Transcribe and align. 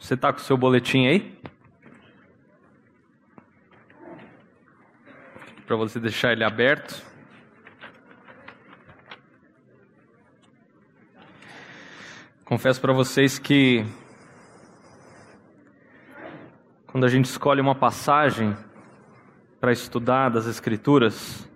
Você 0.00 0.14
está 0.14 0.32
com 0.32 0.38
o 0.38 0.42
seu 0.42 0.56
boletim 0.56 1.06
aí? 1.06 1.38
Para 5.66 5.76
você 5.76 6.00
deixar 6.00 6.32
ele 6.32 6.42
aberto. 6.42 7.04
Confesso 12.44 12.80
para 12.80 12.92
vocês 12.92 13.38
que 13.38 13.84
quando 16.86 17.04
a 17.04 17.08
gente 17.08 17.26
escolhe 17.26 17.60
uma 17.60 17.74
passagem 17.74 18.56
para 19.60 19.70
estudar 19.70 20.30
das 20.30 20.46
Escrituras, 20.46 21.48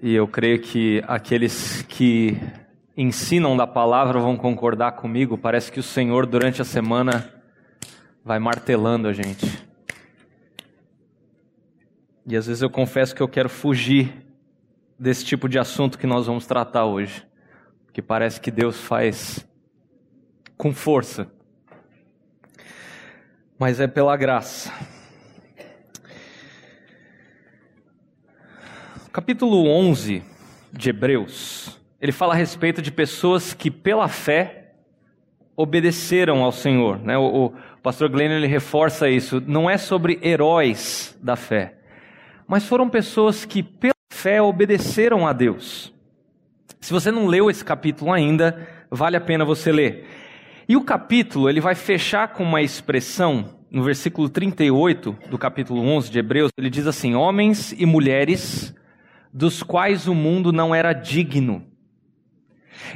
e 0.00 0.14
eu 0.14 0.26
creio 0.26 0.60
que 0.62 1.02
aqueles 1.06 1.82
que 1.82 2.40
ensinam 3.00 3.56
da 3.56 3.64
palavra 3.64 4.18
vão 4.18 4.36
concordar 4.36 4.92
comigo. 4.92 5.38
Parece 5.38 5.70
que 5.70 5.78
o 5.78 5.84
Senhor, 5.84 6.26
durante 6.26 6.60
a 6.60 6.64
semana, 6.64 7.32
vai 8.24 8.40
martelando 8.40 9.06
a 9.06 9.12
gente. 9.12 9.46
E 12.26 12.36
às 12.36 12.48
vezes 12.48 12.60
eu 12.60 12.68
confesso 12.68 13.14
que 13.14 13.22
eu 13.22 13.28
quero 13.28 13.48
fugir 13.48 14.26
desse 14.98 15.24
tipo 15.24 15.48
de 15.48 15.60
assunto 15.60 15.96
que 15.96 16.08
nós 16.08 16.26
vamos 16.26 16.44
tratar 16.44 16.86
hoje. 16.86 17.24
Porque 17.86 18.02
parece 18.02 18.40
que 18.40 18.50
Deus 18.50 18.76
faz 18.80 19.46
com 20.56 20.74
força. 20.74 21.30
Mas 23.56 23.78
é 23.78 23.86
pela 23.86 24.16
graça. 24.16 24.72
Capítulo 29.12 29.68
11 29.68 30.22
de 30.72 30.90
Hebreus, 30.90 31.77
ele 32.00 32.12
fala 32.12 32.34
a 32.34 32.36
respeito 32.36 32.80
de 32.80 32.92
pessoas 32.92 33.52
que 33.52 33.70
pela 33.70 34.08
fé 34.08 34.72
obedeceram 35.56 36.44
ao 36.44 36.52
Senhor. 36.52 37.00
Né? 37.00 37.18
O, 37.18 37.46
o 37.46 37.52
pastor 37.82 38.08
Glenn 38.08 38.30
ele 38.30 38.46
reforça 38.46 39.08
isso. 39.08 39.42
Não 39.46 39.68
é 39.68 39.76
sobre 39.76 40.18
heróis 40.22 41.18
da 41.22 41.34
fé, 41.34 41.74
mas 42.46 42.64
foram 42.66 42.88
pessoas 42.88 43.44
que 43.44 43.62
pela 43.62 43.92
fé 44.12 44.40
obedeceram 44.40 45.26
a 45.26 45.32
Deus. 45.32 45.92
Se 46.80 46.92
você 46.92 47.10
não 47.10 47.26
leu 47.26 47.50
esse 47.50 47.64
capítulo 47.64 48.12
ainda, 48.12 48.68
vale 48.90 49.16
a 49.16 49.20
pena 49.20 49.44
você 49.44 49.72
ler. 49.72 50.06
E 50.68 50.76
o 50.76 50.84
capítulo 50.84 51.48
ele 51.48 51.60
vai 51.60 51.74
fechar 51.74 52.28
com 52.28 52.44
uma 52.44 52.62
expressão 52.62 53.56
no 53.70 53.82
versículo 53.82 54.28
38 54.28 55.16
do 55.28 55.36
capítulo 55.36 55.82
11 55.82 56.10
de 56.10 56.18
Hebreus, 56.18 56.50
ele 56.56 56.70
diz 56.70 56.86
assim: 56.86 57.14
Homens 57.14 57.72
e 57.72 57.84
mulheres 57.84 58.74
dos 59.32 59.62
quais 59.62 60.08
o 60.08 60.14
mundo 60.14 60.52
não 60.52 60.74
era 60.74 60.92
digno. 60.92 61.67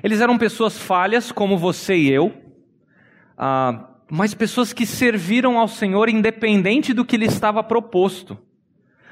Eles 0.02 0.20
eram 0.20 0.38
pessoas 0.38 0.78
falhas, 0.78 1.32
como 1.32 1.56
você 1.56 1.96
e 1.96 2.10
eu, 2.10 2.32
ah, 3.36 3.88
mas 4.10 4.34
pessoas 4.34 4.72
que 4.72 4.84
serviram 4.84 5.58
ao 5.58 5.68
Senhor 5.68 6.08
independente 6.08 6.92
do 6.92 7.04
que 7.04 7.16
lhe 7.16 7.26
estava 7.26 7.62
proposto. 7.62 8.38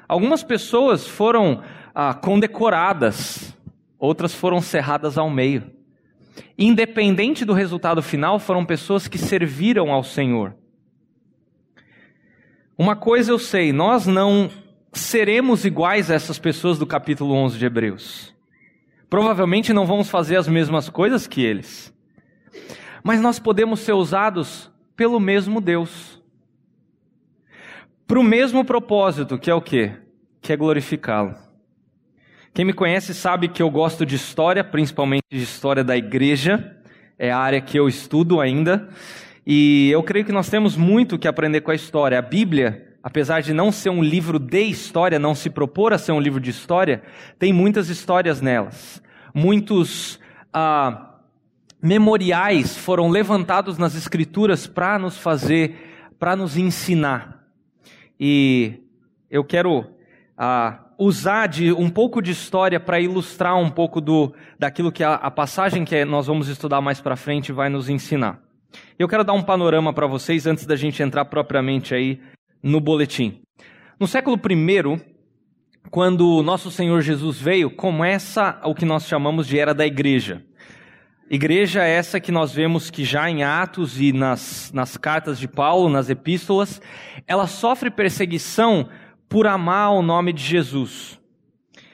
Algumas 0.06 0.42
pessoas 0.42 1.06
foram 1.06 1.62
ah, 1.94 2.14
condecoradas, 2.14 3.56
outras 3.98 4.34
foram 4.34 4.60
cerradas 4.60 5.16
ao 5.16 5.30
meio. 5.30 5.70
Independente 6.58 7.44
do 7.44 7.52
resultado 7.52 8.02
final, 8.02 8.38
foram 8.38 8.64
pessoas 8.64 9.08
que 9.08 9.18
serviram 9.18 9.92
ao 9.92 10.04
Senhor. 10.04 10.54
Uma 12.76 12.96
coisa 12.96 13.32
eu 13.32 13.38
sei, 13.38 13.72
nós 13.72 14.06
não 14.06 14.50
seremos 14.92 15.64
iguais 15.64 16.10
a 16.10 16.14
essas 16.14 16.38
pessoas 16.38 16.78
do 16.78 16.86
capítulo 16.86 17.34
11 17.34 17.58
de 17.58 17.66
Hebreus. 17.66 18.34
Provavelmente 19.10 19.72
não 19.72 19.84
vamos 19.84 20.08
fazer 20.08 20.36
as 20.36 20.46
mesmas 20.46 20.88
coisas 20.88 21.26
que 21.26 21.42
eles. 21.44 21.92
Mas 23.02 23.20
nós 23.20 23.40
podemos 23.40 23.80
ser 23.80 23.92
usados 23.92 24.70
pelo 24.94 25.18
mesmo 25.18 25.60
Deus. 25.60 26.22
Para 28.06 28.20
o 28.20 28.24
mesmo 28.24 28.64
propósito, 28.64 29.36
que 29.36 29.50
é 29.50 29.54
o 29.54 29.60
quê? 29.60 29.92
Que 30.40 30.52
é 30.52 30.56
glorificá-lo. 30.56 31.34
Quem 32.54 32.64
me 32.64 32.72
conhece 32.72 33.12
sabe 33.12 33.48
que 33.48 33.62
eu 33.62 33.70
gosto 33.70 34.06
de 34.06 34.14
história, 34.14 34.62
principalmente 34.62 35.24
de 35.28 35.42
história 35.42 35.82
da 35.82 35.96
igreja. 35.96 36.76
É 37.18 37.32
a 37.32 37.38
área 37.38 37.60
que 37.60 37.78
eu 37.78 37.88
estudo 37.88 38.40
ainda. 38.40 38.88
E 39.44 39.90
eu 39.90 40.02
creio 40.04 40.24
que 40.24 40.32
nós 40.32 40.48
temos 40.48 40.76
muito 40.76 41.18
que 41.18 41.26
aprender 41.26 41.62
com 41.62 41.72
a 41.72 41.74
história. 41.74 42.18
A 42.18 42.22
Bíblia 42.22 42.89
apesar 43.02 43.40
de 43.40 43.52
não 43.52 43.72
ser 43.72 43.90
um 43.90 44.02
livro 44.02 44.38
de 44.38 44.62
história, 44.62 45.18
não 45.18 45.34
se 45.34 45.50
propor 45.50 45.92
a 45.92 45.98
ser 45.98 46.12
um 46.12 46.20
livro 46.20 46.40
de 46.40 46.50
história, 46.50 47.02
tem 47.38 47.52
muitas 47.52 47.88
histórias 47.88 48.40
nelas. 48.40 49.02
Muitos 49.34 50.18
ah, 50.52 51.14
memoriais 51.82 52.76
foram 52.76 53.08
levantados 53.08 53.78
nas 53.78 53.94
Escrituras 53.94 54.66
para 54.66 54.98
nos 54.98 55.16
fazer, 55.16 56.12
para 56.18 56.36
nos 56.36 56.56
ensinar. 56.56 57.44
E 58.18 58.80
eu 59.30 59.42
quero 59.44 59.86
ah, 60.36 60.80
usar 60.98 61.46
de 61.46 61.72
um 61.72 61.88
pouco 61.88 62.20
de 62.20 62.32
história 62.32 62.78
para 62.78 63.00
ilustrar 63.00 63.56
um 63.56 63.70
pouco 63.70 64.00
do, 64.00 64.34
daquilo 64.58 64.92
que 64.92 65.02
a, 65.02 65.14
a 65.14 65.30
passagem 65.30 65.84
que 65.84 66.04
nós 66.04 66.26
vamos 66.26 66.48
estudar 66.48 66.82
mais 66.82 67.00
para 67.00 67.16
frente 67.16 67.52
vai 67.52 67.70
nos 67.70 67.88
ensinar. 67.88 68.38
Eu 68.98 69.08
quero 69.08 69.24
dar 69.24 69.32
um 69.32 69.42
panorama 69.42 69.92
para 69.92 70.06
vocês 70.06 70.46
antes 70.46 70.66
da 70.66 70.76
gente 70.76 71.02
entrar 71.02 71.24
propriamente 71.24 71.94
aí 71.94 72.20
no 72.62 72.80
boletim. 72.80 73.40
No 73.98 74.06
século 74.06 74.36
I, 74.36 75.00
quando 75.90 76.42
nosso 76.42 76.70
Senhor 76.70 77.00
Jesus 77.02 77.40
veio, 77.40 77.70
começa 77.70 78.60
o 78.64 78.74
que 78.74 78.84
nós 78.84 79.06
chamamos 79.06 79.46
de 79.46 79.58
era 79.58 79.74
da 79.74 79.86
igreja. 79.86 80.44
Igreja 81.30 81.84
é 81.84 81.90
essa 81.90 82.18
que 82.18 82.32
nós 82.32 82.52
vemos 82.52 82.90
que 82.90 83.04
já 83.04 83.30
em 83.30 83.44
Atos 83.44 84.00
e 84.00 84.12
nas, 84.12 84.72
nas 84.74 84.96
cartas 84.96 85.38
de 85.38 85.46
Paulo, 85.46 85.88
nas 85.88 86.10
epístolas, 86.10 86.82
ela 87.26 87.46
sofre 87.46 87.88
perseguição 87.90 88.88
por 89.28 89.46
amar 89.46 89.92
o 89.92 90.02
nome 90.02 90.32
de 90.32 90.42
Jesus. 90.42 91.20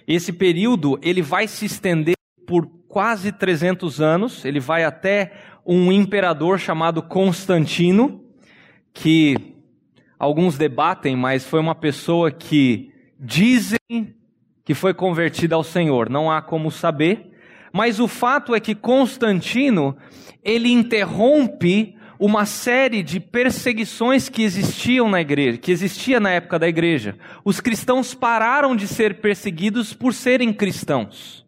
Esse 0.09 0.33
período 0.33 0.99
ele 1.03 1.21
vai 1.21 1.47
se 1.47 1.67
estender 1.67 2.15
por 2.47 2.67
quase 2.89 3.31
300 3.31 4.01
anos, 4.01 4.45
ele 4.45 4.61
vai 4.61 4.85
até 4.85 5.33
um 5.67 5.93
imperador 5.93 6.59
chamado 6.59 7.03
Constantino, 7.03 8.25
que 8.95 9.56
alguns 10.19 10.57
debatem, 10.59 11.17
mas 11.17 11.47
foi 11.47 11.61
uma 11.61 11.75
pessoa 11.75 12.31
que 12.31 12.93
dizem 13.19 14.15
que 14.65 14.75
foi 14.75 14.93
convertida 14.93 15.55
ao 15.55 15.63
Senhor. 15.63 16.11
Não 16.11 16.31
há 16.31 16.43
como 16.43 16.71
saber. 16.71 17.33
Mas 17.73 18.01
o 18.01 18.09
fato 18.09 18.55
é 18.55 18.61
que 18.61 18.75
Constantino, 18.75 19.97
ele 20.43 20.71
interrompe 20.71 21.97
uma 22.19 22.47
série 22.47 23.03
de 23.03 23.21
perseguições 23.21 24.29
que 24.29 24.43
existiam 24.43 25.09
na 25.09 25.21
igreja, 25.21 25.59
que 25.59 25.71
existia 25.71 26.19
na 26.19 26.31
época 26.31 26.59
da 26.59 26.67
igreja. 26.67 27.17
Os 27.45 27.61
cristãos 27.61 28.15
pararam 28.15 28.75
de 28.75 28.89
ser 28.89 29.21
perseguidos 29.21 29.93
por 29.93 30.15
serem 30.15 30.53
cristãos. 30.53 31.47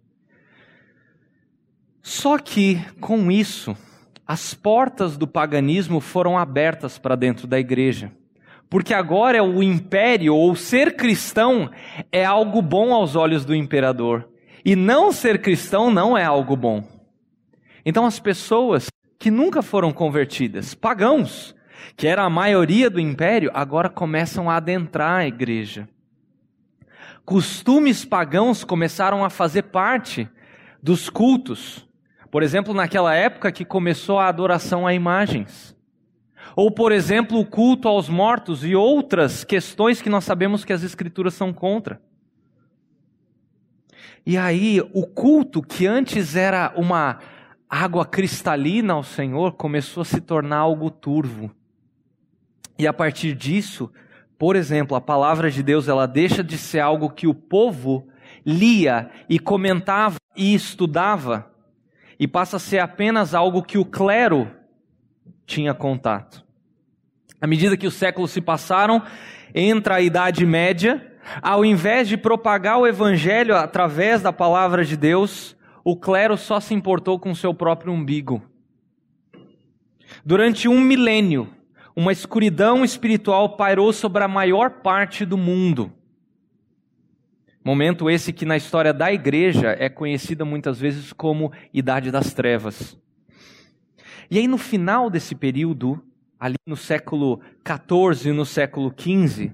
Só 2.02 2.38
que, 2.38 2.80
com 3.00 3.30
isso, 3.30 3.76
as 4.26 4.54
portas 4.54 5.16
do 5.16 5.26
paganismo 5.26 6.00
foram 6.00 6.38
abertas 6.38 6.98
para 6.98 7.16
dentro 7.16 7.46
da 7.46 7.58
igreja. 7.58 8.12
Porque 8.70 8.92
agora 8.92 9.42
o 9.42 9.62
império 9.62 10.34
ou 10.34 10.54
ser 10.54 10.96
cristão 10.96 11.70
é 12.12 12.24
algo 12.24 12.60
bom 12.60 12.92
aos 12.92 13.16
olhos 13.16 13.44
do 13.44 13.54
imperador. 13.54 14.28
E 14.64 14.76
não 14.76 15.10
ser 15.10 15.40
cristão 15.40 15.90
não 15.90 16.16
é 16.16 16.24
algo 16.24 16.54
bom. 16.54 16.84
Então 17.84 18.04
as 18.04 18.20
pessoas 18.20 18.88
que 19.18 19.30
nunca 19.30 19.62
foram 19.62 19.92
convertidas, 19.92 20.74
pagãos, 20.74 21.54
que 21.96 22.06
era 22.06 22.22
a 22.22 22.30
maioria 22.30 22.90
do 22.90 23.00
império, 23.00 23.50
agora 23.54 23.88
começam 23.88 24.50
a 24.50 24.56
adentrar 24.56 25.20
a 25.20 25.26
igreja. 25.26 25.88
Costumes 27.24 28.04
pagãos 28.04 28.64
começaram 28.64 29.24
a 29.24 29.30
fazer 29.30 29.62
parte 29.64 30.28
dos 30.82 31.10
cultos. 31.10 31.86
Por 32.30 32.42
exemplo, 32.42 32.74
naquela 32.74 33.14
época 33.14 33.50
que 33.50 33.64
começou 33.64 34.18
a 34.18 34.28
adoração 34.28 34.86
a 34.86 34.94
imagens. 34.94 35.74
Ou, 36.60 36.72
por 36.72 36.90
exemplo, 36.90 37.38
o 37.38 37.46
culto 37.46 37.86
aos 37.86 38.08
mortos 38.08 38.64
e 38.64 38.74
outras 38.74 39.44
questões 39.44 40.02
que 40.02 40.10
nós 40.10 40.24
sabemos 40.24 40.64
que 40.64 40.72
as 40.72 40.82
Escrituras 40.82 41.34
são 41.34 41.52
contra. 41.52 42.02
E 44.26 44.36
aí, 44.36 44.80
o 44.92 45.06
culto 45.06 45.62
que 45.62 45.86
antes 45.86 46.34
era 46.34 46.72
uma 46.74 47.20
água 47.70 48.04
cristalina 48.04 48.94
ao 48.94 49.04
Senhor 49.04 49.52
começou 49.52 50.00
a 50.00 50.04
se 50.04 50.20
tornar 50.20 50.56
algo 50.56 50.90
turvo. 50.90 51.48
E 52.76 52.88
a 52.88 52.92
partir 52.92 53.36
disso, 53.36 53.88
por 54.36 54.56
exemplo, 54.56 54.96
a 54.96 55.00
palavra 55.00 55.52
de 55.52 55.62
Deus 55.62 55.86
ela 55.86 56.08
deixa 56.08 56.42
de 56.42 56.58
ser 56.58 56.80
algo 56.80 57.08
que 57.08 57.28
o 57.28 57.34
povo 57.34 58.08
lia 58.44 59.12
e 59.28 59.38
comentava 59.38 60.16
e 60.36 60.56
estudava 60.56 61.52
e 62.18 62.26
passa 62.26 62.56
a 62.56 62.60
ser 62.60 62.80
apenas 62.80 63.32
algo 63.32 63.62
que 63.62 63.78
o 63.78 63.84
clero 63.84 64.50
tinha 65.46 65.72
contato. 65.72 66.47
À 67.40 67.46
medida 67.46 67.76
que 67.76 67.86
os 67.86 67.94
séculos 67.94 68.30
se 68.30 68.40
passaram, 68.40 69.02
entra 69.54 69.96
a 69.96 70.00
Idade 70.00 70.44
Média, 70.44 71.18
ao 71.42 71.64
invés 71.64 72.08
de 72.08 72.16
propagar 72.16 72.78
o 72.78 72.86
Evangelho 72.86 73.56
através 73.56 74.22
da 74.22 74.32
palavra 74.32 74.84
de 74.84 74.96
Deus, 74.96 75.56
o 75.84 75.96
clero 75.96 76.36
só 76.36 76.58
se 76.58 76.74
importou 76.74 77.18
com 77.18 77.34
seu 77.34 77.54
próprio 77.54 77.92
umbigo. 77.92 78.42
Durante 80.24 80.68
um 80.68 80.80
milênio, 80.80 81.48
uma 81.94 82.12
escuridão 82.12 82.84
espiritual 82.84 83.56
pairou 83.56 83.92
sobre 83.92 84.24
a 84.24 84.28
maior 84.28 84.70
parte 84.82 85.24
do 85.24 85.36
mundo. 85.36 85.92
Momento 87.64 88.08
esse 88.08 88.32
que 88.32 88.46
na 88.46 88.56
história 88.56 88.92
da 88.92 89.12
igreja 89.12 89.76
é 89.78 89.88
conhecida 89.88 90.44
muitas 90.44 90.80
vezes 90.80 91.12
como 91.12 91.52
Idade 91.72 92.10
das 92.10 92.32
Trevas. 92.32 92.98
E 94.30 94.38
aí, 94.38 94.46
no 94.46 94.58
final 94.58 95.10
desse 95.10 95.34
período, 95.34 96.02
ali 96.38 96.56
no 96.66 96.76
século 96.76 97.40
XIV 97.66 98.30
e 98.30 98.32
no 98.32 98.44
século 98.44 98.94
XV, 98.96 99.52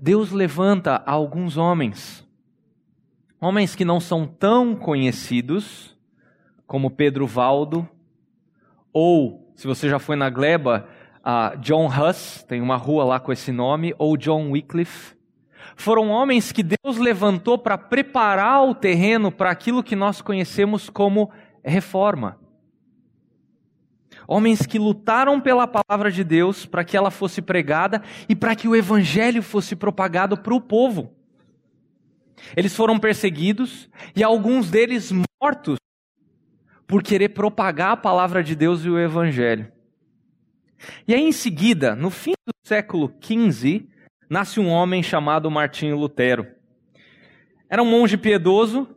Deus 0.00 0.30
levanta 0.30 1.02
alguns 1.06 1.56
homens, 1.56 2.26
homens 3.40 3.74
que 3.74 3.84
não 3.84 4.00
são 4.00 4.26
tão 4.26 4.76
conhecidos 4.76 5.96
como 6.66 6.90
Pedro 6.90 7.26
Valdo, 7.26 7.88
ou, 8.92 9.52
se 9.54 9.66
você 9.66 9.88
já 9.88 9.98
foi 9.98 10.16
na 10.16 10.30
Gleba, 10.30 10.86
uh, 11.20 11.56
John 11.58 11.86
Huss, 11.86 12.44
tem 12.46 12.60
uma 12.60 12.76
rua 12.76 13.04
lá 13.04 13.20
com 13.20 13.32
esse 13.32 13.52
nome, 13.52 13.94
ou 13.98 14.16
John 14.16 14.50
Wycliffe. 14.50 15.16
Foram 15.76 16.10
homens 16.10 16.52
que 16.52 16.62
Deus 16.62 16.98
levantou 16.98 17.56
para 17.56 17.78
preparar 17.78 18.64
o 18.64 18.74
terreno 18.74 19.30
para 19.30 19.50
aquilo 19.50 19.82
que 19.82 19.96
nós 19.96 20.20
conhecemos 20.20 20.90
como 20.90 21.30
reforma. 21.64 22.38
Homens 24.26 24.66
que 24.66 24.78
lutaram 24.78 25.40
pela 25.40 25.66
palavra 25.66 26.10
de 26.10 26.22
Deus 26.22 26.66
para 26.66 26.84
que 26.84 26.96
ela 26.96 27.10
fosse 27.10 27.42
pregada 27.42 28.02
e 28.28 28.36
para 28.36 28.54
que 28.54 28.68
o 28.68 28.76
evangelho 28.76 29.42
fosse 29.42 29.74
propagado 29.74 30.36
para 30.36 30.54
o 30.54 30.60
povo. 30.60 31.14
Eles 32.56 32.74
foram 32.74 32.98
perseguidos 32.98 33.88
e 34.14 34.22
alguns 34.22 34.70
deles 34.70 35.12
mortos 35.40 35.78
por 36.86 37.02
querer 37.02 37.30
propagar 37.30 37.92
a 37.92 37.96
palavra 37.96 38.42
de 38.42 38.54
Deus 38.56 38.84
e 38.84 38.90
o 38.90 38.98
evangelho. 38.98 39.70
E 41.06 41.14
aí, 41.14 41.22
em 41.22 41.32
seguida, 41.32 41.94
no 41.94 42.10
fim 42.10 42.32
do 42.46 42.52
século 42.64 43.12
XV, 43.22 43.86
nasce 44.28 44.58
um 44.58 44.68
homem 44.68 45.02
chamado 45.02 45.50
Martinho 45.50 45.96
Lutero. 45.96 46.46
Era 47.68 47.82
um 47.82 47.86
monge 47.86 48.16
piedoso, 48.16 48.88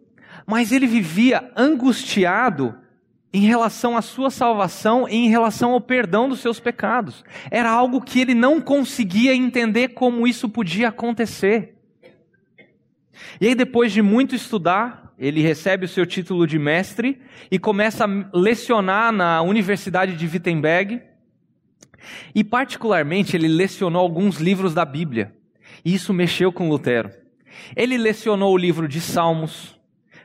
mas 0.48 0.72
ele 0.72 0.88
vivia 0.88 1.52
angustiado 1.56 2.76
em 3.34 3.42
relação 3.42 3.98
à 3.98 4.02
sua 4.02 4.30
salvação 4.30 5.10
e 5.10 5.16
em 5.16 5.28
relação 5.28 5.72
ao 5.72 5.82
perdão 5.82 6.30
dos 6.30 6.40
seus 6.40 6.60
pecados. 6.60 7.26
Era 7.50 7.72
algo 7.72 8.00
que 8.00 8.20
ele 8.20 8.36
não 8.36 8.62
conseguia 8.62 9.34
entender 9.34 9.90
como 9.90 10.28
isso 10.28 10.48
podia 10.48 10.90
acontecer. 10.90 11.76
E 13.42 13.48
aí, 13.48 13.56
depois 13.56 13.92
de 13.92 14.02
muito 14.02 14.36
estudar, 14.36 15.14
ele 15.18 15.42
recebe 15.42 15.86
o 15.86 15.90
seu 15.90 16.06
título 16.06 16.46
de 16.46 16.60
mestre 16.60 17.20
e 17.50 17.58
começa 17.58 18.06
a 18.06 18.38
lecionar 18.38 19.12
na 19.12 19.42
Universidade 19.42 20.16
de 20.16 20.28
Wittenberg. 20.28 21.02
E, 22.36 22.44
particularmente, 22.44 23.36
ele 23.36 23.48
lecionou 23.48 24.02
alguns 24.02 24.38
livros 24.38 24.74
da 24.74 24.86
Bíblia. 24.86 25.34
E 25.84 25.96
isso 25.96 26.14
mexeu 26.14 26.52
com 26.52 26.70
Lutero. 26.70 27.10
Ele 27.76 27.98
lecionou 27.98 28.54
o 28.54 28.58
livro 28.58 28.88
de 28.88 29.00
Salmos, 29.00 29.73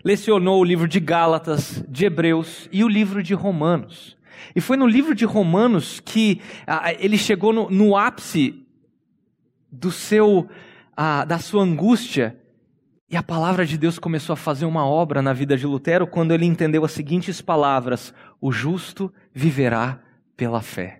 lecionou 0.08 0.58
o 0.58 0.64
livro 0.64 0.88
de 0.88 0.98
Gálatas, 0.98 1.84
de 1.86 2.06
Hebreus 2.06 2.66
e 2.72 2.82
o 2.82 2.88
livro 2.88 3.22
de 3.22 3.34
Romanos. 3.34 4.16
E 4.56 4.60
foi 4.60 4.74
no 4.74 4.86
livro 4.86 5.14
de 5.14 5.26
Romanos 5.26 6.00
que 6.00 6.40
ah, 6.66 6.90
ele 6.94 7.18
chegou 7.18 7.52
no, 7.52 7.68
no, 7.68 7.94
ápice 7.94 8.66
do 9.70 9.90
seu, 9.90 10.48
ah, 10.96 11.26
da 11.26 11.38
sua 11.38 11.62
angústia. 11.62 12.40
E 13.10 13.18
a 13.18 13.22
palavra 13.22 13.66
de 13.66 13.76
Deus 13.76 13.98
começou 13.98 14.32
a 14.32 14.36
fazer 14.36 14.64
uma 14.64 14.86
obra 14.86 15.20
na 15.20 15.34
vida 15.34 15.58
de 15.58 15.66
Lutero 15.66 16.06
quando 16.06 16.32
ele 16.32 16.46
entendeu 16.46 16.86
as 16.86 16.92
seguintes 16.92 17.42
palavras: 17.42 18.14
O 18.40 18.50
justo 18.50 19.12
viverá 19.34 20.00
pela 20.34 20.62
fé. 20.62 20.97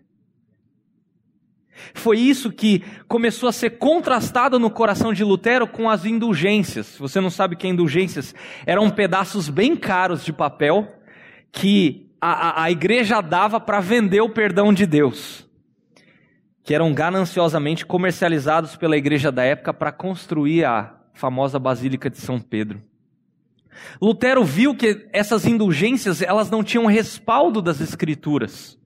Foi 1.95 2.19
isso 2.19 2.53
que 2.53 2.85
começou 3.07 3.49
a 3.49 3.53
ser 3.53 3.71
contrastado 3.71 4.59
no 4.59 4.71
coração 4.71 5.13
de 5.13 5.25
Lutero 5.25 5.67
com 5.67 5.89
as 5.89 6.05
indulgências. 6.05 6.97
Você 6.99 7.21
não 7.21 7.31
sabe 7.31 7.57
que 7.57 7.67
é 7.67 7.71
indulgências, 7.71 8.35
eram 8.67 8.91
pedaços 8.91 9.49
bem 9.49 9.77
caros 9.77 10.25
de 10.25 10.33
papel 10.33 10.89
que 11.53 12.09
a, 12.21 12.33
a, 12.33 12.63
a 12.65 12.71
igreja 12.71 13.21
dava 13.21 13.61
para 13.61 13.81
vender 13.81 14.21
o 14.21 14.29
perdão 14.29 14.73
de 14.73 14.87
Deus, 14.87 15.47
que 16.63 16.75
eram 16.75 16.93
gananciosamente 16.93 17.87
comercializados 17.87 18.77
pela 18.77 18.97
igreja 18.97 19.31
da 19.31 19.45
época 19.45 19.73
para 19.73 19.93
construir 19.93 20.65
a 20.65 20.95
famosa 21.15 21.59
Basílica 21.59 22.11
de 22.11 22.19
São 22.19 22.41
Pedro. 22.41 22.83
Lutero 24.01 24.45
viu 24.45 24.75
que 24.75 25.09
essas 25.13 25.47
indulgências 25.47 26.21
elas 26.21 26.51
não 26.51 26.65
tinham 26.65 26.87
respaldo 26.87 27.63
das 27.63 27.81
escrituras, 27.81 28.77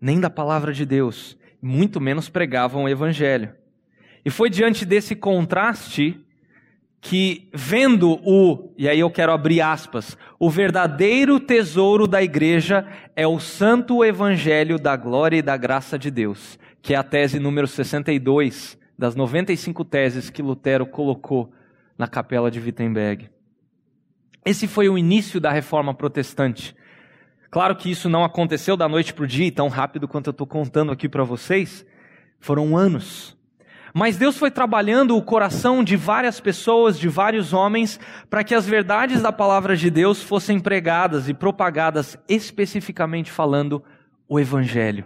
nem 0.00 0.18
da 0.18 0.28
palavra 0.28 0.72
de 0.72 0.84
Deus 0.84 1.38
muito 1.60 2.00
menos 2.00 2.28
pregavam 2.28 2.84
o 2.84 2.88
evangelho. 2.88 3.52
E 4.24 4.30
foi 4.30 4.50
diante 4.50 4.84
desse 4.84 5.14
contraste 5.14 6.18
que, 7.00 7.48
vendo 7.54 8.20
o, 8.24 8.72
e 8.76 8.88
aí 8.88 9.00
eu 9.00 9.10
quero 9.10 9.32
abrir 9.32 9.60
aspas, 9.60 10.16
o 10.38 10.50
verdadeiro 10.50 11.40
tesouro 11.40 12.06
da 12.06 12.22
igreja 12.22 12.86
é 13.16 13.26
o 13.26 13.40
santo 13.40 14.04
evangelho 14.04 14.78
da 14.78 14.96
glória 14.96 15.38
e 15.38 15.42
da 15.42 15.56
graça 15.56 15.98
de 15.98 16.10
Deus, 16.10 16.58
que 16.82 16.92
é 16.92 16.96
a 16.96 17.02
tese 17.02 17.38
número 17.38 17.66
62 17.66 18.78
das 18.98 19.16
95 19.16 19.82
teses 19.84 20.28
que 20.28 20.42
Lutero 20.42 20.84
colocou 20.84 21.50
na 21.96 22.06
capela 22.06 22.50
de 22.50 22.60
Wittenberg. 22.60 23.30
Esse 24.44 24.66
foi 24.66 24.88
o 24.88 24.98
início 24.98 25.40
da 25.40 25.50
reforma 25.50 25.94
protestante. 25.94 26.74
Claro 27.50 27.74
que 27.74 27.90
isso 27.90 28.08
não 28.08 28.22
aconteceu 28.22 28.76
da 28.76 28.88
noite 28.88 29.12
para 29.12 29.24
o 29.24 29.26
dia, 29.26 29.50
tão 29.50 29.66
rápido 29.68 30.06
quanto 30.06 30.28
eu 30.28 30.30
estou 30.30 30.46
contando 30.46 30.92
aqui 30.92 31.08
para 31.08 31.24
vocês. 31.24 31.84
Foram 32.38 32.76
anos. 32.76 33.36
Mas 33.92 34.16
Deus 34.16 34.38
foi 34.38 34.52
trabalhando 34.52 35.16
o 35.16 35.22
coração 35.22 35.82
de 35.82 35.96
várias 35.96 36.38
pessoas, 36.38 36.96
de 36.96 37.08
vários 37.08 37.52
homens, 37.52 37.98
para 38.28 38.44
que 38.44 38.54
as 38.54 38.66
verdades 38.66 39.20
da 39.20 39.32
palavra 39.32 39.76
de 39.76 39.90
Deus 39.90 40.22
fossem 40.22 40.60
pregadas 40.60 41.28
e 41.28 41.34
propagadas, 41.34 42.16
especificamente 42.28 43.32
falando 43.32 43.82
o 44.28 44.38
Evangelho. 44.38 45.04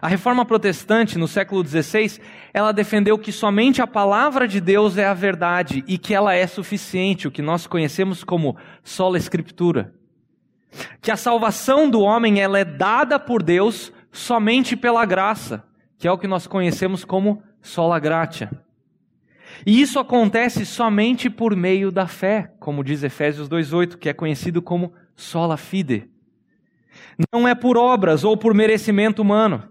A 0.00 0.08
reforma 0.08 0.46
protestante, 0.46 1.18
no 1.18 1.28
século 1.28 1.62
XVI, 1.62 2.20
ela 2.54 2.72
defendeu 2.72 3.18
que 3.18 3.32
somente 3.32 3.82
a 3.82 3.86
palavra 3.86 4.48
de 4.48 4.62
Deus 4.62 4.96
é 4.96 5.04
a 5.04 5.14
verdade 5.14 5.84
e 5.86 5.98
que 5.98 6.14
ela 6.14 6.34
é 6.34 6.46
suficiente, 6.46 7.28
o 7.28 7.30
que 7.30 7.42
nós 7.42 7.66
conhecemos 7.66 8.24
como 8.24 8.56
sola 8.82 9.18
escritura 9.18 9.97
que 11.00 11.10
a 11.10 11.16
salvação 11.16 11.88
do 11.88 12.00
homem 12.00 12.40
ela 12.40 12.58
é 12.58 12.64
dada 12.64 13.18
por 13.18 13.42
Deus 13.42 13.92
somente 14.12 14.76
pela 14.76 15.04
graça, 15.04 15.64
que 15.98 16.06
é 16.06 16.12
o 16.12 16.18
que 16.18 16.26
nós 16.26 16.46
conhecemos 16.46 17.04
como 17.04 17.42
sola 17.60 17.98
gratia. 17.98 18.50
E 19.66 19.80
isso 19.80 19.98
acontece 19.98 20.64
somente 20.64 21.28
por 21.28 21.56
meio 21.56 21.90
da 21.90 22.06
fé, 22.06 22.52
como 22.60 22.84
diz 22.84 23.02
Efésios 23.02 23.48
2:8, 23.48 23.96
que 23.98 24.08
é 24.08 24.12
conhecido 24.12 24.62
como 24.62 24.92
sola 25.16 25.56
fide. 25.56 26.08
Não 27.32 27.46
é 27.46 27.54
por 27.54 27.76
obras 27.76 28.24
ou 28.24 28.36
por 28.36 28.54
merecimento 28.54 29.22
humano. 29.22 29.62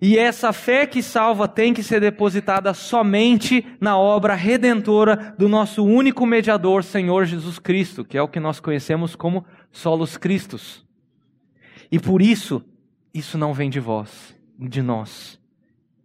E 0.00 0.18
essa 0.18 0.52
fé 0.52 0.86
que 0.86 1.02
salva 1.02 1.46
tem 1.46 1.74
que 1.74 1.82
ser 1.82 2.00
depositada 2.00 2.72
somente 2.72 3.64
na 3.80 3.96
obra 3.96 4.34
redentora 4.34 5.34
do 5.38 5.48
nosso 5.48 5.84
único 5.84 6.24
mediador, 6.26 6.82
Senhor 6.82 7.24
Jesus 7.26 7.58
Cristo, 7.58 8.04
que 8.04 8.16
é 8.16 8.22
o 8.22 8.28
que 8.28 8.40
nós 8.40 8.58
conhecemos 8.58 9.14
como 9.14 9.44
solos 9.72 10.16
Cristos. 10.16 10.86
E 11.90 11.98
por 11.98 12.22
isso, 12.22 12.62
isso 13.12 13.36
não 13.36 13.52
vem 13.52 13.68
de 13.68 13.80
vós, 13.80 14.36
de 14.58 14.82
nós. 14.82 15.40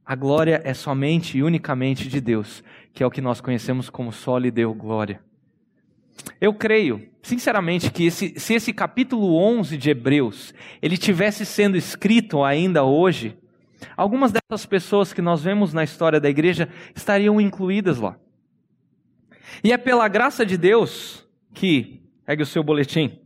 A 0.06 0.16
glória 0.16 0.62
é 0.64 0.74
somente 0.74 1.38
e 1.38 1.44
unicamente 1.44 2.08
de 2.08 2.22
Deus, 2.22 2.64
que 2.94 3.04
é 3.04 3.06
o 3.06 3.12
que 3.12 3.22
nós 3.22 3.42
conhecemos 3.42 3.90
como 3.90 4.12
solo 4.12 4.48
e 4.48 4.52
Deu 4.52 4.74
glória. 4.74 5.22
Eu 6.40 6.54
creio, 6.54 7.08
sinceramente, 7.22 7.92
que 7.92 8.06
esse, 8.06 8.40
se 8.40 8.54
esse 8.54 8.74
capítulo 8.74 9.36
11 9.36 9.78
de 9.78 9.90
Hebreus, 9.90 10.54
ele 10.82 10.98
tivesse 10.98 11.46
sendo 11.46 11.78
escrito 11.78 12.44
ainda 12.44 12.84
hoje, 12.84 13.38
algumas 13.96 14.32
dessas 14.32 14.66
pessoas 14.66 15.14
que 15.14 15.22
nós 15.22 15.44
vemos 15.44 15.74
na 15.74 15.84
história 15.84 16.20
da 16.20 16.30
igreja 16.30 16.70
estariam 16.96 17.40
incluídas 17.40 18.00
lá. 18.00 18.18
E 19.64 19.72
é 19.72 19.78
pela 19.78 20.08
graça 20.08 20.46
de 20.46 20.58
Deus 20.58 21.28
que, 21.54 22.02
pegue 22.26 22.44
o 22.44 22.46
seu 22.46 22.64
boletim, 22.64 23.20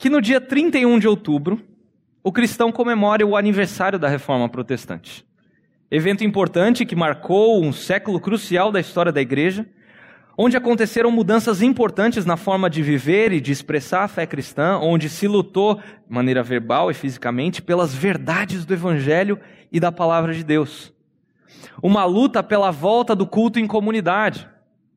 que 0.00 0.08
no 0.08 0.22
dia 0.22 0.40
31 0.40 0.98
de 0.98 1.06
outubro, 1.06 1.60
o 2.24 2.32
cristão 2.32 2.72
comemore 2.72 3.22
o 3.22 3.36
aniversário 3.36 3.98
da 3.98 4.08
reforma 4.08 4.48
protestante. 4.48 5.26
Evento 5.90 6.24
importante 6.24 6.86
que 6.86 6.96
marcou 6.96 7.62
um 7.62 7.70
século 7.70 8.18
crucial 8.18 8.72
da 8.72 8.80
história 8.80 9.12
da 9.12 9.20
igreja, 9.20 9.66
onde 10.38 10.56
aconteceram 10.56 11.10
mudanças 11.10 11.60
importantes 11.60 12.24
na 12.24 12.38
forma 12.38 12.70
de 12.70 12.82
viver 12.82 13.30
e 13.30 13.42
de 13.42 13.52
expressar 13.52 14.04
a 14.04 14.08
fé 14.08 14.26
cristã, 14.26 14.78
onde 14.78 15.06
se 15.10 15.28
lutou, 15.28 15.74
de 15.74 15.82
maneira 16.08 16.42
verbal 16.42 16.90
e 16.90 16.94
fisicamente, 16.94 17.60
pelas 17.60 17.94
verdades 17.94 18.64
do 18.64 18.72
evangelho 18.72 19.38
e 19.70 19.78
da 19.78 19.92
palavra 19.92 20.32
de 20.32 20.42
Deus. 20.42 20.94
Uma 21.82 22.06
luta 22.06 22.42
pela 22.42 22.70
volta 22.70 23.14
do 23.14 23.26
culto 23.26 23.60
em 23.60 23.66
comunidade. 23.66 24.48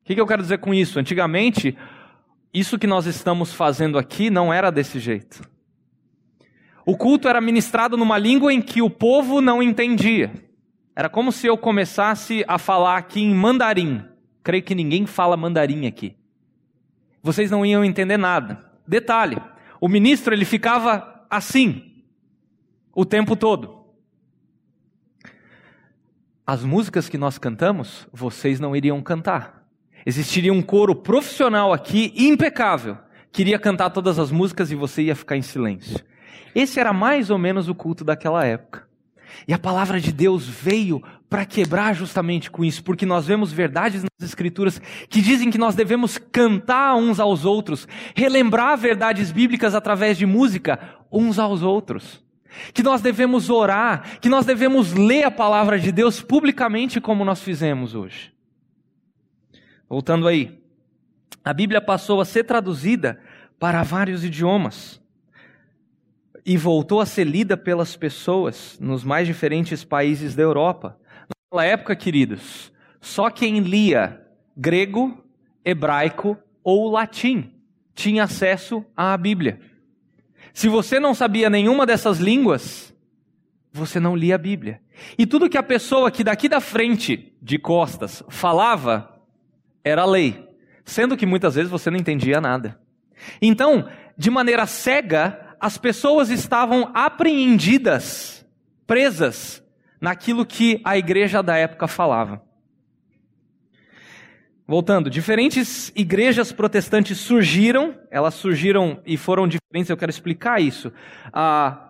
O 0.02 0.06
que 0.06 0.18
eu 0.18 0.26
quero 0.26 0.40
dizer 0.40 0.58
com 0.58 0.72
isso? 0.72 0.98
Antigamente, 0.98 1.76
isso 2.54 2.78
que 2.78 2.86
nós 2.86 3.04
estamos 3.04 3.52
fazendo 3.52 3.98
aqui 3.98 4.30
não 4.30 4.54
era 4.54 4.70
desse 4.70 5.00
jeito. 5.00 5.42
O 6.86 6.96
culto 6.96 7.28
era 7.28 7.40
ministrado 7.40 7.96
numa 7.96 8.16
língua 8.16 8.52
em 8.52 8.62
que 8.62 8.80
o 8.80 8.88
povo 8.88 9.40
não 9.40 9.60
entendia. 9.60 10.32
Era 10.94 11.08
como 11.08 11.32
se 11.32 11.48
eu 11.48 11.58
começasse 11.58 12.44
a 12.46 12.56
falar 12.56 12.96
aqui 12.96 13.20
em 13.20 13.34
mandarim. 13.34 14.04
Creio 14.44 14.62
que 14.62 14.74
ninguém 14.74 15.04
fala 15.04 15.36
mandarim 15.36 15.86
aqui. 15.86 16.16
Vocês 17.20 17.50
não 17.50 17.66
iam 17.66 17.84
entender 17.84 18.16
nada. 18.18 18.70
Detalhe: 18.86 19.36
o 19.80 19.88
ministro 19.88 20.32
ele 20.32 20.44
ficava 20.44 21.26
assim 21.28 22.04
o 22.94 23.04
tempo 23.04 23.34
todo. 23.34 23.82
As 26.46 26.62
músicas 26.62 27.08
que 27.08 27.18
nós 27.18 27.38
cantamos, 27.38 28.06
vocês 28.12 28.60
não 28.60 28.76
iriam 28.76 29.02
cantar. 29.02 29.63
Existiria 30.06 30.52
um 30.52 30.62
coro 30.62 30.94
profissional 30.94 31.72
aqui, 31.72 32.12
impecável, 32.16 32.98
queria 33.32 33.58
cantar 33.58 33.90
todas 33.90 34.18
as 34.18 34.30
músicas 34.30 34.70
e 34.70 34.74
você 34.74 35.02
ia 35.02 35.16
ficar 35.16 35.36
em 35.36 35.42
silêncio. 35.42 36.04
Esse 36.54 36.78
era 36.78 36.92
mais 36.92 37.30
ou 37.30 37.38
menos 37.38 37.68
o 37.68 37.74
culto 37.74 38.04
daquela 38.04 38.44
época. 38.44 38.86
E 39.48 39.52
a 39.52 39.58
palavra 39.58 40.00
de 40.00 40.12
Deus 40.12 40.46
veio 40.46 41.02
para 41.28 41.44
quebrar 41.44 41.94
justamente 41.94 42.50
com 42.50 42.64
isso, 42.64 42.84
porque 42.84 43.04
nós 43.04 43.26
vemos 43.26 43.50
verdades 43.50 44.02
nas 44.02 44.28
Escrituras 44.28 44.80
que 45.08 45.20
dizem 45.20 45.50
que 45.50 45.58
nós 45.58 45.74
devemos 45.74 46.16
cantar 46.16 46.94
uns 46.94 47.18
aos 47.18 47.44
outros, 47.44 47.88
relembrar 48.14 48.78
verdades 48.78 49.32
bíblicas 49.32 49.74
através 49.74 50.16
de 50.16 50.26
música 50.26 50.78
uns 51.10 51.38
aos 51.38 51.62
outros. 51.62 52.22
Que 52.72 52.84
nós 52.84 53.00
devemos 53.00 53.50
orar, 53.50 54.20
que 54.20 54.28
nós 54.28 54.46
devemos 54.46 54.92
ler 54.92 55.24
a 55.24 55.30
palavra 55.30 55.76
de 55.76 55.90
Deus 55.90 56.20
publicamente, 56.20 57.00
como 57.00 57.24
nós 57.24 57.42
fizemos 57.42 57.96
hoje. 57.96 58.33
Voltando 59.88 60.26
aí, 60.26 60.62
a 61.44 61.52
Bíblia 61.52 61.80
passou 61.80 62.20
a 62.20 62.24
ser 62.24 62.44
traduzida 62.44 63.20
para 63.58 63.82
vários 63.82 64.24
idiomas 64.24 65.00
e 66.44 66.56
voltou 66.56 67.00
a 67.00 67.06
ser 67.06 67.24
lida 67.24 67.56
pelas 67.56 67.96
pessoas 67.96 68.78
nos 68.80 69.04
mais 69.04 69.26
diferentes 69.26 69.84
países 69.84 70.34
da 70.34 70.42
Europa. 70.42 70.98
Naquela 71.28 71.64
época, 71.64 71.96
queridos, 71.96 72.72
só 73.00 73.30
quem 73.30 73.60
lia 73.60 74.20
grego, 74.56 75.24
hebraico 75.64 76.36
ou 76.62 76.90
latim 76.90 77.52
tinha 77.94 78.24
acesso 78.24 78.84
à 78.96 79.16
Bíblia. 79.16 79.60
Se 80.52 80.68
você 80.68 80.98
não 81.00 81.14
sabia 81.14 81.48
nenhuma 81.48 81.86
dessas 81.86 82.18
línguas, 82.18 82.94
você 83.72 83.98
não 83.98 84.16
lia 84.16 84.34
a 84.34 84.38
Bíblia. 84.38 84.80
E 85.18 85.26
tudo 85.26 85.48
que 85.48 85.58
a 85.58 85.62
pessoa 85.62 86.10
que 86.10 86.22
daqui 86.22 86.48
da 86.48 86.60
frente, 86.60 87.32
de 87.40 87.58
costas, 87.58 88.22
falava, 88.28 89.13
era 89.84 90.04
lei, 90.04 90.48
sendo 90.84 91.16
que 91.16 91.26
muitas 91.26 91.54
vezes 91.54 91.70
você 91.70 91.90
não 91.90 91.98
entendia 91.98 92.40
nada. 92.40 92.80
Então, 93.40 93.88
de 94.16 94.30
maneira 94.30 94.66
cega, 94.66 95.56
as 95.60 95.78
pessoas 95.78 96.30
estavam 96.30 96.90
apreendidas, 96.94 98.46
presas 98.86 99.62
naquilo 100.00 100.44
que 100.44 100.80
a 100.84 100.98
igreja 100.98 101.42
da 101.42 101.56
época 101.56 101.86
falava. 101.86 102.42
Voltando, 104.66 105.10
diferentes 105.10 105.92
igrejas 105.94 106.50
protestantes 106.50 107.18
surgiram, 107.18 107.94
elas 108.10 108.32
surgiram 108.32 109.00
e 109.04 109.16
foram 109.18 109.46
diferentes, 109.46 109.90
eu 109.90 109.96
quero 109.96 110.10
explicar 110.10 110.60
isso. 110.60 110.90
Ah, 111.30 111.83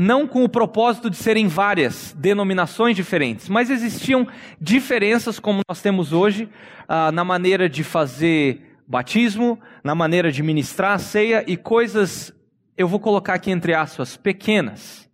não 0.00 0.28
com 0.28 0.44
o 0.44 0.48
propósito 0.48 1.10
de 1.10 1.16
serem 1.16 1.48
várias 1.48 2.14
denominações 2.16 2.94
diferentes, 2.94 3.48
mas 3.48 3.68
existiam 3.68 4.28
diferenças, 4.60 5.40
como 5.40 5.60
nós 5.68 5.82
temos 5.82 6.12
hoje, 6.12 6.48
ah, 6.86 7.10
na 7.10 7.24
maneira 7.24 7.68
de 7.68 7.82
fazer 7.82 8.78
batismo, 8.86 9.58
na 9.82 9.96
maneira 9.96 10.30
de 10.30 10.40
ministrar 10.40 10.92
a 10.92 10.98
ceia 11.00 11.44
e 11.48 11.56
coisas, 11.56 12.32
eu 12.76 12.86
vou 12.86 13.00
colocar 13.00 13.34
aqui 13.34 13.50
entre 13.50 13.74
aspas, 13.74 14.16
pequenas. 14.16 15.10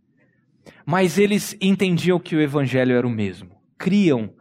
Mas 0.84 1.16
eles 1.16 1.56
entendiam 1.62 2.20
que 2.20 2.36
o 2.36 2.40
evangelho 2.42 2.94
era 2.94 3.06
o 3.06 3.10
mesmo. 3.10 3.56
Criam 3.78 4.34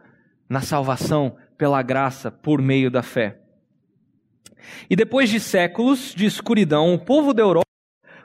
na 0.46 0.60
salvação 0.60 1.36
pela 1.56 1.80
graça 1.80 2.30
por 2.30 2.60
meio 2.60 2.90
da 2.90 3.02
fé. 3.02 3.40
E 4.90 4.94
depois 4.94 5.30
de 5.30 5.40
séculos 5.40 6.14
de 6.14 6.26
escuridão, 6.26 6.92
o 6.92 6.98
povo 6.98 7.32
da 7.32 7.42
Europa 7.42 7.64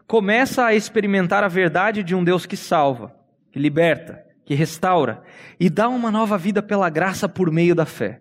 começa 0.09 0.65
a 0.65 0.73
experimentar 0.73 1.43
a 1.43 1.47
verdade 1.47 2.01
de 2.01 2.15
um 2.15 2.23
Deus 2.23 2.47
que 2.47 2.57
salva, 2.57 3.15
que 3.51 3.59
liberta, 3.59 4.25
que 4.43 4.55
restaura 4.55 5.21
e 5.59 5.69
dá 5.69 5.87
uma 5.87 6.09
nova 6.09 6.35
vida 6.35 6.63
pela 6.63 6.89
graça 6.89 7.29
por 7.29 7.51
meio 7.51 7.75
da 7.75 7.85
fé. 7.85 8.19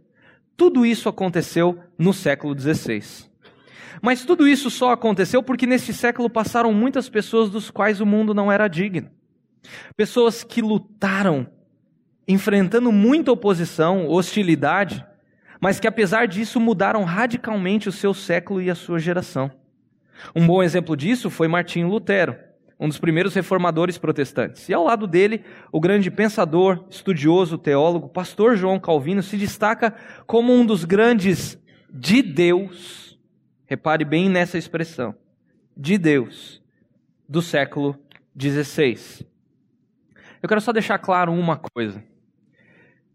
Tudo 0.54 0.84
isso 0.84 1.08
aconteceu 1.08 1.78
no 1.96 2.12
século 2.12 2.54
XVI. 2.54 3.02
Mas 4.02 4.22
tudo 4.22 4.46
isso 4.46 4.68
só 4.68 4.92
aconteceu 4.92 5.42
porque 5.42 5.66
nesse 5.66 5.94
século 5.94 6.28
passaram 6.28 6.74
muitas 6.74 7.08
pessoas 7.08 7.48
dos 7.48 7.70
quais 7.70 8.02
o 8.02 8.06
mundo 8.06 8.34
não 8.34 8.52
era 8.52 8.68
digno. 8.68 9.08
Pessoas 9.96 10.44
que 10.44 10.60
lutaram, 10.60 11.46
enfrentando 12.28 12.92
muita 12.92 13.32
oposição, 13.32 14.06
hostilidade, 14.08 15.02
mas 15.58 15.80
que 15.80 15.86
apesar 15.86 16.28
disso 16.28 16.60
mudaram 16.60 17.02
radicalmente 17.04 17.88
o 17.88 17.92
seu 17.92 18.12
século 18.12 18.60
e 18.60 18.70
a 18.70 18.74
sua 18.74 18.98
geração. 18.98 19.50
Um 20.34 20.46
bom 20.46 20.62
exemplo 20.62 20.96
disso 20.96 21.30
foi 21.30 21.48
Martinho 21.48 21.88
Lutero, 21.88 22.36
um 22.78 22.88
dos 22.88 22.98
primeiros 22.98 23.34
reformadores 23.34 23.98
protestantes. 23.98 24.68
E 24.68 24.74
ao 24.74 24.84
lado 24.84 25.06
dele, 25.06 25.44
o 25.72 25.80
grande 25.80 26.10
pensador, 26.10 26.84
estudioso, 26.90 27.58
teólogo, 27.58 28.08
pastor 28.08 28.56
João 28.56 28.78
Calvino 28.78 29.22
se 29.22 29.36
destaca 29.36 29.94
como 30.26 30.52
um 30.52 30.64
dos 30.64 30.84
grandes 30.84 31.58
de 31.90 32.22
Deus. 32.22 33.18
Repare 33.66 34.04
bem 34.04 34.28
nessa 34.28 34.56
expressão, 34.56 35.14
de 35.76 35.98
Deus, 35.98 36.62
do 37.28 37.42
século 37.42 37.98
XVI. 38.40 39.26
Eu 40.42 40.48
quero 40.48 40.60
só 40.60 40.72
deixar 40.72 40.98
claro 40.98 41.32
uma 41.32 41.56
coisa. 41.56 42.02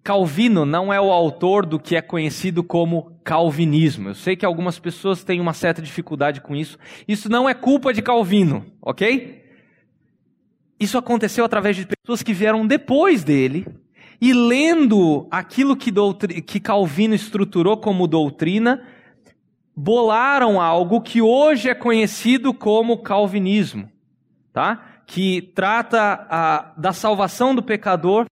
Calvino 0.04 0.66
não 0.66 0.92
é 0.92 1.00
o 1.00 1.12
autor 1.12 1.66
do 1.66 1.80
que 1.80 1.96
é 1.96 2.02
conhecido 2.02 2.62
como 2.62 3.18
calvinismo. 3.24 4.10
Eu 4.10 4.16
sei 4.16 4.36
que 4.36 4.46
algumas 4.46 4.78
pessoas 4.78 5.24
têm 5.24 5.40
uma 5.40 5.54
certa 5.54 5.82
dificuldade 5.82 6.42
com 6.42 6.54
isso. 6.54 6.78
Isso 7.08 7.30
não 7.30 7.48
é 7.48 7.54
culpa 7.54 7.94
de 7.94 8.02
Calvino, 8.02 8.66
ok? 8.82 9.42
Isso 10.78 10.98
aconteceu 10.98 11.46
através 11.46 11.78
de 11.78 11.88
pessoas 11.88 12.22
que 12.22 12.34
vieram 12.34 12.68
depois 12.68 13.24
dele 13.24 13.66
e 14.20 14.34
lendo 14.34 15.26
aquilo 15.32 15.76
que, 15.76 15.92
que 16.42 16.60
Calvino 16.60 17.16
estruturou 17.16 17.78
como 17.78 18.06
doutrina, 18.06 18.86
bolaram 19.76 20.60
algo 20.60 21.02
que 21.02 21.22
hoje 21.22 21.70
é 21.70 21.76
conhecido 21.76 22.54
como 22.54 22.98
calvinismo, 22.98 23.90
tá? 24.52 25.02
Que 25.06 25.42
trata 25.42 26.28
a, 26.30 26.74
da 26.78 26.92
salvação 26.92 27.56
do 27.56 27.64
pecador 27.64 28.26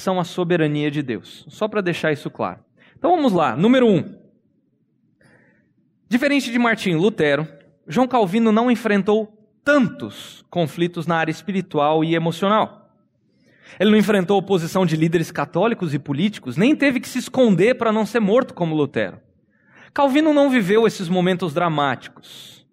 são 0.00 0.18
a 0.18 0.24
soberania 0.24 0.90
de 0.90 1.02
Deus. 1.02 1.44
Só 1.48 1.68
para 1.68 1.80
deixar 1.80 2.12
isso 2.12 2.30
claro. 2.30 2.60
Então 2.98 3.14
vamos 3.14 3.32
lá. 3.32 3.56
Número 3.56 3.86
um. 3.86 4.18
Diferente 6.08 6.50
de 6.50 6.58
Martim 6.58 6.94
Lutero, 6.94 7.46
João 7.86 8.08
Calvino 8.08 8.50
não 8.50 8.70
enfrentou 8.70 9.32
tantos 9.64 10.44
conflitos 10.50 11.06
na 11.06 11.16
área 11.16 11.30
espiritual 11.30 12.02
e 12.02 12.14
emocional. 12.14 12.90
Ele 13.78 13.90
não 13.90 13.98
enfrentou 13.98 14.36
oposição 14.36 14.84
de 14.84 14.96
líderes 14.96 15.30
católicos 15.30 15.94
e 15.94 15.98
políticos, 15.98 16.56
nem 16.56 16.74
teve 16.74 16.98
que 16.98 17.08
se 17.08 17.18
esconder 17.18 17.74
para 17.74 17.92
não 17.92 18.04
ser 18.04 18.20
morto 18.20 18.52
como 18.54 18.74
Lutero. 18.74 19.20
Calvino 19.94 20.34
não 20.34 20.50
viveu 20.50 20.86
esses 20.86 21.08
momentos 21.08 21.54
dramáticos. 21.54 22.66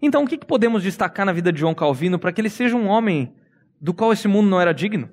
Então, 0.00 0.24
o 0.24 0.26
que 0.26 0.38
podemos 0.38 0.82
destacar 0.82 1.24
na 1.24 1.32
vida 1.32 1.52
de 1.52 1.60
João 1.60 1.74
Calvino 1.74 2.18
para 2.18 2.32
que 2.32 2.40
ele 2.40 2.50
seja 2.50 2.76
um 2.76 2.88
homem 2.88 3.34
do 3.80 3.94
qual 3.94 4.12
esse 4.12 4.28
mundo 4.28 4.48
não 4.48 4.60
era 4.60 4.72
digno? 4.72 5.08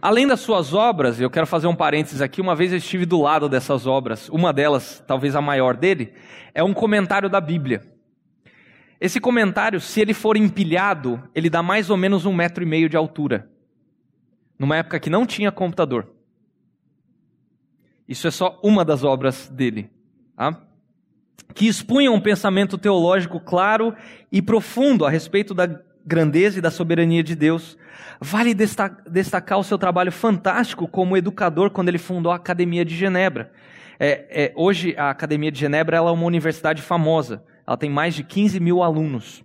Além 0.00 0.26
das 0.26 0.40
suas 0.40 0.74
obras, 0.74 1.20
eu 1.20 1.30
quero 1.30 1.46
fazer 1.46 1.66
um 1.66 1.74
parênteses 1.74 2.20
aqui, 2.20 2.40
uma 2.40 2.54
vez 2.54 2.72
eu 2.72 2.78
estive 2.78 3.04
do 3.04 3.20
lado 3.20 3.48
dessas 3.48 3.86
obras, 3.86 4.28
uma 4.28 4.52
delas, 4.52 5.02
talvez 5.06 5.34
a 5.34 5.40
maior 5.40 5.76
dele, 5.76 6.12
é 6.54 6.62
um 6.62 6.74
comentário 6.74 7.28
da 7.28 7.40
Bíblia. 7.40 7.82
Esse 9.00 9.20
comentário, 9.20 9.80
se 9.80 10.00
ele 10.00 10.12
for 10.12 10.36
empilhado, 10.36 11.22
ele 11.34 11.48
dá 11.48 11.62
mais 11.62 11.88
ou 11.88 11.96
menos 11.96 12.26
um 12.26 12.32
metro 12.32 12.62
e 12.62 12.66
meio 12.66 12.88
de 12.88 12.96
altura. 12.96 13.48
Numa 14.58 14.76
época 14.76 14.98
que 14.98 15.08
não 15.08 15.24
tinha 15.24 15.52
computador. 15.52 16.12
Isso 18.08 18.26
é 18.26 18.30
só 18.30 18.58
uma 18.62 18.84
das 18.84 19.04
obras 19.04 19.48
dele. 19.48 19.90
Tá? 20.36 20.60
Que 21.54 21.68
expunha 21.68 22.10
um 22.10 22.20
pensamento 22.20 22.76
teológico 22.76 23.38
claro 23.38 23.94
e 24.32 24.42
profundo 24.42 25.04
a 25.04 25.10
respeito 25.10 25.54
da 25.54 25.80
grandeza 26.08 26.58
e 26.58 26.62
da 26.62 26.70
soberania 26.70 27.22
de 27.22 27.36
Deus. 27.36 27.76
Vale 28.20 28.54
destacar 28.54 29.58
o 29.58 29.64
seu 29.64 29.78
trabalho 29.78 30.10
fantástico 30.10 30.88
como 30.88 31.16
educador 31.16 31.70
quando 31.70 31.88
ele 31.88 31.98
fundou 31.98 32.32
a 32.32 32.36
Academia 32.36 32.84
de 32.84 32.96
Genebra. 32.96 33.52
É, 34.00 34.26
é, 34.30 34.52
hoje, 34.56 34.94
a 34.96 35.10
Academia 35.10 35.52
de 35.52 35.60
Genebra 35.60 35.98
é 35.98 36.00
uma 36.00 36.24
universidade 36.24 36.80
famosa. 36.80 37.44
Ela 37.66 37.76
tem 37.76 37.90
mais 37.90 38.14
de 38.14 38.24
15 38.24 38.58
mil 38.58 38.82
alunos. 38.82 39.44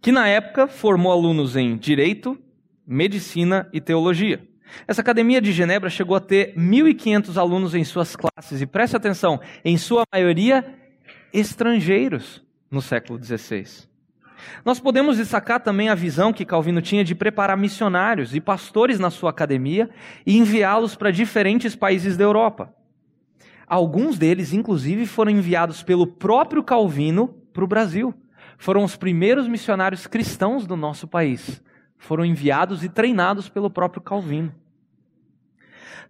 Que 0.00 0.12
na 0.12 0.28
época 0.28 0.68
formou 0.68 1.10
alunos 1.10 1.56
em 1.56 1.76
Direito, 1.76 2.38
Medicina 2.86 3.68
e 3.72 3.80
Teologia. 3.80 4.46
Essa 4.86 5.00
Academia 5.00 5.40
de 5.40 5.52
Genebra 5.52 5.88
chegou 5.88 6.16
a 6.16 6.20
ter 6.20 6.54
1.500 6.56 7.36
alunos 7.36 7.74
em 7.74 7.84
suas 7.84 8.14
classes. 8.14 8.60
E 8.60 8.66
preste 8.66 8.96
atenção, 8.96 9.40
em 9.64 9.78
sua 9.78 10.04
maioria, 10.12 10.64
estrangeiros 11.32 12.44
no 12.70 12.82
século 12.82 13.22
XVI. 13.22 13.93
Nós 14.64 14.80
podemos 14.80 15.16
destacar 15.16 15.60
também 15.60 15.88
a 15.88 15.94
visão 15.94 16.32
que 16.32 16.44
Calvino 16.44 16.80
tinha 16.80 17.04
de 17.04 17.14
preparar 17.14 17.56
missionários 17.56 18.34
e 18.34 18.40
pastores 18.40 18.98
na 18.98 19.10
sua 19.10 19.30
academia 19.30 19.90
e 20.26 20.36
enviá-los 20.38 20.94
para 20.94 21.10
diferentes 21.10 21.76
países 21.76 22.16
da 22.16 22.24
Europa. 22.24 22.74
Alguns 23.66 24.18
deles, 24.18 24.52
inclusive, 24.52 25.06
foram 25.06 25.30
enviados 25.30 25.82
pelo 25.82 26.06
próprio 26.06 26.62
Calvino 26.62 27.28
para 27.52 27.64
o 27.64 27.68
Brasil. 27.68 28.14
Foram 28.58 28.84
os 28.84 28.96
primeiros 28.96 29.48
missionários 29.48 30.06
cristãos 30.06 30.66
do 30.66 30.76
nosso 30.76 31.08
país. 31.08 31.62
Foram 31.98 32.24
enviados 32.24 32.84
e 32.84 32.88
treinados 32.88 33.48
pelo 33.48 33.70
próprio 33.70 34.02
Calvino. 34.02 34.54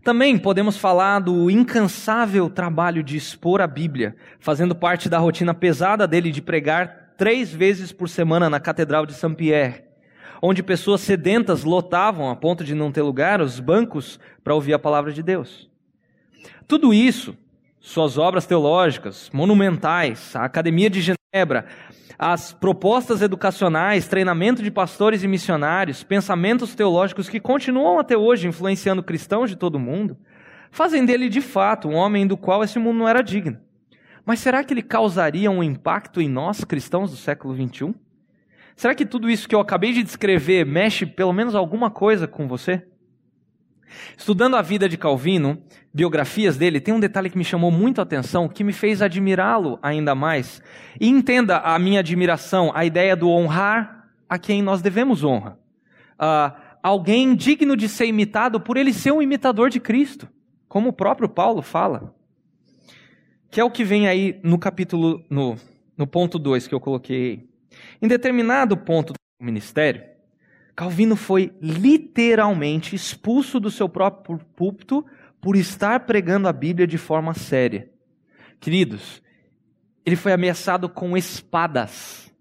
Também 0.02 0.36
podemos 0.36 0.76
falar 0.76 1.20
do 1.20 1.50
incansável 1.50 2.50
trabalho 2.50 3.02
de 3.02 3.16
expor 3.16 3.62
a 3.62 3.66
Bíblia, 3.66 4.14
fazendo 4.38 4.74
parte 4.74 5.08
da 5.08 5.18
rotina 5.18 5.54
pesada 5.54 6.06
dele 6.06 6.30
de 6.30 6.42
pregar 6.42 7.03
três 7.16 7.52
vezes 7.52 7.92
por 7.92 8.08
semana 8.08 8.50
na 8.50 8.60
Catedral 8.60 9.06
de 9.06 9.14
Saint-Pierre, 9.14 9.84
onde 10.42 10.62
pessoas 10.62 11.00
sedentas 11.00 11.64
lotavam, 11.64 12.30
a 12.30 12.36
ponto 12.36 12.64
de 12.64 12.74
não 12.74 12.92
ter 12.92 13.02
lugar, 13.02 13.40
os 13.40 13.60
bancos 13.60 14.18
para 14.42 14.54
ouvir 14.54 14.74
a 14.74 14.78
palavra 14.78 15.12
de 15.12 15.22
Deus. 15.22 15.70
Tudo 16.66 16.92
isso 16.92 17.36
suas 17.84 18.16
obras 18.16 18.46
teológicas, 18.46 19.28
monumentais, 19.30 20.34
a 20.34 20.46
Academia 20.46 20.88
de 20.88 21.02
Genebra, 21.02 21.66
as 22.18 22.50
propostas 22.50 23.20
educacionais, 23.20 24.08
treinamento 24.08 24.62
de 24.62 24.70
pastores 24.70 25.22
e 25.22 25.28
missionários, 25.28 26.02
pensamentos 26.02 26.74
teológicos 26.74 27.28
que 27.28 27.38
continuam 27.38 27.98
até 27.98 28.16
hoje 28.16 28.48
influenciando 28.48 29.02
cristãos 29.02 29.50
de 29.50 29.56
todo 29.56 29.74
o 29.74 29.78
mundo, 29.78 30.16
fazem 30.70 31.04
dele 31.04 31.28
de 31.28 31.42
fato 31.42 31.86
um 31.86 31.94
homem 31.94 32.26
do 32.26 32.38
qual 32.38 32.64
esse 32.64 32.78
mundo 32.78 33.00
não 33.00 33.08
era 33.08 33.20
digno. 33.20 33.58
Mas 34.24 34.40
será 34.40 34.64
que 34.64 34.72
ele 34.72 34.82
causaria 34.82 35.50
um 35.50 35.62
impacto 35.62 36.20
em 36.20 36.28
nós, 36.28 36.64
cristãos 36.64 37.10
do 37.10 37.16
século 37.16 37.54
XXI? 37.54 37.94
Será 38.76 38.94
que 38.94 39.06
tudo 39.06 39.30
isso 39.30 39.48
que 39.48 39.54
eu 39.54 39.60
acabei 39.60 39.92
de 39.92 40.02
descrever 40.02 40.64
mexe 40.64 41.06
pelo 41.06 41.32
menos 41.32 41.54
alguma 41.54 41.90
coisa 41.90 42.26
com 42.26 42.48
você? 42.48 42.82
Estudando 44.16 44.56
a 44.56 44.62
vida 44.62 44.88
de 44.88 44.96
Calvino, 44.96 45.62
biografias 45.92 46.56
dele, 46.56 46.80
tem 46.80 46.92
um 46.92 47.00
detalhe 47.00 47.30
que 47.30 47.38
me 47.38 47.44
chamou 47.44 47.70
muito 47.70 48.00
a 48.00 48.02
atenção, 48.02 48.48
que 48.48 48.64
me 48.64 48.72
fez 48.72 49.00
admirá-lo 49.02 49.78
ainda 49.82 50.14
mais. 50.14 50.60
E 51.00 51.08
entenda 51.08 51.58
a 51.58 51.78
minha 51.78 52.00
admiração, 52.00 52.72
a 52.74 52.84
ideia 52.84 53.14
do 53.14 53.28
honrar 53.28 54.08
a 54.28 54.38
quem 54.38 54.62
nós 54.62 54.82
devemos 54.82 55.22
honra. 55.22 55.58
Uh, 56.14 56.56
alguém 56.82 57.36
digno 57.36 57.76
de 57.76 57.88
ser 57.88 58.06
imitado 58.06 58.60
por 58.60 58.76
ele 58.76 58.92
ser 58.92 59.12
um 59.12 59.22
imitador 59.22 59.70
de 59.70 59.78
Cristo, 59.78 60.28
como 60.68 60.88
o 60.88 60.92
próprio 60.92 61.28
Paulo 61.28 61.62
fala. 61.62 62.14
Que 63.54 63.60
é 63.60 63.64
o 63.64 63.70
que 63.70 63.84
vem 63.84 64.08
aí 64.08 64.40
no 64.42 64.58
capítulo, 64.58 65.24
no, 65.30 65.56
no 65.96 66.08
ponto 66.08 66.40
2 66.40 66.66
que 66.66 66.74
eu 66.74 66.80
coloquei. 66.80 67.48
Em 68.02 68.08
determinado 68.08 68.76
ponto 68.76 69.12
do 69.12 69.46
ministério, 69.46 70.02
Calvino 70.74 71.14
foi 71.14 71.54
literalmente 71.62 72.96
expulso 72.96 73.60
do 73.60 73.70
seu 73.70 73.88
próprio 73.88 74.40
púlpito 74.56 75.06
por 75.40 75.54
estar 75.54 76.00
pregando 76.00 76.48
a 76.48 76.52
Bíblia 76.52 76.84
de 76.84 76.98
forma 76.98 77.32
séria. 77.32 77.88
Queridos, 78.58 79.22
ele 80.04 80.16
foi 80.16 80.32
ameaçado 80.32 80.88
com 80.88 81.16
espadas. 81.16 82.34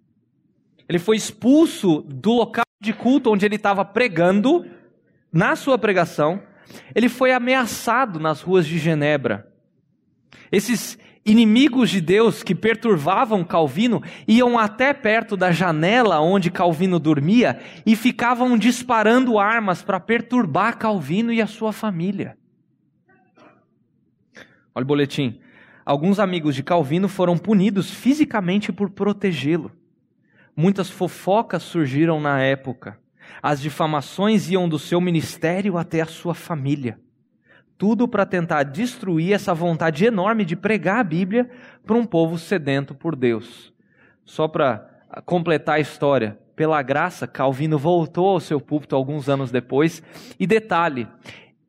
Ele 0.89 0.98
foi 0.98 1.15
expulso 1.15 2.01
do 2.01 2.32
local 2.32 2.65
de 2.82 2.91
culto 2.91 3.32
onde 3.32 3.46
ele 3.46 3.58
estava 3.58 3.86
pregando, 3.86 4.65
na 5.32 5.55
sua 5.55 5.77
pregação. 5.77 6.41
Ele 6.96 7.08
foi 7.08 7.32
ameaçado 7.32 8.20
nas 8.20 8.41
ruas 8.41 8.65
de 8.65 8.79
Genebra. 8.79 9.53
Esses 10.51 10.98
inimigos 11.25 11.89
de 11.89 12.01
Deus 12.01 12.44
que 12.44 12.53
perturbavam 12.53 13.44
Calvino 13.44 14.01
iam 14.27 14.60
até 14.60 14.94
perto 14.94 15.38
da 15.38 15.51
janela 15.51 16.20
onde 16.20 16.51
Calvino 16.51 17.00
dormia 17.00 17.60
e 17.86 17.96
ficavam 17.96 18.58
disparando 18.58 19.39
armas 19.39 19.82
para 19.82 20.00
perturbar 20.00 20.77
Calvino 20.77 21.32
e 21.32 21.41
a 21.41 21.48
sua 21.48 21.71
família. 21.71 22.38
Olha 24.76 24.84
o 24.84 24.88
boletim. 24.88 25.39
Alguns 25.86 26.19
amigos 26.19 26.56
de 26.56 26.63
Calvino 26.63 27.08
foram 27.08 27.38
punidos 27.38 27.91
fisicamente 27.91 28.71
por 28.71 28.89
protegê-lo. 28.89 29.71
Muitas 30.56 30.89
fofocas 30.89 31.63
surgiram 31.63 32.19
na 32.21 32.41
época. 32.41 32.98
As 33.41 33.62
difamações 33.62 34.50
iam 34.50 34.67
do 34.67 34.80
seu 34.80 35.00
ministério 35.00 35.78
até 35.78 36.02
a 36.02 36.06
sua 36.06 36.34
família 36.34 36.98
tudo 37.84 38.08
para 38.08 38.26
tentar 38.26 38.63
destruir 38.63 39.34
essa 39.34 39.54
vontade 39.54 40.06
enorme 40.06 40.46
de 40.46 40.56
pregar 40.56 41.00
a 41.00 41.04
Bíblia 41.04 41.50
para 41.86 41.98
um 41.98 42.06
povo 42.06 42.39
sedento 42.39 42.96
por 42.96 43.13
Deus. 43.13 43.74
Só 44.24 44.48
para 44.48 44.88
completar 45.26 45.76
a 45.76 45.80
história, 45.82 46.39
pela 46.56 46.82
graça, 46.82 47.28
Calvino 47.28 47.78
voltou 47.78 48.30
ao 48.30 48.39
seu 48.39 48.62
púlpito 48.62 48.96
alguns 48.96 49.28
anos 49.28 49.52
depois, 49.52 50.02
e 50.39 50.48
detalhe, 50.48 51.10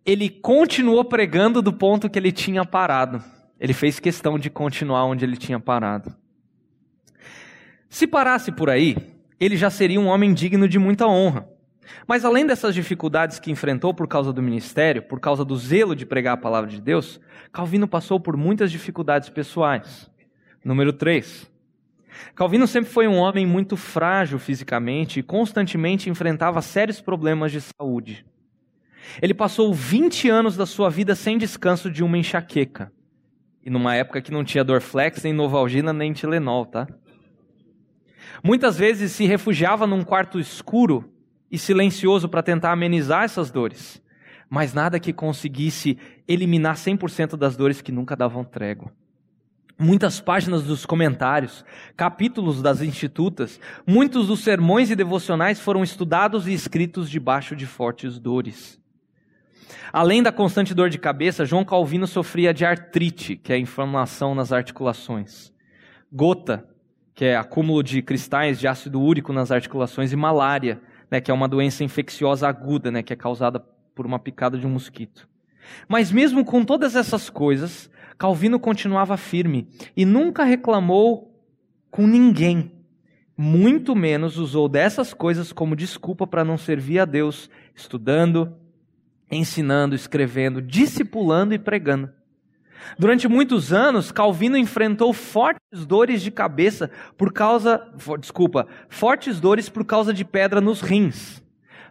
ele 0.06 0.30
continuou 0.30 1.04
pregando 1.04 1.60
do 1.60 1.72
ponto 1.72 2.08
que 2.08 2.16
ele 2.16 2.30
tinha 2.30 2.64
parado. 2.64 3.20
Ele 3.58 3.72
fez 3.72 3.98
questão 3.98 4.38
de 4.38 4.48
continuar 4.48 5.06
onde 5.06 5.24
ele 5.24 5.36
tinha 5.36 5.58
parado. 5.58 6.14
Se 7.88 8.06
parasse 8.06 8.52
por 8.52 8.70
aí, 8.70 8.96
ele 9.40 9.56
já 9.56 9.68
seria 9.68 10.00
um 10.00 10.06
homem 10.06 10.32
digno 10.32 10.68
de 10.68 10.78
muita 10.78 11.08
honra. 11.08 11.48
Mas 12.06 12.24
além 12.24 12.46
dessas 12.46 12.74
dificuldades 12.74 13.38
que 13.38 13.50
enfrentou 13.50 13.92
por 13.92 14.08
causa 14.08 14.32
do 14.32 14.42
ministério, 14.42 15.02
por 15.02 15.20
causa 15.20 15.44
do 15.44 15.56
zelo 15.56 15.94
de 15.94 16.06
pregar 16.06 16.34
a 16.34 16.38
palavra 16.38 16.70
de 16.70 16.80
Deus, 16.80 17.20
Calvino 17.52 17.86
passou 17.86 18.18
por 18.18 18.36
muitas 18.36 18.70
dificuldades 18.70 19.28
pessoais. 19.28 20.10
Número 20.64 20.92
3. 20.92 21.50
Calvino 22.34 22.66
sempre 22.66 22.90
foi 22.90 23.06
um 23.06 23.16
homem 23.16 23.46
muito 23.46 23.76
frágil 23.76 24.38
fisicamente 24.38 25.20
e 25.20 25.22
constantemente 25.22 26.08
enfrentava 26.08 26.62
sérios 26.62 27.00
problemas 27.00 27.52
de 27.52 27.60
saúde. 27.60 28.24
Ele 29.20 29.34
passou 29.34 29.72
20 29.74 30.28
anos 30.30 30.56
da 30.56 30.64
sua 30.64 30.88
vida 30.88 31.14
sem 31.14 31.36
descanso 31.36 31.90
de 31.90 32.02
uma 32.02 32.16
enxaqueca. 32.16 32.90
E 33.62 33.70
numa 33.70 33.94
época 33.94 34.20
que 34.20 34.30
não 34.30 34.44
tinha 34.44 34.64
Dorflex, 34.64 35.22
nem 35.22 35.32
Novalgina, 35.32 35.92
nem 35.92 36.12
Tilenol, 36.12 36.66
tá? 36.66 36.86
Muitas 38.42 38.76
vezes 38.76 39.12
se 39.12 39.24
refugiava 39.24 39.86
num 39.86 40.02
quarto 40.02 40.38
escuro 40.38 41.13
e 41.54 41.58
silencioso 41.58 42.28
para 42.28 42.42
tentar 42.42 42.72
amenizar 42.72 43.22
essas 43.22 43.48
dores, 43.48 44.02
mas 44.50 44.74
nada 44.74 44.98
que 44.98 45.12
conseguisse 45.12 45.96
eliminar 46.26 46.74
100% 46.74 47.36
das 47.36 47.56
dores 47.56 47.80
que 47.80 47.92
nunca 47.92 48.16
davam 48.16 48.42
trégua. 48.42 48.92
Muitas 49.78 50.20
páginas 50.20 50.64
dos 50.64 50.84
comentários, 50.84 51.64
capítulos 51.96 52.60
das 52.60 52.82
institutas, 52.82 53.60
muitos 53.86 54.26
dos 54.26 54.40
sermões 54.40 54.90
e 54.90 54.96
devocionais 54.96 55.60
foram 55.60 55.84
estudados 55.84 56.48
e 56.48 56.52
escritos 56.52 57.08
debaixo 57.08 57.54
de 57.54 57.66
fortes 57.66 58.18
dores. 58.18 58.80
Além 59.92 60.24
da 60.24 60.32
constante 60.32 60.74
dor 60.74 60.90
de 60.90 60.98
cabeça, 60.98 61.44
João 61.44 61.64
Calvino 61.64 62.08
sofria 62.08 62.52
de 62.52 62.64
artrite, 62.64 63.36
que 63.36 63.52
é 63.52 63.58
inflamação 63.58 64.34
nas 64.34 64.52
articulações, 64.52 65.52
gota, 66.12 66.68
que 67.14 67.24
é 67.24 67.36
acúmulo 67.36 67.80
de 67.80 68.02
cristais 68.02 68.58
de 68.58 68.66
ácido 68.66 69.00
úrico 69.00 69.32
nas 69.32 69.52
articulações, 69.52 70.12
e 70.12 70.16
malária, 70.16 70.80
né, 71.14 71.20
que 71.20 71.30
é 71.30 71.34
uma 71.34 71.46
doença 71.46 71.84
infecciosa 71.84 72.48
aguda, 72.48 72.90
né, 72.90 73.00
que 73.00 73.12
é 73.12 73.16
causada 73.16 73.60
por 73.94 74.04
uma 74.04 74.18
picada 74.18 74.58
de 74.58 74.66
um 74.66 74.70
mosquito. 74.70 75.28
Mas 75.86 76.10
mesmo 76.10 76.44
com 76.44 76.64
todas 76.64 76.96
essas 76.96 77.30
coisas, 77.30 77.88
Calvino 78.18 78.58
continuava 78.58 79.16
firme 79.16 79.68
e 79.96 80.04
nunca 80.04 80.42
reclamou 80.42 81.32
com 81.88 82.04
ninguém. 82.04 82.72
Muito 83.36 83.94
menos 83.94 84.38
usou 84.38 84.68
dessas 84.68 85.14
coisas 85.14 85.52
como 85.52 85.76
desculpa 85.76 86.26
para 86.26 86.44
não 86.44 86.58
servir 86.58 86.98
a 86.98 87.04
Deus, 87.04 87.48
estudando, 87.76 88.52
ensinando, 89.30 89.94
escrevendo, 89.94 90.60
discipulando 90.60 91.54
e 91.54 91.60
pregando. 91.60 92.10
Durante 92.98 93.26
muitos 93.28 93.72
anos, 93.72 94.12
Calvino 94.12 94.56
enfrentou 94.56 95.12
fortes 95.12 95.86
dores 95.86 96.22
de 96.22 96.30
cabeça 96.30 96.90
por 97.16 97.32
causa, 97.32 97.82
desculpa, 98.18 98.66
fortes 98.88 99.40
dores 99.40 99.68
por 99.68 99.84
causa 99.84 100.12
de 100.12 100.24
pedra 100.24 100.60
nos 100.60 100.80
rins. 100.80 101.42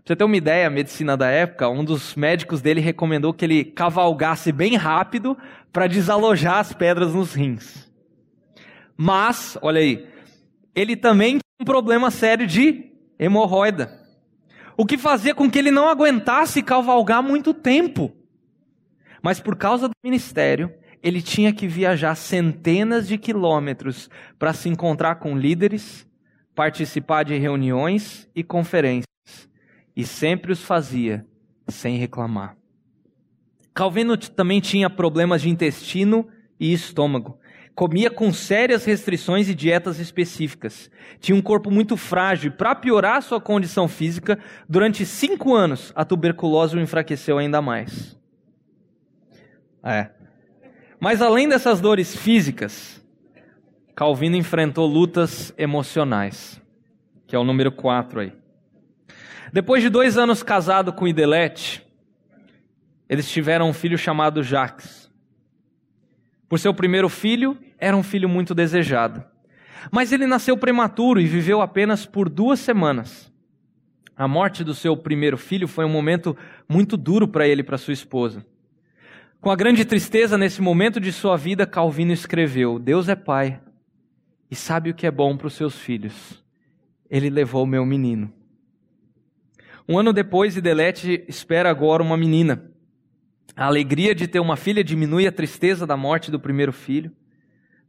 Pra 0.03 0.07
você 0.07 0.15
ter 0.17 0.23
uma 0.23 0.35
ideia, 0.35 0.67
a 0.67 0.69
medicina 0.69 1.15
da 1.15 1.27
época, 1.27 1.69
um 1.69 1.83
dos 1.83 2.13
médicos 2.15 2.61
dele 2.61 2.81
recomendou 2.81 3.33
que 3.33 3.45
ele 3.45 3.63
cavalgasse 3.63 4.51
bem 4.51 4.75
rápido 4.75 5.37
para 5.71 5.87
desalojar 5.87 6.57
as 6.57 6.73
pedras 6.73 7.13
nos 7.13 7.33
rins. 7.33 7.89
Mas, 8.97 9.57
olha 9.61 9.79
aí, 9.79 10.05
ele 10.75 10.95
também 10.95 11.31
tinha 11.31 11.61
um 11.61 11.65
problema 11.65 12.11
sério 12.11 12.45
de 12.45 12.91
hemorroida. 13.17 13.97
O 14.75 14.85
que 14.85 14.97
fazia 14.97 15.33
com 15.33 15.49
que 15.49 15.57
ele 15.57 15.71
não 15.71 15.87
aguentasse 15.87 16.61
cavalgar 16.61 17.23
muito 17.23 17.53
tempo. 17.53 18.11
Mas 19.21 19.39
por 19.39 19.55
causa 19.55 19.87
do 19.87 19.93
ministério, 20.03 20.73
ele 21.03 21.21
tinha 21.21 21.51
que 21.51 21.67
viajar 21.67 22.15
centenas 22.15 23.09
de 23.09 23.17
quilômetros 23.17 24.09
para 24.39 24.53
se 24.53 24.69
encontrar 24.69 25.15
com 25.15 25.37
líderes, 25.37 26.07
participar 26.55 27.23
de 27.23 27.37
reuniões 27.37 28.29
e 28.33 28.41
conferências, 28.41 29.05
e 29.93 30.05
sempre 30.05 30.53
os 30.53 30.63
fazia 30.63 31.27
sem 31.67 31.97
reclamar. 31.97 32.55
Calvino 33.73 34.15
também 34.15 34.61
tinha 34.61 34.89
problemas 34.89 35.41
de 35.41 35.49
intestino 35.49 36.25
e 36.57 36.71
estômago. 36.71 37.37
Comia 37.75 38.09
com 38.09 38.31
sérias 38.31 38.85
restrições 38.85 39.49
e 39.49 39.55
dietas 39.55 39.99
específicas. 39.99 40.91
Tinha 41.19 41.35
um 41.35 41.41
corpo 41.41 41.71
muito 41.71 41.97
frágil 41.97 42.51
para 42.51 42.75
piorar 42.75 43.21
sua 43.23 43.41
condição 43.41 43.87
física, 43.87 44.39
durante 44.69 45.05
cinco 45.05 45.53
anos 45.55 45.91
a 45.95 46.05
tuberculose 46.05 46.77
o 46.77 46.79
enfraqueceu 46.79 47.39
ainda 47.39 47.61
mais. 47.61 48.17
É. 49.83 50.22
Mas 51.03 51.21
além 51.21 51.49
dessas 51.49 51.81
dores 51.81 52.15
físicas, 52.15 53.05
Calvino 53.93 54.37
enfrentou 54.37 54.87
lutas 54.87 55.53
emocionais, 55.57 56.61
que 57.27 57.35
é 57.35 57.37
o 57.37 57.43
número 57.43 57.73
4 57.73 58.21
aí. 58.21 58.33
Depois 59.51 59.83
de 59.83 59.89
dois 59.89 60.17
anos 60.17 60.41
casado 60.41 60.93
com 60.93 61.05
Idelete, 61.05 61.85
eles 63.09 63.29
tiveram 63.29 63.67
um 63.67 63.73
filho 63.73 63.97
chamado 63.97 64.41
Jacques. 64.41 65.11
Por 66.47 66.57
seu 66.57 66.73
primeiro 66.73 67.09
filho, 67.09 67.57
era 67.77 67.97
um 67.97 68.01
filho 68.01 68.29
muito 68.29 68.55
desejado. 68.55 69.25
Mas 69.91 70.13
ele 70.13 70.25
nasceu 70.25 70.55
prematuro 70.55 71.19
e 71.19 71.27
viveu 71.27 71.59
apenas 71.59 72.05
por 72.05 72.29
duas 72.29 72.61
semanas. 72.61 73.29
A 74.15 74.25
morte 74.25 74.63
do 74.63 74.73
seu 74.73 74.95
primeiro 74.95 75.37
filho 75.37 75.67
foi 75.67 75.83
um 75.83 75.89
momento 75.89 76.33
muito 76.65 76.95
duro 76.95 77.27
para 77.27 77.45
ele 77.45 77.59
e 77.59 77.65
para 77.65 77.77
sua 77.77 77.93
esposa. 77.93 78.45
Com 79.43 79.51
a 79.51 79.57
grande 79.57 79.83
tristeza 79.83 80.37
nesse 80.37 80.61
momento 80.61 81.01
de 81.01 81.11
sua 81.11 81.35
vida, 81.35 81.67
Calvino 81.67 82.13
escreveu: 82.13 82.79
Deus 82.79 83.09
é 83.09 83.15
pai 83.15 83.59
e 84.49 84.55
sabe 84.55 84.89
o 84.89 84.93
que 84.93 85.05
é 85.05 85.11
bom 85.11 85.35
para 85.35 85.47
os 85.47 85.53
seus 85.53 85.77
filhos. 85.77 86.41
Ele 87.09 87.29
levou 87.29 87.65
meu 87.65 87.85
menino. 87.85 88.31
Um 89.85 89.99
ano 89.99 90.13
depois, 90.13 90.55
Idelete 90.55 91.25
espera 91.27 91.69
agora 91.69 92.01
uma 92.01 92.15
menina. 92.15 92.71
A 93.53 93.65
alegria 93.65 94.15
de 94.15 94.29
ter 94.29 94.39
uma 94.39 94.55
filha 94.55 94.81
diminui 94.81 95.27
a 95.27 95.31
tristeza 95.31 95.85
da 95.85 95.97
morte 95.97 96.31
do 96.31 96.39
primeiro 96.39 96.71
filho, 96.71 97.11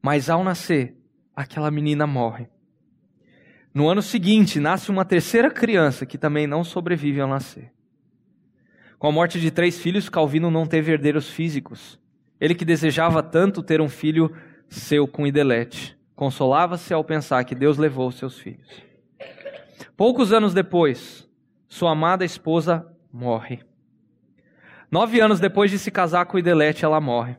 mas 0.02 0.28
ao 0.28 0.42
nascer, 0.42 0.96
aquela 1.36 1.70
menina 1.70 2.04
morre. 2.04 2.48
No 3.72 3.88
ano 3.88 4.02
seguinte, 4.02 4.58
nasce 4.58 4.90
uma 4.90 5.04
terceira 5.04 5.48
criança 5.52 6.04
que 6.04 6.18
também 6.18 6.48
não 6.48 6.64
sobrevive 6.64 7.20
ao 7.20 7.28
nascer. 7.28 7.70
Com 9.04 9.08
a 9.08 9.12
morte 9.12 9.38
de 9.38 9.50
três 9.50 9.78
filhos, 9.78 10.08
Calvino 10.08 10.50
não 10.50 10.64
teve 10.64 10.90
herdeiros 10.90 11.28
físicos. 11.28 12.00
Ele 12.40 12.54
que 12.54 12.64
desejava 12.64 13.22
tanto 13.22 13.62
ter 13.62 13.78
um 13.82 13.88
filho 13.90 14.34
seu 14.66 15.06
com 15.06 15.26
Idelete, 15.26 15.94
consolava-se 16.16 16.94
ao 16.94 17.04
pensar 17.04 17.44
que 17.44 17.54
Deus 17.54 17.76
levou 17.76 18.10
seus 18.10 18.38
filhos. 18.38 18.82
Poucos 19.94 20.32
anos 20.32 20.54
depois, 20.54 21.28
sua 21.68 21.90
amada 21.90 22.24
esposa 22.24 22.90
morre. 23.12 23.60
Nove 24.90 25.20
anos 25.20 25.38
depois 25.38 25.70
de 25.70 25.78
se 25.78 25.90
casar 25.90 26.24
com 26.24 26.38
Idelete, 26.38 26.82
ela 26.82 26.98
morre. 26.98 27.36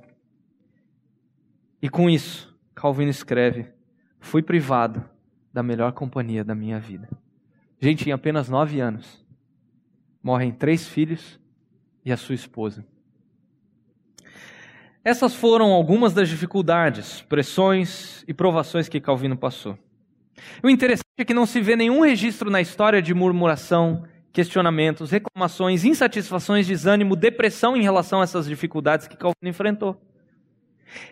E 1.81 1.89
com 1.89 2.07
isso, 2.07 2.55
Calvino 2.75 3.09
escreve: 3.09 3.69
Fui 4.19 4.43
privado 4.43 5.03
da 5.51 5.63
melhor 5.63 5.93
companhia 5.93 6.43
da 6.43 6.53
minha 6.53 6.79
vida. 6.79 7.09
Gente, 7.79 8.07
em 8.07 8.11
apenas 8.11 8.49
nove 8.49 8.79
anos, 8.79 9.25
morrem 10.21 10.51
três 10.51 10.87
filhos 10.87 11.43
e 12.05 12.11
a 12.11 12.17
sua 12.17 12.35
esposa. 12.35 12.85
Essas 15.03 15.35
foram 15.35 15.71
algumas 15.71 16.13
das 16.13 16.29
dificuldades, 16.29 17.21
pressões 17.21 18.23
e 18.27 18.33
provações 18.33 18.87
que 18.87 19.01
Calvino 19.01 19.37
passou. 19.37 19.77
O 20.63 20.69
interessante 20.69 21.03
é 21.17 21.25
que 21.25 21.33
não 21.33 21.45
se 21.45 21.61
vê 21.61 21.75
nenhum 21.75 22.01
registro 22.01 22.49
na 22.49 22.61
história 22.61 23.01
de 23.01 23.13
murmuração, 23.13 24.03
questionamentos, 24.33 25.11
reclamações, 25.11 25.85
insatisfações, 25.85 26.67
desânimo, 26.67 27.15
depressão 27.15 27.77
em 27.77 27.81
relação 27.81 28.19
a 28.19 28.23
essas 28.23 28.47
dificuldades 28.47 29.07
que 29.07 29.15
Calvino 29.15 29.49
enfrentou. 29.49 29.99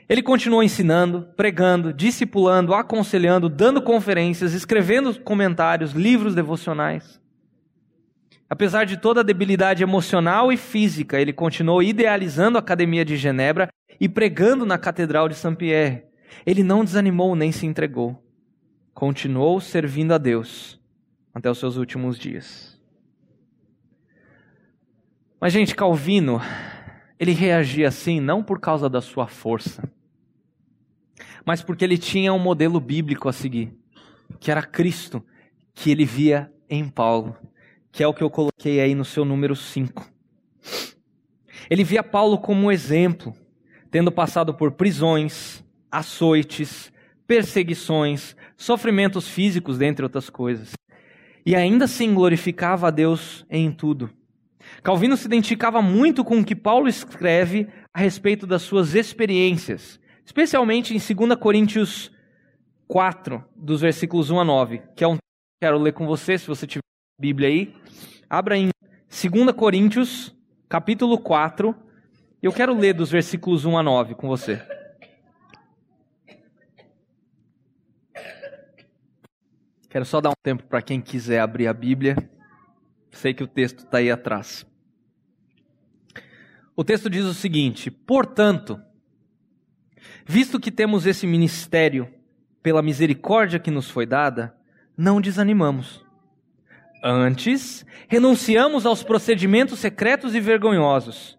Ele 0.07 0.21
continuou 0.21 0.63
ensinando, 0.63 1.27
pregando, 1.35 1.93
discipulando, 1.93 2.73
aconselhando, 2.73 3.49
dando 3.49 3.81
conferências, 3.81 4.53
escrevendo 4.53 5.19
comentários, 5.21 5.91
livros 5.91 6.35
devocionais. 6.35 7.21
Apesar 8.53 8.85
de 8.85 8.97
toda 8.97 9.21
a 9.21 9.23
debilidade 9.23 9.81
emocional 9.81 10.51
e 10.51 10.57
física, 10.57 11.19
ele 11.19 11.33
continuou 11.33 11.81
idealizando 11.81 12.55
a 12.55 12.59
Academia 12.59 13.03
de 13.03 13.17
Genebra 13.17 13.67
e 13.99 14.07
pregando 14.07 14.63
na 14.63 14.77
Catedral 14.77 15.27
de 15.27 15.33
Saint-Pierre. 15.33 16.03
Ele 16.45 16.61
não 16.61 16.85
desanimou 16.85 17.35
nem 17.35 17.51
se 17.51 17.65
entregou. 17.65 18.23
Continuou 18.93 19.59
servindo 19.59 20.13
a 20.13 20.19
Deus 20.19 20.79
até 21.33 21.49
os 21.49 21.57
seus 21.57 21.77
últimos 21.77 22.15
dias. 22.15 22.79
Mas, 25.41 25.51
gente, 25.51 25.73
Calvino, 25.73 26.39
ele 27.19 27.31
reagia 27.31 27.87
assim 27.87 28.19
não 28.19 28.43
por 28.43 28.59
causa 28.59 28.87
da 28.87 29.01
sua 29.01 29.25
força, 29.25 29.91
mas 31.43 31.63
porque 31.63 31.83
ele 31.83 31.97
tinha 31.97 32.31
um 32.31 32.37
modelo 32.37 32.79
bíblico 32.79 33.27
a 33.27 33.33
seguir, 33.33 33.75
que 34.39 34.51
era 34.51 34.61
Cristo, 34.61 35.25
que 35.73 35.89
ele 35.89 36.05
via 36.05 36.53
em 36.69 36.87
Paulo, 36.87 37.35
que 37.93 38.01
é 38.01 38.07
o 38.07 38.13
que 38.13 38.23
eu 38.23 38.29
coloquei 38.29 38.81
aí 38.81 38.95
no 38.95 39.05
seu 39.05 39.23
número 39.23 39.55
5. 39.55 40.11
Ele 41.69 41.83
via 41.83 42.03
Paulo 42.03 42.39
como 42.39 42.65
um 42.65 42.71
exemplo, 42.71 43.35
tendo 43.91 44.11
passado 44.11 44.51
por 44.51 44.71
prisões, 44.71 45.63
açoites, 45.91 46.91
perseguições, 47.27 48.35
sofrimentos 48.57 49.29
físicos, 49.29 49.77
dentre 49.77 50.03
outras 50.03 50.27
coisas. 50.27 50.73
E 51.45 51.55
ainda 51.55 51.85
assim 51.85 52.15
glorificava 52.15 52.87
a 52.87 52.91
Deus 52.91 53.45
em 53.47 53.71
tudo. 53.71 54.09
Calvino 54.81 55.15
se 55.15 55.27
identificava 55.27 55.79
muito 55.79 56.23
com 56.23 56.39
o 56.39 56.43
que 56.43 56.55
Paulo 56.55 56.87
escreve 56.87 57.67
a 57.93 57.99
respeito 57.99 58.47
das 58.47 58.63
suas 58.63 58.95
experiências, 58.95 59.99
especialmente 60.25 60.95
em 60.95 61.15
2 61.15 61.39
Coríntios 61.39 62.11
4, 62.87 63.43
dos 63.55 63.81
versículos 63.81 64.31
1 64.31 64.39
a 64.39 64.43
9, 64.43 64.81
que 64.95 65.03
é 65.03 65.07
um 65.07 65.13
que 65.15 65.19
quero 65.61 65.77
ler 65.77 65.93
com 65.93 66.07
você, 66.07 66.39
se 66.39 66.47
você 66.47 66.65
tiver 66.65 66.81
Bíblia 67.23 67.47
aí. 67.47 67.73
Abra 68.29 68.57
em 68.57 68.69
2 69.09 69.55
Coríntios, 69.55 70.35
capítulo 70.67 71.17
4, 71.17 71.73
eu 72.41 72.51
quero 72.51 72.77
ler 72.77 72.93
dos 72.93 73.09
versículos 73.09 73.63
1 73.63 73.77
a 73.77 73.81
9 73.81 74.15
com 74.15 74.27
você. 74.27 74.61
Quero 79.89 80.03
só 80.03 80.19
dar 80.19 80.31
um 80.31 80.43
tempo 80.43 80.63
para 80.63 80.81
quem 80.81 80.99
quiser 80.99 81.39
abrir 81.39 81.67
a 81.67 81.73
Bíblia. 81.73 82.17
Sei 83.09 83.33
que 83.33 83.43
o 83.43 83.47
texto 83.47 83.85
está 83.85 83.99
aí 83.99 84.11
atrás. 84.11 84.65
O 86.75 86.83
texto 86.83 87.09
diz 87.09 87.23
o 87.23 87.33
seguinte: 87.33 87.89
Portanto, 87.89 88.81
visto 90.25 90.59
que 90.59 90.69
temos 90.69 91.05
esse 91.05 91.25
ministério 91.25 92.13
pela 92.61 92.81
misericórdia 92.81 93.59
que 93.59 93.71
nos 93.71 93.89
foi 93.89 94.05
dada, 94.05 94.53
não 94.97 95.21
desanimamos. 95.21 96.02
Antes, 97.03 97.85
renunciamos 98.07 98.85
aos 98.85 99.03
procedimentos 99.03 99.79
secretos 99.79 100.33
e 100.33 100.39
vergonhosos. 100.39 101.37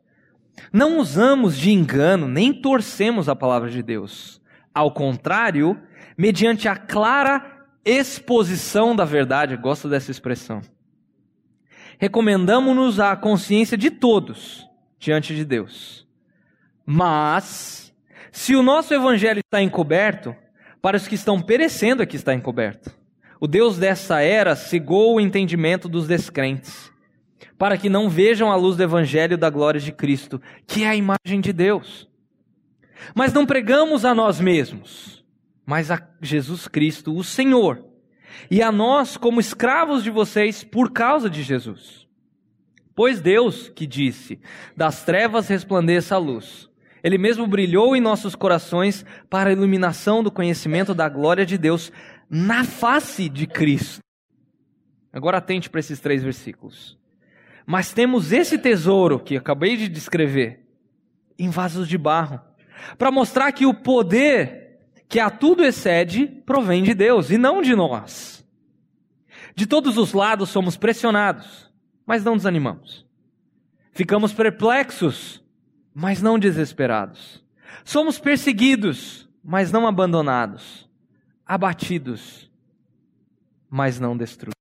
Não 0.71 0.99
usamos 0.99 1.57
de 1.57 1.71
engano 1.73 2.29
nem 2.29 2.53
torcemos 2.53 3.29
a 3.31 3.35
palavra 3.35 3.71
de 3.71 3.83
Deus. 3.83 4.43
Ao 4.75 4.93
contrário, 4.93 5.81
mediante 6.19 6.69
a 6.69 6.77
clara 6.77 7.65
exposição 7.83 8.95
da 8.95 9.07
verdade, 9.07 9.57
gosto 9.57 9.89
dessa 9.89 10.11
expressão, 10.11 10.61
recomendamos-nos 11.99 13.01
à 13.01 13.17
consciência 13.17 13.77
de 13.79 13.91
todos 13.91 14.69
diante 14.99 15.35
de 15.35 15.45
Deus. 15.45 16.07
Mas, 16.85 17.95
se 18.31 18.55
o 18.55 18.63
nosso 18.63 18.93
evangelho 18.93 19.41
está 19.41 19.63
encoberto, 19.63 20.37
para 20.83 20.99
os 20.99 21.09
que 21.09 21.15
estão 21.15 21.41
perecendo 21.41 22.03
é 22.03 22.07
que 22.07 22.17
está 22.17 22.35
encoberto. 22.35 23.04
O 23.45 23.47
Deus 23.47 23.77
dessa 23.77 24.23
era 24.23 24.57
cegou 24.57 25.17
o 25.17 25.21
entendimento 25.21 25.87
dos 25.87 26.07
descrentes, 26.07 26.91
para 27.59 27.77
que 27.77 27.91
não 27.91 28.09
vejam 28.09 28.51
a 28.51 28.57
luz 28.57 28.75
do 28.75 28.83
evangelho 28.83 29.37
da 29.37 29.51
glória 29.51 29.79
de 29.79 29.93
Cristo, 29.93 30.41
que 30.67 30.83
é 30.83 30.89
a 30.89 30.97
imagem 30.97 31.43
de 31.43 31.53
Deus. 31.53 32.09
Mas 33.15 33.35
não 33.35 33.45
pregamos 33.45 34.03
a 34.07 34.15
nós 34.15 34.41
mesmos, 34.41 35.23
mas 35.67 35.91
a 35.91 36.03
Jesus 36.23 36.67
Cristo, 36.67 37.15
o 37.15 37.23
Senhor, 37.23 37.85
e 38.51 38.63
a 38.63 38.73
nós 38.73 39.19
como 39.19 39.41
escravos 39.41 40.03
de 40.03 40.09
vocês 40.11 40.65
por 40.65 40.91
causa 40.91 41.29
de 41.29 41.43
Jesus. 41.43 42.09
Pois 42.95 43.21
Deus, 43.21 43.69
que 43.69 43.87
disse: 43.87 44.41
Das 44.75 45.05
trevas 45.05 45.49
resplandeça 45.49 46.15
a 46.15 46.19
luz. 46.19 46.71
Ele 47.03 47.19
mesmo 47.19 47.47
brilhou 47.47 47.95
em 47.95 48.01
nossos 48.01 48.35
corações 48.35 49.05
para 49.29 49.51
a 49.51 49.53
iluminação 49.53 50.23
do 50.23 50.31
conhecimento 50.31 50.95
da 50.95 51.07
glória 51.11 51.45
de 51.45 51.59
Deus 51.59 51.93
na 52.29 52.65
face 52.65 53.29
de 53.29 53.47
Cristo. 53.47 54.01
Agora 55.13 55.39
atente 55.39 55.71
para 55.71 55.81
esses 55.81 56.01
três 56.01 56.23
versículos. 56.23 56.99
Mas 57.67 57.93
temos 57.93 58.33
esse 58.33 58.59
tesouro 58.59 59.21
que 59.21 59.37
acabei 59.37 59.77
de 59.77 59.89
descrever 59.89 60.67
em 61.39 61.49
vasos 61.49 61.89
de 61.89 61.99
barro, 61.99 62.41
para 62.99 63.11
mostrar 63.11 63.51
que 63.53 63.67
o 63.67 63.75
poder 63.75 64.79
que 65.09 65.19
a 65.19 65.31
tudo 65.31 65.65
excede 65.65 66.27
provém 66.47 66.83
de 66.83 66.95
Deus 66.95 67.31
e 67.31 67.39
não 67.39 67.63
de 67.63 67.75
nós. 67.75 68.47
De 69.55 69.67
todos 69.67 69.97
os 69.97 70.13
lados 70.13 70.51
somos 70.51 70.77
pressionados 70.77 71.65
mas 72.07 72.25
não 72.25 72.37
desanimamos. 72.37 73.07
Ficamos 73.93 74.33
perplexos, 74.33 75.43
mas 75.95 76.21
não 76.21 76.39
desesperados. 76.39 77.43
Somos 77.85 78.19
perseguidos, 78.19 79.29
mas 79.43 79.71
não 79.71 79.87
abandonados, 79.87 80.89
abatidos, 81.47 82.51
mas 83.69 84.01
não 84.01 84.17
destruídos. 84.17 84.55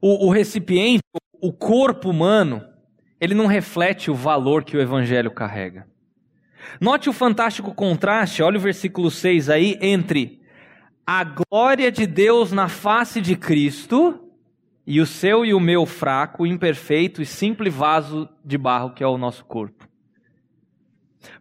O, 0.00 0.26
o 0.26 0.30
recipiente, 0.30 1.02
o 1.40 1.52
corpo 1.52 2.10
humano, 2.10 2.64
ele 3.20 3.34
não 3.34 3.46
reflete 3.46 4.10
o 4.10 4.14
valor 4.14 4.64
que 4.64 4.76
o 4.76 4.80
evangelho 4.80 5.30
carrega. 5.30 5.86
Note 6.80 7.08
o 7.08 7.12
fantástico 7.12 7.74
contraste, 7.74 8.42
olha 8.42 8.58
o 8.58 8.60
versículo 8.60 9.10
6 9.10 9.48
aí, 9.48 9.78
entre 9.80 10.40
a 11.06 11.24
glória 11.24 11.90
de 11.90 12.06
Deus 12.06 12.52
na 12.52 12.68
face 12.68 13.20
de 13.20 13.34
Cristo 13.34 14.28
e 14.86 15.00
o 15.00 15.06
seu 15.06 15.44
e 15.44 15.54
o 15.54 15.60
meu 15.60 15.86
fraco, 15.86 16.46
imperfeito 16.46 17.20
e 17.22 17.26
simples 17.26 17.74
vaso 17.74 18.28
de 18.44 18.58
barro 18.58 18.90
que 18.90 19.02
é 19.02 19.06
o 19.06 19.18
nosso 19.18 19.44
corpo. 19.44 19.77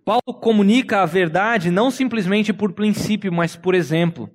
Paulo 0.04 0.34
comunica 0.40 1.02
a 1.02 1.06
verdade 1.06 1.70
não 1.70 1.92
simplesmente 1.92 2.54
por 2.54 2.74
princípio, 2.74 3.32
mas 3.32 3.56
por 3.56 3.76
exemplo. 3.76 4.30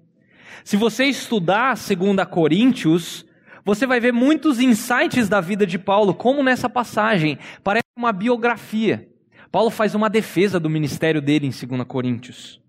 Se 0.64 0.76
você 0.76 1.04
estudar 1.04 1.74
2 1.74 2.26
Coríntios, 2.30 3.26
você 3.64 3.86
vai 3.86 4.00
ver 4.00 4.12
muitos 4.12 4.60
insights 4.60 5.28
da 5.28 5.40
vida 5.40 5.66
de 5.66 5.78
Paulo, 5.78 6.14
como 6.14 6.42
nessa 6.42 6.68
passagem. 6.68 7.38
Parece 7.64 7.84
uma 7.96 8.12
biografia. 8.12 9.08
Paulo 9.50 9.70
faz 9.70 9.94
uma 9.94 10.08
defesa 10.08 10.58
do 10.60 10.70
ministério 10.70 11.20
dele 11.20 11.46
em 11.46 11.50
2 11.50 11.84
Coríntios. 11.86 12.60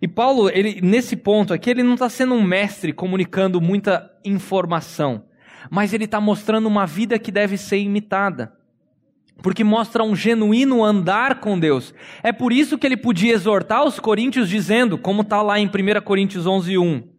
E 0.00 0.08
Paulo, 0.08 0.48
ele, 0.48 0.80
nesse 0.80 1.14
ponto 1.16 1.52
aqui, 1.52 1.70
ele 1.70 1.82
não 1.82 1.94
está 1.94 2.08
sendo 2.08 2.34
um 2.34 2.42
mestre 2.42 2.92
comunicando 2.92 3.60
muita 3.60 4.10
informação, 4.24 5.24
mas 5.70 5.92
ele 5.92 6.04
está 6.04 6.20
mostrando 6.20 6.66
uma 6.66 6.86
vida 6.86 7.18
que 7.18 7.30
deve 7.30 7.56
ser 7.58 7.78
imitada 7.78 8.52
porque 9.42 9.64
mostra 9.64 10.02
um 10.02 10.14
genuíno 10.16 10.84
andar 10.84 11.40
com 11.40 11.58
Deus. 11.58 11.94
É 12.22 12.32
por 12.32 12.52
isso 12.52 12.78
que 12.78 12.86
ele 12.86 12.96
podia 12.96 13.34
exortar 13.34 13.84
os 13.84 13.98
coríntios 14.00 14.48
dizendo, 14.48 14.96
como 14.96 15.22
está 15.22 15.42
lá 15.42 15.58
em 15.58 15.66
1 15.66 15.70
Coríntios 16.02 16.46
11, 16.46 16.78
1, 16.78 17.14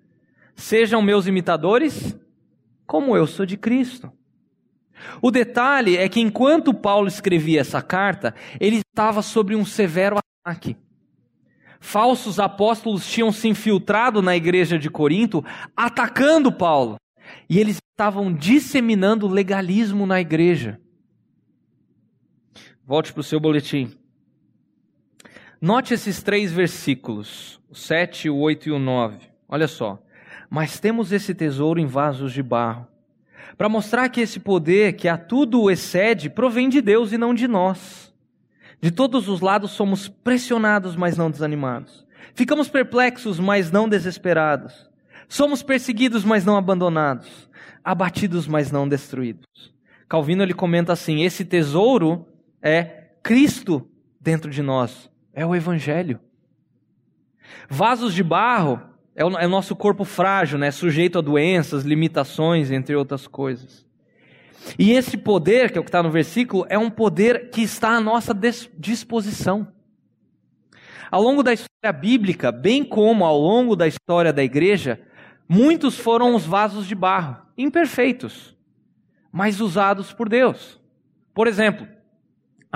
Sejam 0.55 1.01
meus 1.01 1.27
imitadores, 1.27 2.17
como 2.87 3.15
eu 3.15 3.27
sou 3.27 3.45
de 3.45 3.57
Cristo. 3.57 4.11
O 5.21 5.29
detalhe 5.29 5.97
é 5.97 6.07
que 6.07 6.21
enquanto 6.21 6.73
Paulo 6.73 7.07
escrevia 7.07 7.59
essa 7.59 7.81
carta, 7.81 8.33
ele 8.59 8.77
estava 8.77 9.21
sobre 9.21 9.55
um 9.55 9.65
severo 9.65 10.17
ataque. 10.45 10.77
Falsos 11.79 12.39
apóstolos 12.39 13.05
tinham 13.05 13.31
se 13.31 13.47
infiltrado 13.47 14.21
na 14.21 14.35
igreja 14.35 14.79
de 14.79 14.89
Corinto, 14.89 15.43
atacando 15.75 16.51
Paulo. 16.51 16.95
E 17.49 17.59
eles 17.59 17.77
estavam 17.91 18.33
disseminando 18.33 19.27
legalismo 19.27 20.05
na 20.05 20.19
igreja. 20.21 20.79
Volte 22.87 23.11
para 23.11 23.21
o 23.21 23.23
seu 23.23 23.39
boletim. 23.39 23.91
Note 25.59 25.95
esses 25.95 26.21
três 26.21 26.51
versículos, 26.51 27.59
o 27.67 27.73
7, 27.73 28.29
o 28.29 28.37
8 28.37 28.69
e 28.69 28.71
o 28.71 28.77
9. 28.77 29.17
Olha 29.49 29.67
só. 29.67 29.99
Mas 30.47 30.79
temos 30.79 31.11
esse 31.11 31.33
tesouro 31.33 31.79
em 31.79 31.87
vasos 31.87 32.31
de 32.31 32.43
barro, 32.43 32.87
para 33.57 33.67
mostrar 33.67 34.07
que 34.09 34.21
esse 34.21 34.39
poder 34.39 34.93
que 34.93 35.07
a 35.07 35.17
tudo 35.17 35.71
excede 35.71 36.29
provém 36.29 36.69
de 36.69 36.79
Deus 36.79 37.11
e 37.11 37.17
não 37.17 37.33
de 37.33 37.47
nós. 37.47 38.13
De 38.79 38.91
todos 38.91 39.27
os 39.27 39.41
lados 39.41 39.71
somos 39.71 40.07
pressionados, 40.07 40.95
mas 40.95 41.17
não 41.17 41.31
desanimados. 41.31 42.05
Ficamos 42.35 42.69
perplexos, 42.69 43.39
mas 43.39 43.71
não 43.71 43.89
desesperados. 43.89 44.87
Somos 45.27 45.63
perseguidos, 45.63 46.23
mas 46.23 46.45
não 46.45 46.55
abandonados. 46.55 47.49
Abatidos, 47.83 48.47
mas 48.47 48.71
não 48.71 48.87
destruídos. 48.87 49.73
Calvino 50.07 50.43
ele 50.43 50.53
comenta 50.53 50.93
assim: 50.93 51.23
esse 51.23 51.43
tesouro 51.43 52.27
é 52.65 53.11
Cristo 53.21 53.87
dentro 54.19 54.49
de 54.49 54.63
nós, 54.63 55.07
é 55.31 55.45
o 55.45 55.55
Evangelho. 55.55 56.19
Vasos 57.69 58.11
de 58.11 58.23
barro 58.23 58.81
é 59.15 59.23
o, 59.23 59.37
é 59.37 59.45
o 59.45 59.49
nosso 59.49 59.75
corpo 59.75 60.03
frágil, 60.03 60.57
né, 60.57 60.71
sujeito 60.71 61.19
a 61.19 61.21
doenças, 61.21 61.83
limitações, 61.83 62.71
entre 62.71 62.95
outras 62.95 63.27
coisas. 63.27 63.85
E 64.79 64.93
esse 64.93 65.15
poder, 65.15 65.71
que 65.71 65.77
é 65.77 65.81
o 65.81 65.83
que 65.83 65.89
está 65.89 66.01
no 66.01 66.09
versículo, 66.09 66.65
é 66.67 66.77
um 66.77 66.89
poder 66.89 67.51
que 67.51 67.61
está 67.61 67.89
à 67.89 68.01
nossa 68.01 68.33
disposição. 68.75 69.67
Ao 71.11 71.21
longo 71.21 71.43
da 71.43 71.53
história 71.53 71.93
bíblica, 71.93 72.51
bem 72.51 72.83
como 72.83 73.23
ao 73.23 73.39
longo 73.39 73.75
da 73.75 73.87
história 73.87 74.33
da 74.33 74.43
igreja, 74.43 74.99
muitos 75.47 75.99
foram 75.99 76.33
os 76.33 76.47
vasos 76.47 76.87
de 76.87 76.95
barro, 76.95 77.37
imperfeitos, 77.55 78.57
mas 79.31 79.61
usados 79.61 80.11
por 80.11 80.27
Deus. 80.27 80.81
Por 81.31 81.45
exemplo, 81.47 81.94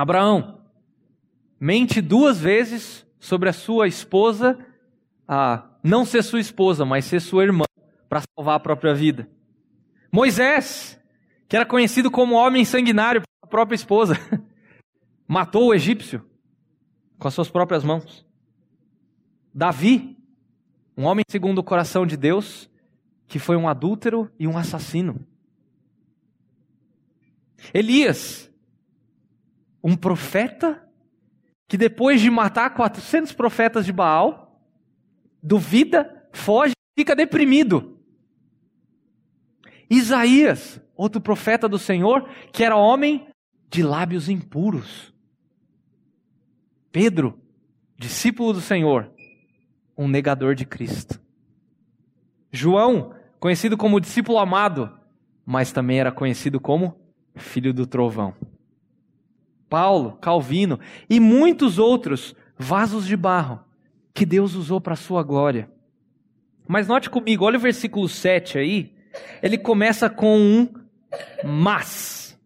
Abraão 0.01 0.61
mente 1.59 2.01
duas 2.01 2.39
vezes 2.39 3.05
sobre 3.19 3.49
a 3.49 3.53
sua 3.53 3.85
esposa, 3.85 4.57
a 5.27 5.67
não 5.83 6.05
ser 6.05 6.23
sua 6.23 6.39
esposa, 6.39 6.85
mas 6.85 7.03
ser 7.03 7.19
sua 7.19 7.43
irmã, 7.43 7.65
para 8.07 8.21
salvar 8.33 8.55
a 8.55 8.59
própria 8.61 8.93
vida. 8.93 9.29
Moisés, 10.09 10.97
que 11.49 11.55
era 11.57 11.65
conhecido 11.65 12.09
como 12.09 12.35
homem 12.35 12.63
sanguinário 12.63 13.21
pela 13.21 13.49
própria 13.49 13.75
esposa, 13.75 14.15
matou 15.27 15.67
o 15.67 15.73
egípcio 15.73 16.25
com 17.17 17.27
as 17.27 17.33
suas 17.33 17.49
próprias 17.49 17.83
mãos. 17.83 18.25
Davi, 19.53 20.17
um 20.95 21.03
homem 21.03 21.25
segundo 21.29 21.57
o 21.57 21.63
coração 21.63 22.05
de 22.05 22.15
Deus, 22.15 22.69
que 23.27 23.37
foi 23.37 23.57
um 23.57 23.67
adúltero 23.67 24.31
e 24.39 24.47
um 24.47 24.57
assassino. 24.57 25.27
Elias, 27.73 28.48
um 29.83 29.95
profeta 29.95 30.85
que 31.67 31.77
depois 31.77 32.19
de 32.19 32.29
matar 32.29 32.73
400 32.73 33.31
profetas 33.33 33.85
de 33.85 33.93
Baal, 33.93 34.59
duvida, 35.41 36.27
foge, 36.33 36.73
fica 36.97 37.15
deprimido. 37.15 37.97
Isaías, 39.89 40.81
outro 40.95 41.21
profeta 41.21 41.69
do 41.69 41.77
Senhor, 41.77 42.27
que 42.51 42.63
era 42.63 42.75
homem 42.75 43.27
de 43.69 43.83
lábios 43.83 44.29
impuros. 44.29 45.13
Pedro, 46.91 47.39
discípulo 47.97 48.53
do 48.53 48.61
Senhor, 48.61 49.11
um 49.95 50.07
negador 50.07 50.55
de 50.55 50.65
Cristo. 50.65 51.21
João, 52.51 53.13
conhecido 53.39 53.77
como 53.77 54.01
discípulo 54.01 54.39
amado, 54.39 54.91
mas 55.45 55.71
também 55.71 55.99
era 55.99 56.11
conhecido 56.11 56.59
como 56.59 56.99
filho 57.35 57.73
do 57.73 57.85
trovão. 57.85 58.33
Paulo, 59.69 60.17
Calvino 60.19 60.79
e 61.09 61.19
muitos 61.19 61.77
outros 61.77 62.35
vasos 62.57 63.05
de 63.05 63.15
barro 63.15 63.59
que 64.13 64.25
Deus 64.25 64.55
usou 64.55 64.81
para 64.81 64.93
a 64.93 64.97
sua 64.97 65.23
glória. 65.23 65.69
Mas 66.67 66.87
note 66.87 67.09
comigo, 67.09 67.45
olha 67.45 67.57
o 67.57 67.61
versículo 67.61 68.09
7 68.09 68.57
aí, 68.57 68.93
ele 69.41 69.57
começa 69.57 70.09
com 70.09 70.37
um 70.37 70.67
mas. 71.43 72.37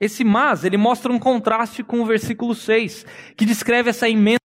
Esse 0.00 0.24
mas, 0.24 0.64
ele 0.64 0.76
mostra 0.76 1.12
um 1.12 1.18
contraste 1.18 1.82
com 1.82 2.00
o 2.00 2.06
versículo 2.06 2.54
6, 2.54 3.04
que 3.36 3.44
descreve 3.44 3.90
essa 3.90 4.08
imensa, 4.08 4.38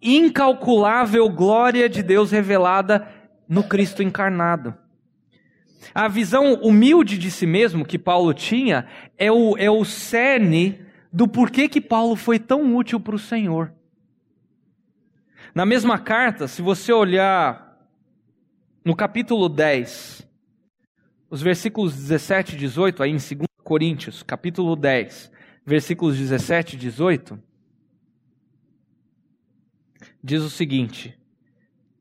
incalculável 0.00 1.28
glória 1.30 1.88
de 1.88 2.02
Deus 2.02 2.30
revelada 2.30 3.08
no 3.48 3.64
Cristo 3.64 4.02
encarnado. 4.02 4.74
A 5.94 6.08
visão 6.08 6.54
humilde 6.54 7.18
de 7.18 7.30
si 7.30 7.46
mesmo 7.46 7.84
que 7.84 7.98
Paulo 7.98 8.32
tinha 8.32 8.86
é 9.18 9.32
o, 9.32 9.56
é 9.56 9.70
o 9.70 9.84
cerne 9.84 10.83
do 11.14 11.28
porquê 11.28 11.68
que 11.68 11.80
Paulo 11.80 12.16
foi 12.16 12.40
tão 12.40 12.74
útil 12.74 12.98
para 12.98 13.14
o 13.14 13.18
Senhor. 13.20 13.72
Na 15.54 15.64
mesma 15.64 15.96
carta, 15.96 16.48
se 16.48 16.60
você 16.60 16.92
olhar 16.92 17.88
no 18.84 18.96
capítulo 18.96 19.48
10, 19.48 20.28
os 21.30 21.40
versículos 21.40 21.94
17 21.94 22.56
e 22.56 22.58
18, 22.58 23.00
aí 23.04 23.10
em 23.10 23.12
2 23.12 23.46
Coríntios, 23.62 24.24
capítulo 24.24 24.74
10, 24.74 25.30
versículos 25.64 26.18
17 26.18 26.74
e 26.74 26.78
18, 26.80 27.40
diz 30.20 30.42
o 30.42 30.50
seguinte: 30.50 31.16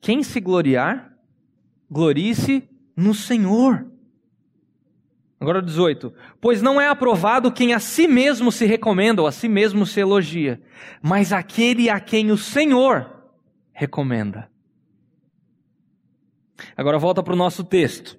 Quem 0.02 0.24
se 0.24 0.40
gloriar, 0.40 1.16
glorie-se 1.88 2.68
no 2.98 3.14
Senhor. 3.14 3.93
Agora 5.44 5.62
18. 5.62 6.14
Pois 6.40 6.62
não 6.62 6.80
é 6.80 6.88
aprovado 6.88 7.52
quem 7.52 7.74
a 7.74 7.80
si 7.80 8.08
mesmo 8.08 8.50
se 8.50 8.66
recomenda 8.66 9.22
ou 9.22 9.28
a 9.28 9.32
si 9.32 9.50
mesmo 9.50 9.86
se 9.86 10.00
elogia, 10.00 10.62
mas 11.02 11.34
aquele 11.34 11.90
a 11.90 12.00
quem 12.00 12.32
o 12.32 12.38
Senhor 12.38 13.14
recomenda. 13.74 14.50
Agora 16.78 16.98
volta 16.98 17.22
para 17.22 17.34
o 17.34 17.36
nosso 17.36 17.62
texto. 17.62 18.18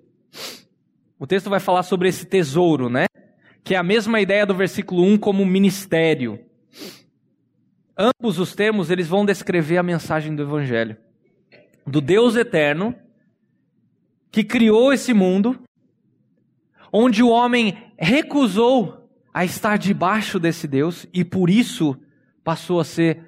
O 1.19 1.27
texto 1.27 1.49
vai 1.49 1.61
falar 1.61 1.83
sobre 1.83 2.11
esse 2.11 2.27
tesouro, 2.27 2.91
né? 2.91 3.07
Que 3.65 3.75
é 3.75 3.79
a 3.79 3.83
mesma 3.83 4.21
ideia 4.21 4.45
do 4.45 4.55
versículo 4.55 5.03
1 5.03 5.17
como 5.17 5.47
ministério. 5.47 6.39
Ambos 7.97 8.39
os 8.39 8.55
termos 8.55 8.91
eles 8.91 9.09
vão 9.09 9.25
descrever 9.25 9.79
a 9.79 9.83
mensagem 9.83 10.37
do 10.37 10.43
evangelho. 10.43 10.99
Do 11.87 12.03
Deus 12.03 12.37
eterno 12.37 12.95
que 14.31 14.45
criou 14.45 14.93
esse 14.93 15.15
mundo 15.15 15.59
onde 16.97 17.25
o 17.25 17.29
homem 17.29 17.77
recusou 17.99 19.11
a 19.33 19.45
estar 19.45 19.77
debaixo 19.77 20.39
desse 20.39 20.69
Deus 20.69 21.09
e 21.13 21.25
por 21.25 21.51
isso 21.51 22.01
passou 22.45 22.79
a 22.79 22.85
ser 22.85 23.21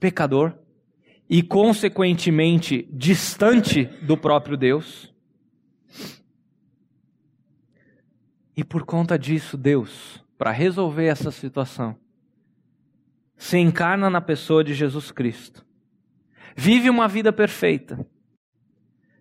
pecador. 0.00 0.54
e, 1.32 1.44
consequentemente, 1.44 2.88
distante 2.90 3.84
do 4.02 4.16
próprio 4.16 4.56
Deus. 4.56 5.14
E 8.56 8.64
por 8.64 8.84
conta 8.84 9.16
disso, 9.16 9.56
Deus, 9.56 10.24
para 10.36 10.50
resolver 10.50 11.04
essa 11.04 11.30
situação, 11.30 11.96
se 13.36 13.58
encarna 13.58 14.10
na 14.10 14.20
pessoa 14.20 14.64
de 14.64 14.74
Jesus 14.74 15.12
Cristo, 15.12 15.64
vive 16.56 16.90
uma 16.90 17.06
vida 17.06 17.32
perfeita, 17.32 18.04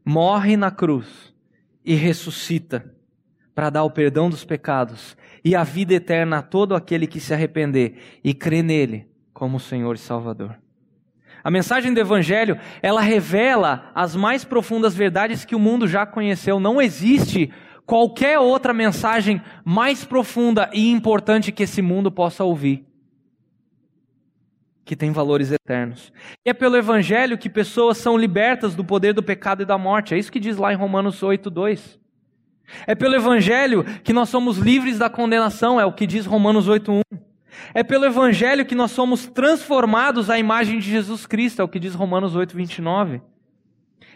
morre 0.03 0.57
na 0.57 0.71
cruz 0.71 1.31
e 1.85 1.93
ressuscita 1.93 2.98
para 3.59 3.69
dar 3.69 3.83
o 3.83 3.91
perdão 3.91 4.29
dos 4.29 4.45
pecados 4.45 5.17
e 5.43 5.53
a 5.53 5.65
vida 5.65 5.93
eterna 5.93 6.37
a 6.37 6.41
todo 6.41 6.73
aquele 6.73 7.05
que 7.05 7.19
se 7.19 7.33
arrepender 7.33 8.19
e 8.23 8.33
crê 8.33 8.63
nele 8.63 9.05
como 9.33 9.59
Senhor 9.59 9.95
e 9.95 9.99
Salvador. 9.99 10.57
A 11.43 11.51
mensagem 11.51 11.93
do 11.93 11.99
Evangelho, 11.99 12.57
ela 12.81 13.01
revela 13.01 13.91
as 13.93 14.15
mais 14.15 14.45
profundas 14.45 14.95
verdades 14.95 15.43
que 15.43 15.57
o 15.57 15.59
mundo 15.59 15.89
já 15.89 16.05
conheceu. 16.05 16.57
Não 16.57 16.81
existe 16.81 17.51
qualquer 17.85 18.39
outra 18.39 18.73
mensagem 18.73 19.41
mais 19.65 20.05
profunda 20.05 20.69
e 20.71 20.89
importante 20.89 21.51
que 21.51 21.63
esse 21.63 21.81
mundo 21.81 22.09
possa 22.09 22.45
ouvir. 22.45 22.85
Que 24.85 24.95
tem 24.95 25.11
valores 25.11 25.51
eternos. 25.51 26.13
E 26.45 26.49
é 26.51 26.53
pelo 26.53 26.77
Evangelho 26.77 27.37
que 27.37 27.49
pessoas 27.49 27.97
são 27.97 28.17
libertas 28.17 28.73
do 28.73 28.85
poder 28.85 29.11
do 29.11 29.21
pecado 29.21 29.63
e 29.63 29.65
da 29.65 29.77
morte. 29.77 30.13
É 30.13 30.17
isso 30.17 30.31
que 30.31 30.39
diz 30.39 30.55
lá 30.55 30.71
em 30.71 30.77
Romanos 30.77 31.21
8, 31.21 31.49
2. 31.49 31.98
É 32.85 32.95
pelo 32.95 33.15
Evangelho 33.15 33.83
que 34.03 34.13
nós 34.13 34.29
somos 34.29 34.57
livres 34.57 34.97
da 34.97 35.09
condenação, 35.09 35.79
é 35.79 35.85
o 35.85 35.93
que 35.93 36.05
diz 36.05 36.25
Romanos 36.25 36.67
8, 36.67 36.91
1. 36.91 37.01
É 37.73 37.83
pelo 37.83 38.05
Evangelho 38.05 38.65
que 38.65 38.75
nós 38.75 38.91
somos 38.91 39.27
transformados 39.27 40.29
à 40.29 40.39
imagem 40.39 40.79
de 40.79 40.89
Jesus 40.89 41.25
Cristo, 41.25 41.61
é 41.61 41.63
o 41.63 41.67
que 41.67 41.79
diz 41.79 41.93
Romanos 41.93 42.35
8, 42.35 42.55
29. 42.55 43.21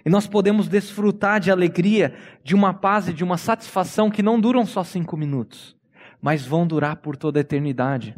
E 0.06 0.10
nós 0.10 0.28
podemos 0.28 0.68
desfrutar 0.68 1.40
de 1.40 1.50
alegria, 1.50 2.14
de 2.44 2.54
uma 2.54 2.74
paz 2.74 3.08
e 3.08 3.14
de 3.14 3.24
uma 3.24 3.38
satisfação 3.38 4.10
que 4.10 4.24
não 4.24 4.40
duram 4.40 4.66
só 4.66 4.84
cinco 4.84 5.16
minutos, 5.16 5.76
mas 6.22 6.46
vão 6.46 6.68
durar 6.68 6.98
por 6.98 7.16
toda 7.16 7.40
a 7.40 7.42
eternidade. 7.42 8.16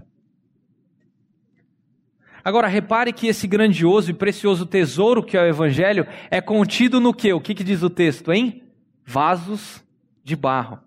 Agora, 2.43 2.67
repare 2.67 3.12
que 3.12 3.28
esse 3.28 3.48
grandioso 3.48 4.12
e 4.12 4.13
precioso 4.13 4.65
tesouro 4.65 5.24
que 5.24 5.36
é 5.36 5.41
o 5.41 5.48
Evangelho 5.48 6.06
é 6.30 6.39
contido 6.39 7.00
no 7.00 7.13
que? 7.13 7.34
O 7.34 7.41
que, 7.41 7.56
que 7.56 7.63
diz 7.63 7.82
o 7.82 7.89
texto, 7.89 8.32
hein? 8.32 8.63
Vasos 9.04 9.85
de 10.25 10.35
barro. 10.35 10.79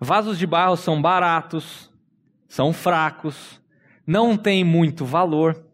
Vasos 0.00 0.36
de 0.36 0.46
barro 0.46 0.76
são 0.76 1.00
baratos, 1.00 1.90
são 2.48 2.72
fracos, 2.72 3.62
não 4.04 4.36
têm 4.36 4.64
muito 4.64 5.04
valor. 5.04 5.64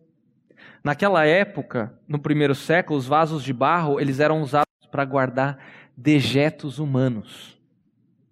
Naquela 0.85 1.25
época, 1.25 1.99
no 2.07 2.19
primeiro 2.19 2.55
século, 2.55 2.99
os 2.99 3.07
vasos 3.07 3.43
de 3.43 3.55
barro 3.55 3.99
eles 3.99 4.21
eram 4.21 4.43
usados 4.43 4.67
para 4.91 5.05
guardar 5.05 5.59
dejetos 5.97 6.79
humanos, 6.79 7.59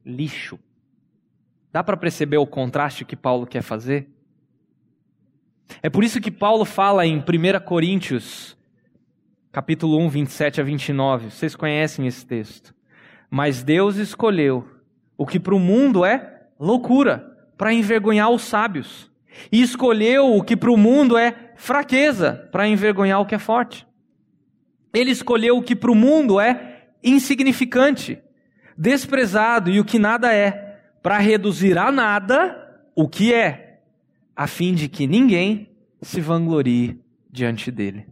lixo. 0.05 0.59
Dá 1.73 1.83
para 1.83 1.97
perceber 1.97 2.37
o 2.37 2.47
contraste 2.47 3.07
que 3.07 3.17
Paulo 3.17 3.47
quer 3.47 3.63
fazer? 3.63 4.11
É 5.83 5.89
por 5.89 6.05
isso 6.05 6.21
que 6.21 6.31
Paulo 6.31 6.65
fala 6.67 7.07
em 7.07 7.19
1 7.19 7.25
Coríntios, 7.65 8.59
capítulo 9.51 9.99
1, 9.99 10.09
27 10.11 10.61
a 10.61 10.65
29. 10.65 11.31
Vocês 11.31 11.57
conhecem 11.57 12.07
esse 12.07 12.27
texto. 12.27 12.75
Mas 13.31 13.63
Deus 13.63 13.97
escolheu 13.97 14.67
o 15.17 15.25
que 15.25 15.39
para 15.39 15.55
o 15.55 15.61
mundo 15.61 16.05
é 16.05 16.49
loucura, 16.59 17.37
para 17.57 17.73
envergonhar 17.73 18.31
os 18.31 18.43
sábios. 18.43 19.11
E 19.53 19.63
escolheu 19.63 20.35
o 20.35 20.43
que 20.43 20.57
para 20.57 20.73
o 20.73 20.77
mundo 20.77 21.17
é 21.17 21.53
fraqueza, 21.57 22.49
para 22.51 22.67
envergonhar 22.67 23.21
o 23.21 23.27
que 23.27 23.35
é 23.35 23.39
forte. 23.39 23.87
Ele 24.93 25.11
escolheu 25.11 25.59
o 25.59 25.63
que 25.63 25.77
para 25.77 25.91
o 25.91 25.95
mundo 25.95 26.41
é 26.41 26.89
insignificante, 27.03 28.19
desprezado 28.77 29.71
e 29.71 29.79
o 29.79 29.85
que 29.85 29.99
nada 29.99 30.35
é, 30.35 30.81
para 31.03 31.19
reduzir 31.19 31.79
a 31.79 31.93
nada 31.93 32.57
o 32.95 33.09
que 33.09 33.33
é, 33.33 33.81
a 34.35 34.47
fim 34.47 34.75
de 34.75 34.89
que 34.89 35.07
ninguém 35.07 35.71
se 36.03 36.21
vanglorie 36.21 37.01
diante 37.31 37.71
dele. 37.71 38.07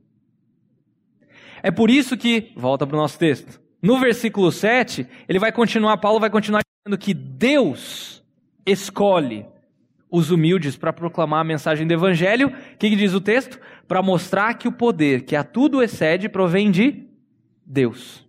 É 1.63 1.71
por 1.71 1.91
isso 1.91 2.17
que, 2.17 2.53
volta 2.57 2.87
para 2.87 2.97
o 2.97 3.01
nosso 3.01 3.19
texto, 3.19 3.61
no 3.81 3.99
versículo 3.99 4.51
7, 4.51 5.07
ele 5.29 5.39
vai 5.39 5.53
continuar, 5.53 5.97
Paulo 5.99 6.19
vai 6.21 6.31
continuar 6.31 6.61
dizendo 6.85 6.99
que 6.99 7.15
Deus 7.15 8.23
escolhe 8.67 9.47
os 10.11 10.31
humildes 10.31 10.77
para 10.77 10.93
proclamar 10.93 11.41
a 11.41 11.45
mensagem 11.45 11.87
do 11.87 11.93
evangelho. 11.93 12.49
O 12.49 12.77
que, 12.77 12.91
que 12.91 12.97
diz 12.97 13.15
o 13.15 13.21
texto? 13.21 13.61
Para 13.87 14.03
mostrar 14.03 14.55
que 14.55 14.67
o 14.67 14.73
poder 14.73 15.25
que 15.25 15.37
a 15.37 15.45
tudo 15.45 15.83
excede 15.83 16.29
provém 16.29 16.71
de 16.71 17.07
Deus. 17.65 18.27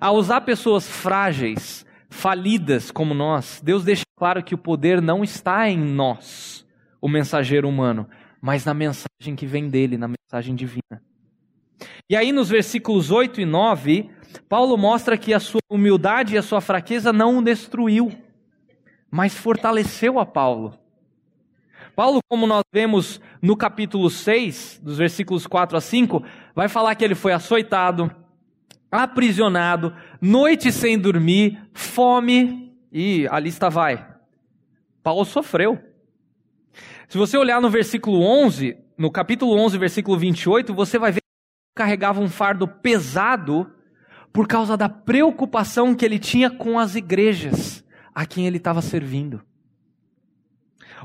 Ao 0.00 0.14
usar 0.14 0.42
pessoas 0.42 0.88
frágeis, 0.88 1.84
falidas 2.08 2.90
como 2.90 3.14
nós, 3.14 3.60
Deus 3.64 3.84
deixa 3.84 4.04
claro 4.16 4.42
que 4.42 4.54
o 4.54 4.58
poder 4.58 5.00
não 5.00 5.24
está 5.24 5.68
em 5.68 5.78
nós, 5.78 6.66
o 7.00 7.08
mensageiro 7.08 7.68
humano, 7.68 8.08
mas 8.40 8.64
na 8.64 8.74
mensagem 8.74 9.34
que 9.34 9.46
vem 9.46 9.68
dele, 9.68 9.96
na 9.96 10.08
mensagem 10.08 10.54
divina. 10.54 11.02
E 12.08 12.16
aí, 12.16 12.32
nos 12.32 12.48
versículos 12.48 13.10
8 13.10 13.40
e 13.40 13.44
9, 13.44 14.10
Paulo 14.48 14.76
mostra 14.76 15.16
que 15.16 15.32
a 15.32 15.40
sua 15.40 15.60
humildade 15.68 16.34
e 16.34 16.38
a 16.38 16.42
sua 16.42 16.60
fraqueza 16.60 17.12
não 17.12 17.38
o 17.38 17.42
destruiu, 17.42 18.12
mas 19.10 19.34
fortaleceu 19.34 20.18
a 20.18 20.26
Paulo. 20.26 20.78
Paulo, 21.94 22.20
como 22.28 22.46
nós 22.46 22.62
vemos 22.72 23.20
no 23.42 23.56
capítulo 23.56 24.08
6, 24.08 24.80
dos 24.82 24.98
versículos 24.98 25.46
4 25.46 25.76
a 25.76 25.80
5, 25.80 26.22
vai 26.54 26.68
falar 26.68 26.94
que 26.94 27.04
ele 27.04 27.14
foi 27.14 27.32
açoitado, 27.32 28.10
aprisionado, 28.90 29.94
noite 30.20 30.72
sem 30.72 30.98
dormir, 30.98 31.60
fome, 31.72 32.74
e 32.92 33.26
a 33.30 33.38
lista 33.38 33.70
vai. 33.70 34.06
Paulo 35.02 35.24
sofreu. 35.24 35.78
Se 37.08 37.16
você 37.16 37.36
olhar 37.36 37.60
no 37.60 37.70
versículo 37.70 38.22
11, 38.22 38.76
no 38.96 39.10
capítulo 39.10 39.56
11, 39.58 39.78
versículo 39.78 40.16
28, 40.18 40.74
você 40.74 40.98
vai 40.98 41.12
ver 41.12 41.19
carregava 41.80 42.20
um 42.20 42.28
fardo 42.28 42.68
pesado 42.68 43.66
por 44.30 44.46
causa 44.46 44.76
da 44.76 44.86
preocupação 44.86 45.94
que 45.94 46.04
ele 46.04 46.18
tinha 46.18 46.50
com 46.50 46.78
as 46.78 46.94
igrejas 46.94 47.82
a 48.14 48.26
quem 48.26 48.46
ele 48.46 48.58
estava 48.58 48.82
servindo. 48.82 49.40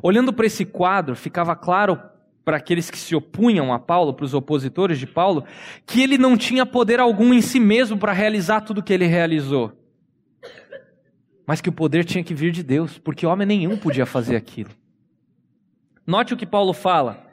Olhando 0.04 0.34
para 0.34 0.46
esse 0.46 0.66
quadro, 0.66 1.16
ficava 1.16 1.56
claro 1.56 1.98
para 2.44 2.58
aqueles 2.58 2.92
que 2.92 2.98
se 2.98 3.16
opunham 3.16 3.72
a 3.72 3.80
Paulo, 3.80 4.14
para 4.14 4.26
os 4.26 4.34
opositores 4.34 5.00
de 5.00 5.08
Paulo, 5.08 5.46
que 5.86 6.04
ele 6.04 6.18
não 6.18 6.36
tinha 6.36 6.66
poder 6.66 7.00
algum 7.00 7.34
em 7.34 7.42
si 7.42 7.58
mesmo 7.58 7.98
para 7.98 8.12
realizar 8.12 8.60
tudo 8.60 8.80
o 8.80 8.84
que 8.84 8.92
ele 8.92 9.06
realizou. 9.06 9.72
Mas 11.48 11.62
que 11.62 11.70
o 11.70 11.74
poder 11.74 12.04
tinha 12.04 12.22
que 12.22 12.34
vir 12.34 12.52
de 12.52 12.62
Deus, 12.62 12.98
porque 12.98 13.26
homem 13.26 13.48
nenhum 13.48 13.78
podia 13.78 14.06
fazer 14.06 14.36
aquilo. 14.36 14.72
Note 16.06 16.34
o 16.34 16.38
que 16.38 16.46
Paulo 16.46 16.74
fala. 16.74 17.25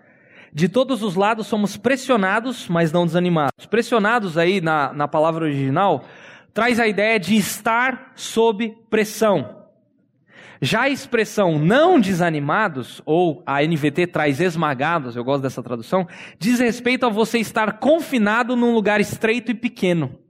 De 0.52 0.68
todos 0.68 1.02
os 1.02 1.14
lados 1.14 1.46
somos 1.46 1.76
pressionados, 1.78 2.68
mas 2.68 2.92
não 2.92 3.06
desanimados. 3.06 3.64
Pressionados 3.66 4.36
aí 4.36 4.60
na, 4.60 4.92
na 4.92 5.08
palavra 5.08 5.44
original 5.44 6.04
traz 6.52 6.78
a 6.78 6.86
ideia 6.86 7.18
de 7.18 7.34
estar 7.36 8.12
sob 8.14 8.76
pressão. 8.90 9.62
Já 10.60 10.82
a 10.82 10.88
expressão 10.90 11.58
não 11.58 11.98
desanimados, 11.98 13.02
ou 13.04 13.42
a 13.44 13.62
NVT 13.62 14.06
traz 14.08 14.40
esmagados, 14.40 15.16
eu 15.16 15.24
gosto 15.24 15.42
dessa 15.42 15.62
tradução, 15.62 16.06
diz 16.38 16.60
respeito 16.60 17.04
a 17.04 17.08
você 17.08 17.38
estar 17.38 17.78
confinado 17.78 18.54
num 18.54 18.72
lugar 18.72 19.00
estreito 19.00 19.50
e 19.50 19.54
pequeno. 19.54 20.20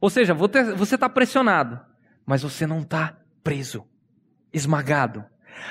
Ou 0.00 0.10
seja, 0.10 0.34
você 0.34 0.96
está 0.96 1.08
pressionado, 1.08 1.80
mas 2.26 2.42
você 2.42 2.66
não 2.66 2.80
está 2.80 3.16
preso, 3.42 3.86
esmagado. 4.52 5.24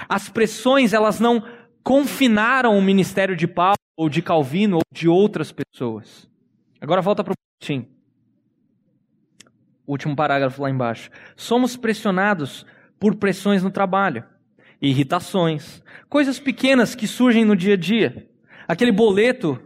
As 0.09 0.27
pressões, 0.27 0.93
elas 0.93 1.19
não 1.19 1.43
confinaram 1.85 2.75
o 2.75 2.81
ministério 2.81 3.35
de 3.35 3.47
Paulo, 3.47 3.77
ou 3.95 4.09
de 4.09 4.19
Calvino, 4.23 4.77
ou 4.77 4.81
de 4.91 5.07
outras 5.07 5.51
pessoas. 5.51 6.27
Agora 6.81 6.99
volta 6.99 7.23
para 7.23 7.31
o. 7.31 7.85
Último 9.87 10.15
parágrafo 10.15 10.63
lá 10.63 10.69
embaixo. 10.69 11.11
Somos 11.35 11.77
pressionados 11.77 12.65
por 12.99 13.15
pressões 13.15 13.61
no 13.61 13.69
trabalho, 13.69 14.25
irritações, 14.81 15.83
coisas 16.09 16.39
pequenas 16.39 16.95
que 16.95 17.07
surgem 17.07 17.45
no 17.45 17.55
dia 17.55 17.75
a 17.75 17.77
dia. 17.77 18.27
Aquele 18.67 18.91
boleto 18.91 19.61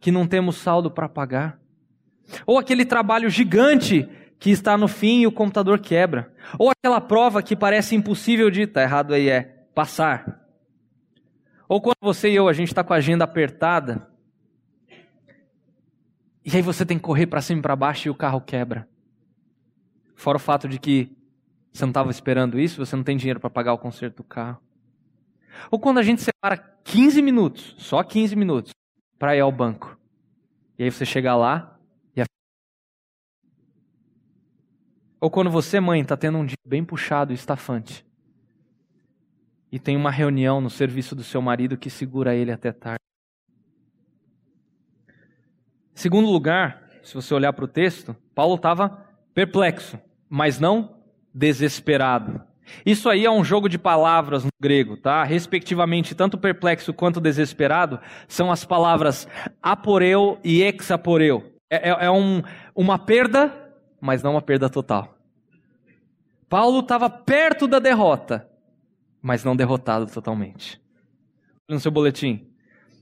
que 0.00 0.10
não 0.10 0.26
temos 0.26 0.56
saldo 0.56 0.90
para 0.90 1.10
pagar. 1.10 1.60
Ou 2.46 2.58
aquele 2.58 2.86
trabalho 2.86 3.28
gigante 3.28 4.08
que 4.38 4.50
está 4.50 4.78
no 4.78 4.88
fim 4.88 5.20
e 5.20 5.26
o 5.26 5.32
computador 5.32 5.78
quebra. 5.78 6.32
Ou 6.58 6.70
aquela 6.70 7.02
prova 7.02 7.42
que 7.42 7.54
parece 7.54 7.94
impossível 7.94 8.50
de, 8.50 8.66
tá 8.66 8.80
errado 8.82 9.12
aí, 9.12 9.28
é 9.28 9.42
passar. 9.74 10.39
Ou 11.70 11.80
quando 11.80 11.98
você 12.00 12.28
e 12.28 12.34
eu, 12.34 12.48
a 12.48 12.52
gente 12.52 12.66
está 12.66 12.82
com 12.82 12.92
a 12.92 12.96
agenda 12.96 13.22
apertada, 13.22 14.10
e 16.44 16.56
aí 16.56 16.62
você 16.62 16.84
tem 16.84 16.98
que 16.98 17.04
correr 17.04 17.28
para 17.28 17.40
cima 17.40 17.60
e 17.60 17.62
para 17.62 17.76
baixo 17.76 18.08
e 18.08 18.10
o 18.10 18.14
carro 18.14 18.40
quebra. 18.40 18.88
Fora 20.16 20.36
o 20.36 20.40
fato 20.40 20.68
de 20.68 20.80
que 20.80 21.16
você 21.72 21.84
não 21.84 21.90
estava 21.90 22.10
esperando 22.10 22.58
isso, 22.58 22.84
você 22.84 22.96
não 22.96 23.04
tem 23.04 23.16
dinheiro 23.16 23.38
para 23.38 23.48
pagar 23.48 23.72
o 23.72 23.78
conserto 23.78 24.16
do 24.16 24.24
carro. 24.24 24.60
Ou 25.70 25.78
quando 25.78 25.98
a 25.98 26.02
gente 26.02 26.22
separa 26.22 26.58
15 26.82 27.22
minutos, 27.22 27.76
só 27.78 28.02
15 28.02 28.34
minutos, 28.34 28.72
para 29.16 29.36
ir 29.36 29.40
ao 29.40 29.52
banco. 29.52 29.96
E 30.76 30.82
aí 30.82 30.90
você 30.90 31.06
chega 31.06 31.36
lá 31.36 31.78
e 32.16 32.20
a... 32.20 32.24
Ou 35.20 35.30
quando 35.30 35.50
você, 35.50 35.78
mãe, 35.78 36.00
está 36.00 36.16
tendo 36.16 36.36
um 36.36 36.44
dia 36.44 36.56
bem 36.66 36.82
puxado 36.84 37.30
e 37.30 37.36
estafante. 37.36 38.04
E 39.72 39.78
tem 39.78 39.96
uma 39.96 40.10
reunião 40.10 40.60
no 40.60 40.70
serviço 40.70 41.14
do 41.14 41.22
seu 41.22 41.40
marido 41.40 41.76
que 41.76 41.90
segura 41.90 42.34
ele 42.34 42.50
até 42.50 42.72
tarde. 42.72 43.00
Segundo 45.94 46.30
lugar, 46.30 46.88
se 47.02 47.14
você 47.14 47.34
olhar 47.34 47.52
para 47.52 47.64
o 47.64 47.68
texto, 47.68 48.16
Paulo 48.34 48.54
estava 48.54 49.06
perplexo, 49.34 49.98
mas 50.28 50.58
não 50.58 50.96
desesperado. 51.32 52.42
Isso 52.84 53.08
aí 53.08 53.24
é 53.24 53.30
um 53.30 53.44
jogo 53.44 53.68
de 53.68 53.78
palavras 53.78 54.44
no 54.44 54.50
grego, 54.60 54.96
tá? 54.96 55.24
Respectivamente, 55.24 56.14
tanto 56.14 56.38
perplexo 56.38 56.92
quanto 56.92 57.20
desesperado 57.20 58.00
são 58.28 58.50
as 58.50 58.64
palavras 58.64 59.28
aporeu 59.62 60.38
e 60.42 60.62
exaporeu. 60.62 61.52
É, 61.70 61.90
é, 61.90 62.06
é 62.06 62.10
um, 62.10 62.42
uma 62.74 62.98
perda, 62.98 63.72
mas 64.00 64.22
não 64.22 64.32
uma 64.32 64.42
perda 64.42 64.68
total. 64.68 65.16
Paulo 66.48 66.80
estava 66.80 67.08
perto 67.08 67.68
da 67.68 67.78
derrota, 67.78 68.48
mas 69.22 69.44
não 69.44 69.56
derrotado 69.56 70.06
totalmente. 70.06 70.80
No 71.68 71.78
seu 71.78 71.90
boletim, 71.90 72.48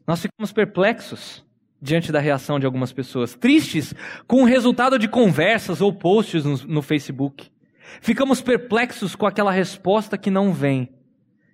nós 0.06 0.20
ficamos 0.20 0.52
perplexos 0.52 1.44
diante 1.80 2.10
da 2.10 2.18
reação 2.20 2.58
de 2.58 2.66
algumas 2.66 2.92
pessoas, 2.92 3.34
tristes 3.34 3.94
com 4.26 4.42
o 4.42 4.46
resultado 4.46 4.98
de 4.98 5.08
conversas 5.08 5.80
ou 5.80 5.92
posts 5.92 6.44
no, 6.44 6.56
no 6.66 6.82
Facebook. 6.82 7.50
Ficamos 8.00 8.40
perplexos 8.40 9.14
com 9.14 9.26
aquela 9.26 9.52
resposta 9.52 10.18
que 10.18 10.30
não 10.30 10.52
vem, 10.52 10.92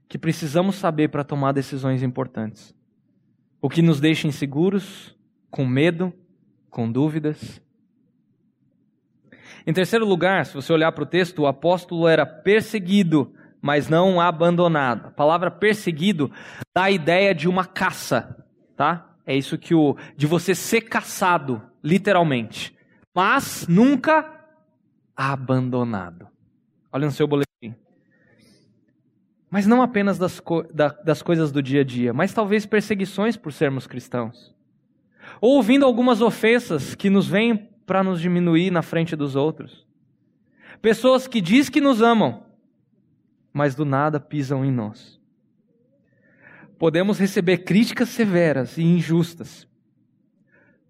que 0.09 0.19
precisamos 0.19 0.77
saber 0.77 1.09
para 1.09 1.25
tomar 1.25 1.53
decisões 1.53 2.03
importantes. 2.03 2.75
O 3.61 3.69
que 3.69 3.83
nos 3.83 4.01
deixa 4.01 4.27
inseguros, 4.27 5.17
com 5.51 5.65
medo, 5.65 6.13
com 6.69 6.91
dúvidas. 6.91 7.63
Em 9.67 9.73
terceiro 9.73 10.05
lugar, 10.05 10.45
se 10.45 10.55
você 10.55 10.73
olhar 10.73 10.93
para 10.93 11.05
o 11.05 11.07
texto, 11.07 11.43
o 11.43 11.47
apóstolo 11.47 12.09
era 12.09 12.27
perseguido, 12.27 13.33
mas 13.65 13.89
não 13.89 14.21
abandonado. 14.21 15.07
A 15.07 15.11
palavra 15.11 15.51
perseguido 15.51 16.31
dá 16.77 16.83
a 16.83 16.91
ideia 16.91 17.35
de 17.35 17.49
uma 17.49 17.65
caça, 17.65 18.45
tá? 18.77 19.17
É 19.25 19.35
isso 19.35 19.57
que 19.57 19.75
o 19.75 19.97
de 20.15 20.27
você 20.27 20.55
ser 20.55 20.83
caçado, 20.83 21.63
literalmente. 21.83 22.77
Mas 23.15 23.67
nunca 23.67 24.45
abandonado. 25.17 26.29
Olha 26.93 27.07
no 27.07 27.11
seu 27.11 27.27
boletim. 27.27 27.75
Mas 29.51 29.67
não 29.67 29.81
apenas 29.81 30.19
das, 30.19 30.41
co 30.41 30.63
da, 30.65 30.89
das 30.89 31.23
coisas 31.23 31.51
do 31.51 31.63
dia 31.63 31.81
a 31.81 31.85
dia, 31.85 32.13
mas 32.13 32.35
talvez 32.35 32.67
perseguições 32.67 33.35
por 33.35 33.51
sermos 33.51 33.87
cristãos. 33.87 34.55
Ou 35.41 35.57
ouvindo 35.57 35.87
algumas 35.87 36.21
ofensas 36.21 36.95
que 36.95 37.09
nos 37.09 37.27
vêm 37.27 37.71
para 37.87 38.05
nos 38.05 38.21
diminuir 38.21 38.71
na 38.71 38.83
frente 38.83 39.17
dos 39.17 39.35
outros. 39.35 39.87
Pessoas 40.83 41.27
que 41.27 41.41
diz 41.41 41.71
que 41.71 41.81
nos 41.81 42.03
amam, 42.03 42.44
mas 43.55 43.75
do 43.75 43.87
nada 43.87 44.21
pisam 44.21 44.63
em 44.63 44.71
nós. 44.71 45.19
Podemos 46.79 47.19
receber 47.19 47.59
críticas 47.59 48.11
severas 48.11 48.77
e 48.77 48.83
injustas. 48.83 49.67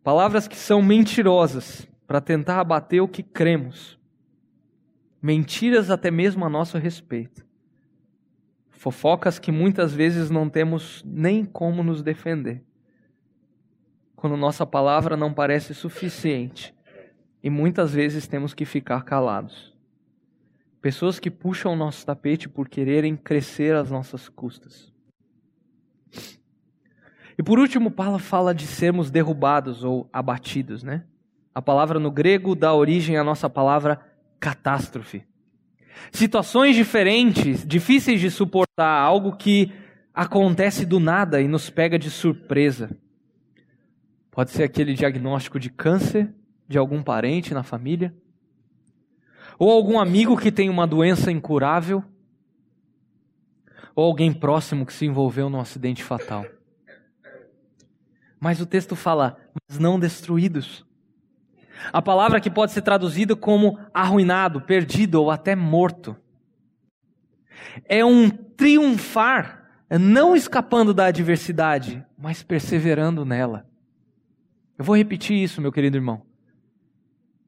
Palavras 0.02 0.48
que 0.48 0.56
são 0.56 0.82
mentirosas 0.82 1.86
para 2.06 2.20
tentar 2.20 2.58
abater 2.58 3.00
o 3.00 3.08
que 3.08 3.22
cremos 3.22 3.96
mentiras 5.24 5.90
até 5.90 6.10
mesmo 6.10 6.44
a 6.44 6.50
nosso 6.50 6.76
respeito, 6.76 7.46
fofocas 8.68 9.38
que 9.38 9.50
muitas 9.50 9.94
vezes 9.94 10.28
não 10.28 10.50
temos 10.50 11.02
nem 11.02 11.46
como 11.46 11.82
nos 11.82 12.02
defender, 12.02 12.62
quando 14.14 14.36
nossa 14.36 14.66
palavra 14.66 15.16
não 15.16 15.32
parece 15.32 15.72
suficiente 15.72 16.74
e 17.42 17.48
muitas 17.48 17.94
vezes 17.94 18.26
temos 18.26 18.52
que 18.52 18.66
ficar 18.66 19.02
calados. 19.02 19.73
Pessoas 20.84 21.18
que 21.18 21.30
puxam 21.30 21.72
o 21.72 21.76
nosso 21.76 22.04
tapete 22.04 22.46
por 22.46 22.68
quererem 22.68 23.16
crescer 23.16 23.74
às 23.74 23.90
nossas 23.90 24.28
custas. 24.28 24.92
E 27.38 27.42
por 27.42 27.58
último, 27.58 27.90
Paulo 27.90 28.18
fala 28.18 28.54
de 28.54 28.66
sermos 28.66 29.10
derrubados 29.10 29.82
ou 29.82 30.06
abatidos, 30.12 30.82
né? 30.82 31.06
A 31.54 31.62
palavra 31.62 31.98
no 31.98 32.10
grego 32.10 32.54
dá 32.54 32.74
origem 32.74 33.16
à 33.16 33.24
nossa 33.24 33.48
palavra 33.48 33.98
catástrofe. 34.38 35.24
Situações 36.12 36.76
diferentes, 36.76 37.66
difíceis 37.66 38.20
de 38.20 38.30
suportar, 38.30 39.00
algo 39.00 39.38
que 39.38 39.72
acontece 40.12 40.84
do 40.84 41.00
nada 41.00 41.40
e 41.40 41.48
nos 41.48 41.70
pega 41.70 41.98
de 41.98 42.10
surpresa. 42.10 42.94
Pode 44.30 44.50
ser 44.50 44.64
aquele 44.64 44.92
diagnóstico 44.92 45.58
de 45.58 45.70
câncer 45.70 46.30
de 46.68 46.76
algum 46.76 47.02
parente 47.02 47.54
na 47.54 47.62
família, 47.62 48.14
ou 49.58 49.70
algum 49.70 49.98
amigo 49.98 50.36
que 50.36 50.50
tem 50.50 50.68
uma 50.68 50.86
doença 50.86 51.30
incurável, 51.30 52.04
ou 53.94 54.04
alguém 54.04 54.32
próximo 54.32 54.84
que 54.84 54.92
se 54.92 55.06
envolveu 55.06 55.48
num 55.48 55.60
acidente 55.60 56.02
fatal. 56.02 56.44
Mas 58.40 58.60
o 58.60 58.66
texto 58.66 58.96
fala, 58.96 59.38
mas 59.68 59.78
não 59.78 59.98
destruídos. 59.98 60.84
A 61.92 62.02
palavra 62.02 62.40
que 62.40 62.50
pode 62.50 62.72
ser 62.72 62.82
traduzida 62.82 63.36
como 63.36 63.78
arruinado, 63.92 64.60
perdido 64.60 65.20
ou 65.20 65.30
até 65.30 65.54
morto. 65.54 66.16
É 67.86 68.04
um 68.04 68.28
triunfar, 68.28 69.84
não 69.90 70.34
escapando 70.34 70.92
da 70.92 71.06
adversidade, 71.06 72.04
mas 72.18 72.42
perseverando 72.42 73.24
nela. 73.24 73.66
Eu 74.76 74.84
vou 74.84 74.96
repetir 74.96 75.42
isso, 75.42 75.60
meu 75.60 75.72
querido 75.72 75.96
irmão. 75.96 76.22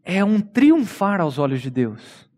É 0.09 0.25
um 0.25 0.41
triunfar 0.41 1.21
aos 1.21 1.37
olhos 1.37 1.61
de 1.61 1.69
Deus, 1.69 2.31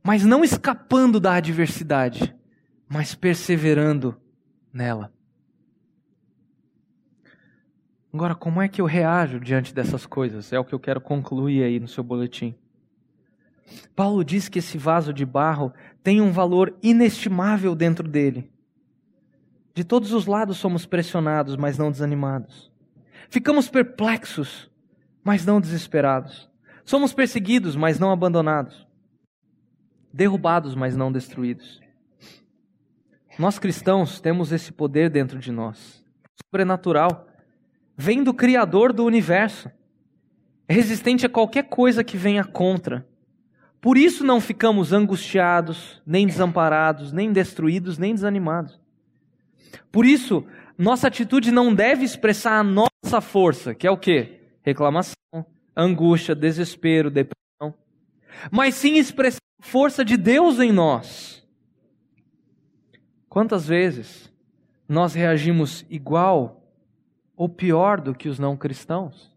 mas 0.00 0.24
não 0.24 0.44
escapando 0.44 1.18
da 1.18 1.34
adversidade, 1.34 2.32
mas 2.88 3.16
perseverando 3.16 4.16
nela. 4.72 5.12
Agora, 8.14 8.36
como 8.36 8.62
é 8.62 8.68
que 8.68 8.80
eu 8.80 8.86
reajo 8.86 9.40
diante 9.40 9.74
dessas 9.74 10.06
coisas? 10.06 10.52
É 10.52 10.58
o 10.58 10.64
que 10.64 10.72
eu 10.72 10.78
quero 10.78 11.00
concluir 11.00 11.64
aí 11.64 11.80
no 11.80 11.88
seu 11.88 12.04
boletim. 12.04 12.54
Paulo 13.96 14.24
diz 14.24 14.48
que 14.48 14.60
esse 14.60 14.78
vaso 14.78 15.12
de 15.12 15.26
barro 15.26 15.72
tem 16.00 16.20
um 16.20 16.30
valor 16.30 16.78
inestimável 16.80 17.74
dentro 17.74 18.08
dele. 18.08 18.52
De 19.74 19.82
todos 19.82 20.12
os 20.12 20.26
lados 20.26 20.58
somos 20.58 20.86
pressionados, 20.86 21.56
mas 21.56 21.76
não 21.76 21.90
desanimados. 21.90 22.70
Ficamos 23.28 23.68
perplexos, 23.68 24.70
mas 25.26 25.44
não 25.44 25.60
desesperados. 25.60 26.48
Somos 26.84 27.12
perseguidos, 27.12 27.74
mas 27.74 27.98
não 27.98 28.12
abandonados. 28.12 28.86
Derrubados, 30.12 30.76
mas 30.76 30.96
não 30.96 31.10
destruídos. 31.10 31.80
Nós 33.36 33.58
cristãos 33.58 34.20
temos 34.20 34.52
esse 34.52 34.70
poder 34.70 35.10
dentro 35.10 35.40
de 35.40 35.50
nós, 35.50 36.00
sobrenatural 36.44 37.26
vem 37.96 38.22
do 38.22 38.32
Criador 38.32 38.92
do 38.92 39.04
universo. 39.04 39.68
É 40.68 40.74
resistente 40.74 41.26
a 41.26 41.28
qualquer 41.28 41.64
coisa 41.64 42.04
que 42.04 42.16
venha 42.16 42.44
contra. 42.44 43.04
Por 43.80 43.98
isso 43.98 44.22
não 44.22 44.40
ficamos 44.40 44.92
angustiados, 44.92 46.00
nem 46.06 46.24
desamparados, 46.24 47.12
nem 47.12 47.32
destruídos, 47.32 47.98
nem 47.98 48.14
desanimados. 48.14 48.78
Por 49.90 50.06
isso, 50.06 50.46
nossa 50.78 51.08
atitude 51.08 51.50
não 51.50 51.74
deve 51.74 52.04
expressar 52.04 52.60
a 52.60 52.62
nossa 52.62 53.20
força, 53.20 53.74
que 53.74 53.88
é 53.88 53.90
o 53.90 53.98
quê? 53.98 54.36
Reclamação, 54.66 55.46
angústia, 55.76 56.34
desespero, 56.34 57.08
depressão. 57.08 57.72
Mas 58.50 58.74
sim 58.74 58.96
expressar 58.96 59.38
a 59.62 59.64
força 59.64 60.04
de 60.04 60.16
Deus 60.16 60.58
em 60.58 60.72
nós. 60.72 61.46
Quantas 63.28 63.68
vezes 63.68 64.32
nós 64.88 65.14
reagimos 65.14 65.86
igual 65.88 66.62
ou 67.36 67.48
pior 67.48 68.00
do 68.00 68.14
que 68.14 68.28
os 68.28 68.38
não 68.38 68.56
cristãos. 68.56 69.30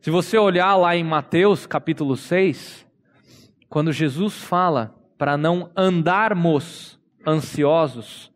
Se 0.00 0.10
você 0.10 0.36
olhar 0.36 0.76
lá 0.76 0.94
em 0.94 1.04
Mateus 1.04 1.66
capítulo 1.66 2.16
6, 2.16 2.86
quando 3.68 3.92
Jesus 3.92 4.34
fala 4.34 4.94
para 5.16 5.36
não 5.36 5.70
andarmos 5.74 7.00
ansiosos 7.26 8.30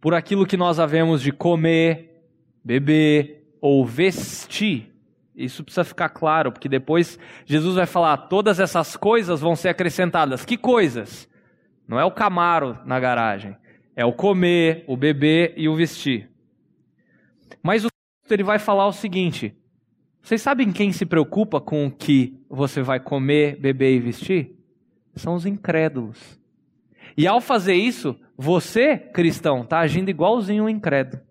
por 0.00 0.14
aquilo 0.14 0.46
que 0.46 0.56
nós 0.56 0.78
havemos 0.78 1.22
de 1.22 1.32
comer, 1.32 2.28
beber 2.62 3.37
ou 3.60 3.84
vestir, 3.84 4.92
isso 5.38 5.62
precisa 5.62 5.84
ficar 5.84 6.08
claro, 6.08 6.50
porque 6.50 6.68
depois 6.68 7.16
Jesus 7.46 7.76
vai 7.76 7.86
falar: 7.86 8.16
todas 8.16 8.58
essas 8.58 8.96
coisas 8.96 9.40
vão 9.40 9.54
ser 9.54 9.68
acrescentadas. 9.68 10.44
Que 10.44 10.56
coisas? 10.56 11.28
Não 11.86 11.98
é 11.98 12.04
o 12.04 12.10
camaro 12.10 12.76
na 12.84 12.98
garagem, 12.98 13.56
é 13.94 14.04
o 14.04 14.12
comer, 14.12 14.84
o 14.88 14.96
beber 14.96 15.54
e 15.56 15.68
o 15.68 15.76
vestir. 15.76 16.28
Mas 17.62 17.84
o 17.84 17.88
texto 17.88 18.32
ele 18.32 18.42
vai 18.42 18.58
falar 18.58 18.88
o 18.88 18.92
seguinte: 18.92 19.56
vocês 20.20 20.42
sabem 20.42 20.72
quem 20.72 20.92
se 20.92 21.06
preocupa 21.06 21.60
com 21.60 21.86
o 21.86 21.90
que 21.90 22.38
você 22.50 22.82
vai 22.82 22.98
comer, 22.98 23.60
beber 23.60 23.94
e 23.94 24.00
vestir? 24.00 24.56
São 25.14 25.34
os 25.34 25.46
incrédulos. 25.46 26.38
E 27.16 27.26
ao 27.26 27.40
fazer 27.40 27.74
isso, 27.74 28.18
você, 28.36 28.96
cristão, 28.96 29.62
está 29.62 29.78
agindo 29.78 30.10
igualzinho 30.10 30.64
um 30.64 30.68
incrédulo. 30.68 31.22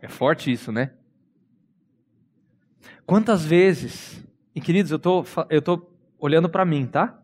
É 0.00 0.08
forte 0.08 0.50
isso, 0.50 0.72
né? 0.72 0.92
Quantas 3.06 3.44
vezes, 3.44 4.24
e 4.54 4.60
queridos, 4.60 4.90
eu 4.90 4.98
tô, 4.98 5.24
eu 5.50 5.60
tô 5.60 5.90
olhando 6.18 6.48
para 6.48 6.64
mim, 6.64 6.86
tá? 6.86 7.22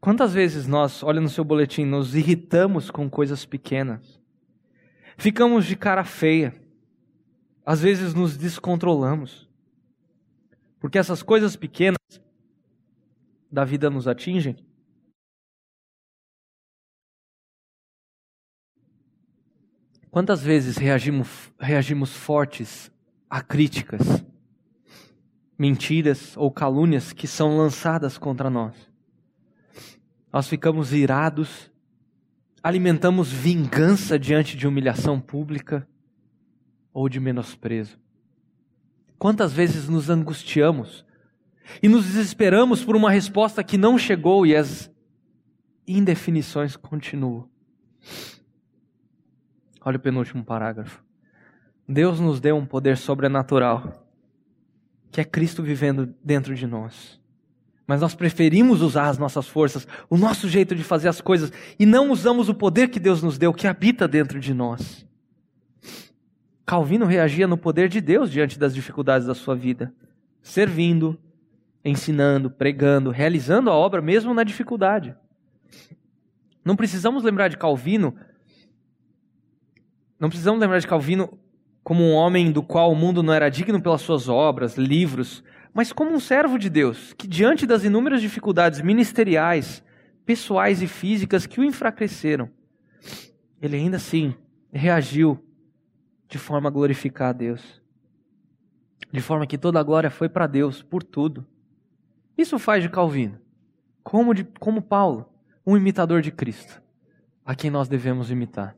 Quantas 0.00 0.34
vezes 0.34 0.66
nós, 0.66 1.02
olha 1.02 1.20
no 1.20 1.30
seu 1.30 1.42
boletim, 1.42 1.84
nos 1.84 2.14
irritamos 2.14 2.90
com 2.90 3.08
coisas 3.08 3.46
pequenas? 3.46 4.20
Ficamos 5.16 5.64
de 5.64 5.76
cara 5.76 6.04
feia. 6.04 6.54
Às 7.64 7.80
vezes 7.80 8.14
nos 8.14 8.36
descontrolamos. 8.36 9.48
Porque 10.78 10.98
essas 10.98 11.22
coisas 11.22 11.56
pequenas 11.56 11.98
da 13.50 13.64
vida 13.64 13.88
nos 13.90 14.06
atingem. 14.06 14.56
Quantas 20.10 20.42
vezes 20.42 20.76
reagimos, 20.76 21.50
reagimos 21.58 22.12
fortes 22.12 22.90
a 23.28 23.40
críticas, 23.42 24.24
mentiras 25.58 26.36
ou 26.36 26.50
calúnias 26.50 27.12
que 27.12 27.26
são 27.26 27.56
lançadas 27.56 28.16
contra 28.16 28.48
nós? 28.48 28.74
Nós 30.32 30.48
ficamos 30.48 30.92
irados, 30.92 31.70
alimentamos 32.62 33.32
vingança 33.32 34.18
diante 34.18 34.56
de 34.56 34.66
humilhação 34.66 35.20
pública 35.20 35.88
ou 36.92 37.08
de 37.08 37.18
menosprezo. 37.18 37.98
Quantas 39.18 39.52
vezes 39.52 39.88
nos 39.88 40.10
angustiamos 40.10 41.04
e 41.82 41.88
nos 41.88 42.04
desesperamos 42.04 42.84
por 42.84 42.96
uma 42.96 43.10
resposta 43.10 43.64
que 43.64 43.76
não 43.76 43.98
chegou 43.98 44.46
e 44.46 44.54
as 44.54 44.90
indefinições 45.86 46.76
continuam. 46.76 47.48
Olha 49.80 49.96
o 49.96 50.00
penúltimo 50.00 50.44
parágrafo. 50.44 51.02
Deus 51.88 52.20
nos 52.20 52.38
deu 52.38 52.54
um 52.56 52.66
poder 52.66 52.98
sobrenatural, 52.98 54.06
que 55.10 55.22
é 55.22 55.24
Cristo 55.24 55.62
vivendo 55.62 56.14
dentro 56.22 56.54
de 56.54 56.66
nós. 56.66 57.18
Mas 57.86 58.02
nós 58.02 58.14
preferimos 58.14 58.82
usar 58.82 59.08
as 59.08 59.16
nossas 59.16 59.48
forças, 59.48 59.88
o 60.10 60.18
nosso 60.18 60.46
jeito 60.46 60.74
de 60.74 60.84
fazer 60.84 61.08
as 61.08 61.22
coisas, 61.22 61.50
e 61.78 61.86
não 61.86 62.10
usamos 62.10 62.50
o 62.50 62.54
poder 62.54 62.88
que 62.88 63.00
Deus 63.00 63.22
nos 63.22 63.38
deu, 63.38 63.54
que 63.54 63.66
habita 63.66 64.06
dentro 64.06 64.38
de 64.38 64.52
nós. 64.52 65.06
Calvino 66.66 67.06
reagia 67.06 67.46
no 67.46 67.56
poder 67.56 67.88
de 67.88 68.02
Deus 68.02 68.30
diante 68.30 68.58
das 68.58 68.74
dificuldades 68.74 69.26
da 69.26 69.34
sua 69.34 69.56
vida, 69.56 69.90
servindo, 70.42 71.18
ensinando, 71.82 72.50
pregando, 72.50 73.08
realizando 73.08 73.70
a 73.70 73.74
obra 73.74 74.02
mesmo 74.02 74.34
na 74.34 74.44
dificuldade. 74.44 75.16
Não 76.62 76.76
precisamos 76.76 77.24
lembrar 77.24 77.48
de 77.48 77.56
Calvino, 77.56 78.14
não 80.20 80.28
precisamos 80.28 80.60
lembrar 80.60 80.80
de 80.80 80.86
Calvino 80.86 81.38
como 81.88 82.04
um 82.04 82.12
homem 82.12 82.52
do 82.52 82.62
qual 82.62 82.92
o 82.92 82.94
mundo 82.94 83.22
não 83.22 83.32
era 83.32 83.48
digno 83.48 83.80
pelas 83.80 84.02
suas 84.02 84.28
obras, 84.28 84.76
livros, 84.76 85.42
mas 85.72 85.90
como 85.90 86.12
um 86.12 86.20
servo 86.20 86.58
de 86.58 86.68
Deus, 86.68 87.14
que 87.14 87.26
diante 87.26 87.64
das 87.64 87.82
inúmeras 87.82 88.20
dificuldades 88.20 88.82
ministeriais, 88.82 89.82
pessoais 90.26 90.82
e 90.82 90.86
físicas 90.86 91.46
que 91.46 91.58
o 91.58 91.64
enfraqueceram, 91.64 92.50
ele 93.58 93.76
ainda 93.76 93.96
assim 93.96 94.34
reagiu 94.70 95.42
de 96.28 96.36
forma 96.36 96.68
a 96.68 96.70
glorificar 96.70 97.30
a 97.30 97.32
Deus. 97.32 97.80
De 99.10 99.22
forma 99.22 99.46
que 99.46 99.56
toda 99.56 99.80
a 99.80 99.82
glória 99.82 100.10
foi 100.10 100.28
para 100.28 100.46
Deus 100.46 100.82
por 100.82 101.02
tudo. 101.02 101.46
Isso 102.36 102.58
faz 102.58 102.82
de 102.82 102.90
Calvino, 102.90 103.40
como, 104.04 104.34
de, 104.34 104.44
como 104.60 104.82
Paulo, 104.82 105.32
um 105.66 105.74
imitador 105.74 106.20
de 106.20 106.32
Cristo, 106.32 106.82
a 107.46 107.54
quem 107.54 107.70
nós 107.70 107.88
devemos 107.88 108.30
imitar. 108.30 108.76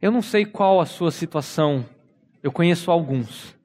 Eu 0.00 0.10
não 0.10 0.22
sei 0.22 0.44
qual 0.44 0.80
a 0.80 0.86
sua 0.86 1.10
situação, 1.10 1.84
eu 2.42 2.52
conheço 2.52 2.90
alguns. 2.90 3.56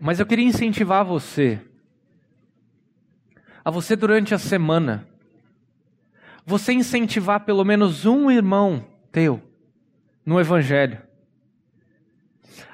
Mas 0.00 0.20
eu 0.20 0.26
queria 0.26 0.44
incentivar 0.44 1.04
você, 1.04 1.60
a 3.64 3.70
você 3.70 3.96
durante 3.96 4.34
a 4.34 4.38
semana, 4.38 5.06
você 6.44 6.72
incentivar 6.72 7.44
pelo 7.44 7.64
menos 7.64 8.04
um 8.04 8.30
irmão 8.30 8.86
teu 9.10 9.42
no 10.24 10.38
Evangelho 10.38 11.06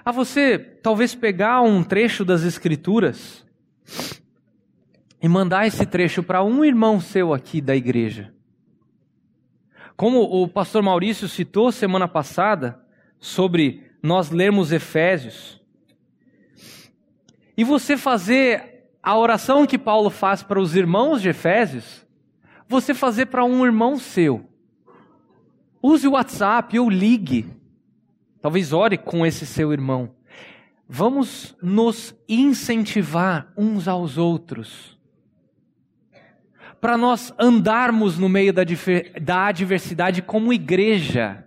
a 0.04 0.10
você 0.10 0.58
talvez 0.58 1.14
pegar 1.14 1.62
um 1.62 1.82
trecho 1.82 2.24
das 2.24 2.42
Escrituras 2.42 3.44
e 5.20 5.28
mandar 5.28 5.66
esse 5.66 5.86
trecho 5.86 6.22
para 6.22 6.42
um 6.42 6.64
irmão 6.64 7.00
seu 7.00 7.32
aqui 7.32 7.60
da 7.60 7.76
igreja. 7.76 8.34
Como 10.02 10.42
o 10.42 10.48
pastor 10.48 10.82
Maurício 10.82 11.28
citou 11.28 11.70
semana 11.70 12.08
passada 12.08 12.84
sobre 13.20 13.88
nós 14.02 14.30
lermos 14.30 14.72
Efésios, 14.72 15.60
e 17.56 17.62
você 17.62 17.96
fazer 17.96 18.90
a 19.00 19.16
oração 19.16 19.64
que 19.64 19.78
Paulo 19.78 20.10
faz 20.10 20.42
para 20.42 20.60
os 20.60 20.74
irmãos 20.74 21.22
de 21.22 21.28
Efésios, 21.28 22.04
você 22.66 22.92
fazer 22.92 23.26
para 23.26 23.44
um 23.44 23.64
irmão 23.64 23.96
seu. 23.96 24.44
Use 25.80 26.08
o 26.08 26.14
WhatsApp 26.14 26.76
ou 26.80 26.90
ligue 26.90 27.48
Talvez 28.40 28.72
ore 28.72 28.98
com 28.98 29.24
esse 29.24 29.46
seu 29.46 29.72
irmão. 29.72 30.16
Vamos 30.88 31.56
nos 31.62 32.12
incentivar 32.28 33.52
uns 33.56 33.86
aos 33.86 34.18
outros. 34.18 34.98
Para 36.82 36.98
nós 36.98 37.32
andarmos 37.38 38.18
no 38.18 38.28
meio 38.28 38.52
da, 38.52 38.62
da 39.22 39.46
adversidade 39.46 40.20
como 40.20 40.52
igreja. 40.52 41.46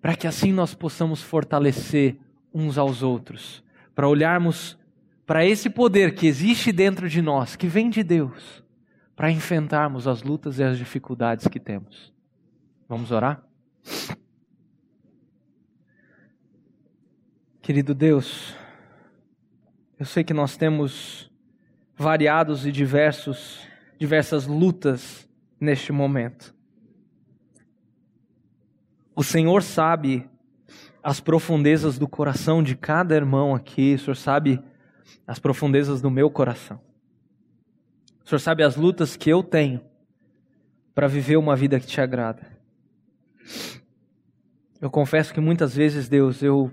Para 0.00 0.16
que 0.16 0.26
assim 0.26 0.50
nós 0.50 0.72
possamos 0.72 1.20
fortalecer 1.20 2.18
uns 2.50 2.78
aos 2.78 3.02
outros. 3.02 3.62
Para 3.94 4.08
olharmos 4.08 4.78
para 5.26 5.44
esse 5.44 5.68
poder 5.68 6.14
que 6.14 6.26
existe 6.26 6.72
dentro 6.72 7.10
de 7.10 7.20
nós, 7.20 7.56
que 7.56 7.66
vem 7.66 7.90
de 7.90 8.02
Deus, 8.02 8.64
para 9.14 9.30
enfrentarmos 9.30 10.08
as 10.08 10.22
lutas 10.22 10.58
e 10.58 10.64
as 10.64 10.78
dificuldades 10.78 11.46
que 11.46 11.60
temos. 11.60 12.10
Vamos 12.88 13.12
orar? 13.12 13.44
Querido 17.60 17.94
Deus, 17.94 18.56
eu 19.98 20.06
sei 20.06 20.24
que 20.24 20.32
nós 20.32 20.56
temos 20.56 21.29
variados 22.00 22.64
e 22.64 22.72
diversos 22.72 23.60
diversas 23.98 24.46
lutas 24.46 25.28
neste 25.60 25.92
momento. 25.92 26.54
O 29.14 29.22
Senhor 29.22 29.62
sabe 29.62 30.26
as 31.02 31.20
profundezas 31.20 31.98
do 31.98 32.08
coração 32.08 32.62
de 32.62 32.74
cada 32.74 33.14
irmão 33.14 33.54
aqui, 33.54 33.96
o 33.96 33.98
Senhor 33.98 34.14
sabe 34.14 34.64
as 35.26 35.38
profundezas 35.38 36.00
do 36.00 36.10
meu 36.10 36.30
coração. 36.30 36.80
O 38.24 38.28
Senhor 38.30 38.38
sabe 38.38 38.62
as 38.62 38.76
lutas 38.76 39.14
que 39.14 39.28
eu 39.28 39.42
tenho 39.42 39.82
para 40.94 41.06
viver 41.06 41.36
uma 41.36 41.54
vida 41.54 41.78
que 41.78 41.86
te 41.86 42.00
agrada. 42.00 42.46
Eu 44.80 44.90
confesso 44.90 45.34
que 45.34 45.40
muitas 45.40 45.74
vezes, 45.74 46.08
Deus, 46.08 46.42
eu. 46.42 46.72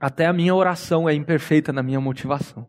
Até 0.00 0.24
a 0.24 0.32
minha 0.32 0.54
oração 0.54 1.06
é 1.06 1.12
imperfeita 1.12 1.70
na 1.70 1.82
minha 1.82 2.00
motivação. 2.00 2.66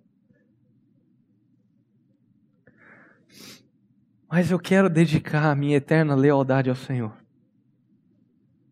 Mas 4.35 4.51
eu 4.51 4.59
quero 4.59 4.89
dedicar 4.89 5.49
a 5.49 5.55
minha 5.55 5.77
eterna 5.77 6.13
lealdade 6.13 6.69
ao 6.69 6.75
Senhor. 6.75 7.13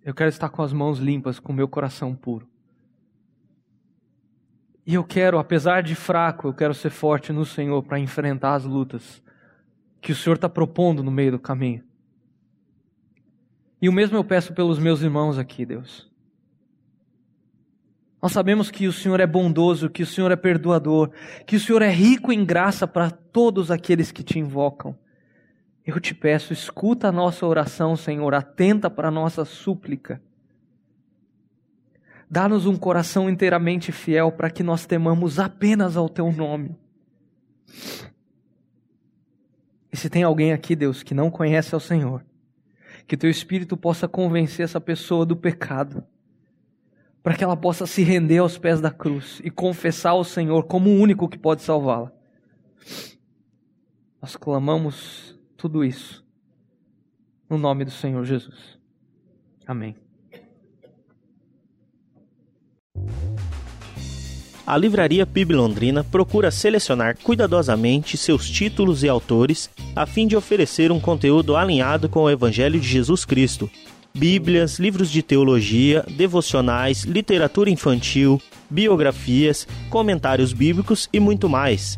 Eu 0.04 0.14
quero 0.14 0.28
estar 0.28 0.50
com 0.50 0.62
as 0.62 0.74
mãos 0.74 1.00
limpas, 1.00 1.40
com 1.40 1.54
o 1.54 1.56
meu 1.56 1.70
coração 1.70 2.14
puro. 2.14 2.46
E 4.86 4.96
eu 4.96 5.06
quero, 5.06 5.40
apesar 5.40 5.82
de 5.82 5.96
fraco, 5.96 6.50
eu 6.50 6.54
quero 6.54 6.74
ser 6.74 6.90
forte 6.90 7.32
no 7.32 7.46
Senhor 7.46 7.82
para 7.82 7.98
enfrentar 7.98 8.56
as 8.56 8.66
lutas 8.66 9.24
que 10.02 10.12
o 10.12 10.16
Senhor 10.18 10.36
está 10.36 10.50
propondo 10.50 11.02
no 11.02 11.10
meio 11.10 11.32
do 11.32 11.40
caminho. 11.40 11.82
E 13.82 13.88
o 13.88 13.94
mesmo 13.94 14.18
eu 14.18 14.24
peço 14.26 14.54
pelos 14.54 14.78
meus 14.78 15.02
irmãos 15.02 15.38
aqui, 15.38 15.66
Deus. 15.66 16.12
Nós 18.22 18.34
sabemos 18.34 18.70
que 18.70 18.86
o 18.86 18.92
Senhor 18.92 19.22
é 19.22 19.26
bondoso, 19.26 19.90
que 19.90 20.04
o 20.04 20.08
Senhor 20.08 20.30
é 20.30 20.36
perdoador, 20.36 21.10
que 21.48 21.56
o 21.56 21.60
Senhor 21.62 21.82
é 21.82 21.90
rico 21.90 22.34
em 22.34 22.44
graça 22.44 22.86
para 22.86 23.10
todos 23.10 23.72
aqueles 23.72 24.12
que 24.12 24.24
te 24.24 24.38
invocam. 24.38 25.02
Eu 25.86 26.00
te 26.00 26.16
peço, 26.16 26.54
escuta 26.54 27.10
a 27.10 27.12
nossa 27.12 27.46
oração, 27.46 27.96
Senhor, 27.96 28.34
atenta 28.34 28.90
para 28.90 29.10
a 29.10 29.12
nossa 29.12 29.44
súplica. 29.44 30.22
Dá-nos 32.30 32.66
um 32.66 32.78
coração 32.78 33.30
inteiramente 33.30 33.92
fiel 33.92 34.32
para 34.32 34.50
que 34.50 34.64
nós 34.64 34.86
temamos 34.86 35.40
apenas 35.40 35.98
ao 35.98 36.08
teu 36.08 36.32
nome. 36.32 36.76
E 39.92 39.98
se 39.98 40.10
tem 40.10 40.24
alguém 40.24 40.54
aqui, 40.54 40.76
Deus, 40.76 41.04
que 41.04 41.14
não 41.14 41.30
conhece 41.30 41.76
ao 41.76 41.80
Senhor, 41.80 42.26
que 43.06 43.18
teu 43.18 43.30
espírito 43.30 43.76
possa 43.76 44.08
convencer 44.08 44.64
essa 44.64 44.80
pessoa 44.80 45.26
do 45.26 45.36
pecado, 45.36 46.04
para 47.22 47.36
que 47.36 47.44
ela 47.44 47.56
possa 47.58 47.86
se 47.86 48.04
render 48.04 48.40
aos 48.40 48.58
pés 48.58 48.82
da 48.82 48.90
cruz 48.90 49.40
e 49.44 49.52
confessar 49.52 50.12
ao 50.12 50.24
Senhor 50.24 50.64
como 50.64 50.90
o 50.90 51.00
único 51.00 51.30
que 51.30 51.38
pode 51.38 51.62
salvá-la. 51.62 52.12
Nós 54.22 54.36
clamamos 54.36 55.38
tudo 55.64 55.82
isso 55.82 56.22
no 57.50 57.58
nome 57.58 57.86
do 57.86 57.92
Senhor 57.92 58.26
Jesus. 58.26 58.78
Amém. 59.66 59.96
A 64.68 64.76
Livraria 64.76 65.26
PIB 65.26 65.54
Londrina 65.54 66.04
procura 66.04 66.52
selecionar 66.52 67.18
cuidadosamente 67.18 68.18
seus 68.18 68.50
títulos 68.50 69.04
e 69.04 69.10
autores 69.10 69.70
a 69.96 70.06
fim 70.06 70.28
de 70.28 70.36
oferecer 70.36 70.92
um 70.92 71.00
conteúdo 71.00 71.56
alinhado 71.56 72.10
com 72.10 72.24
o 72.24 72.30
Evangelho 72.30 72.78
de 72.78 72.88
Jesus 72.88 73.24
Cristo. 73.24 73.72
Bíblias, 74.14 74.80
livros 74.80 75.10
de 75.10 75.24
teologia, 75.24 76.06
devocionais, 76.10 77.04
literatura 77.04 77.70
infantil, 77.70 78.42
biografias, 78.70 79.66
comentários 79.90 80.52
bíblicos 80.52 81.08
e 81.14 81.22
muito 81.22 81.48
mais. 81.48 81.98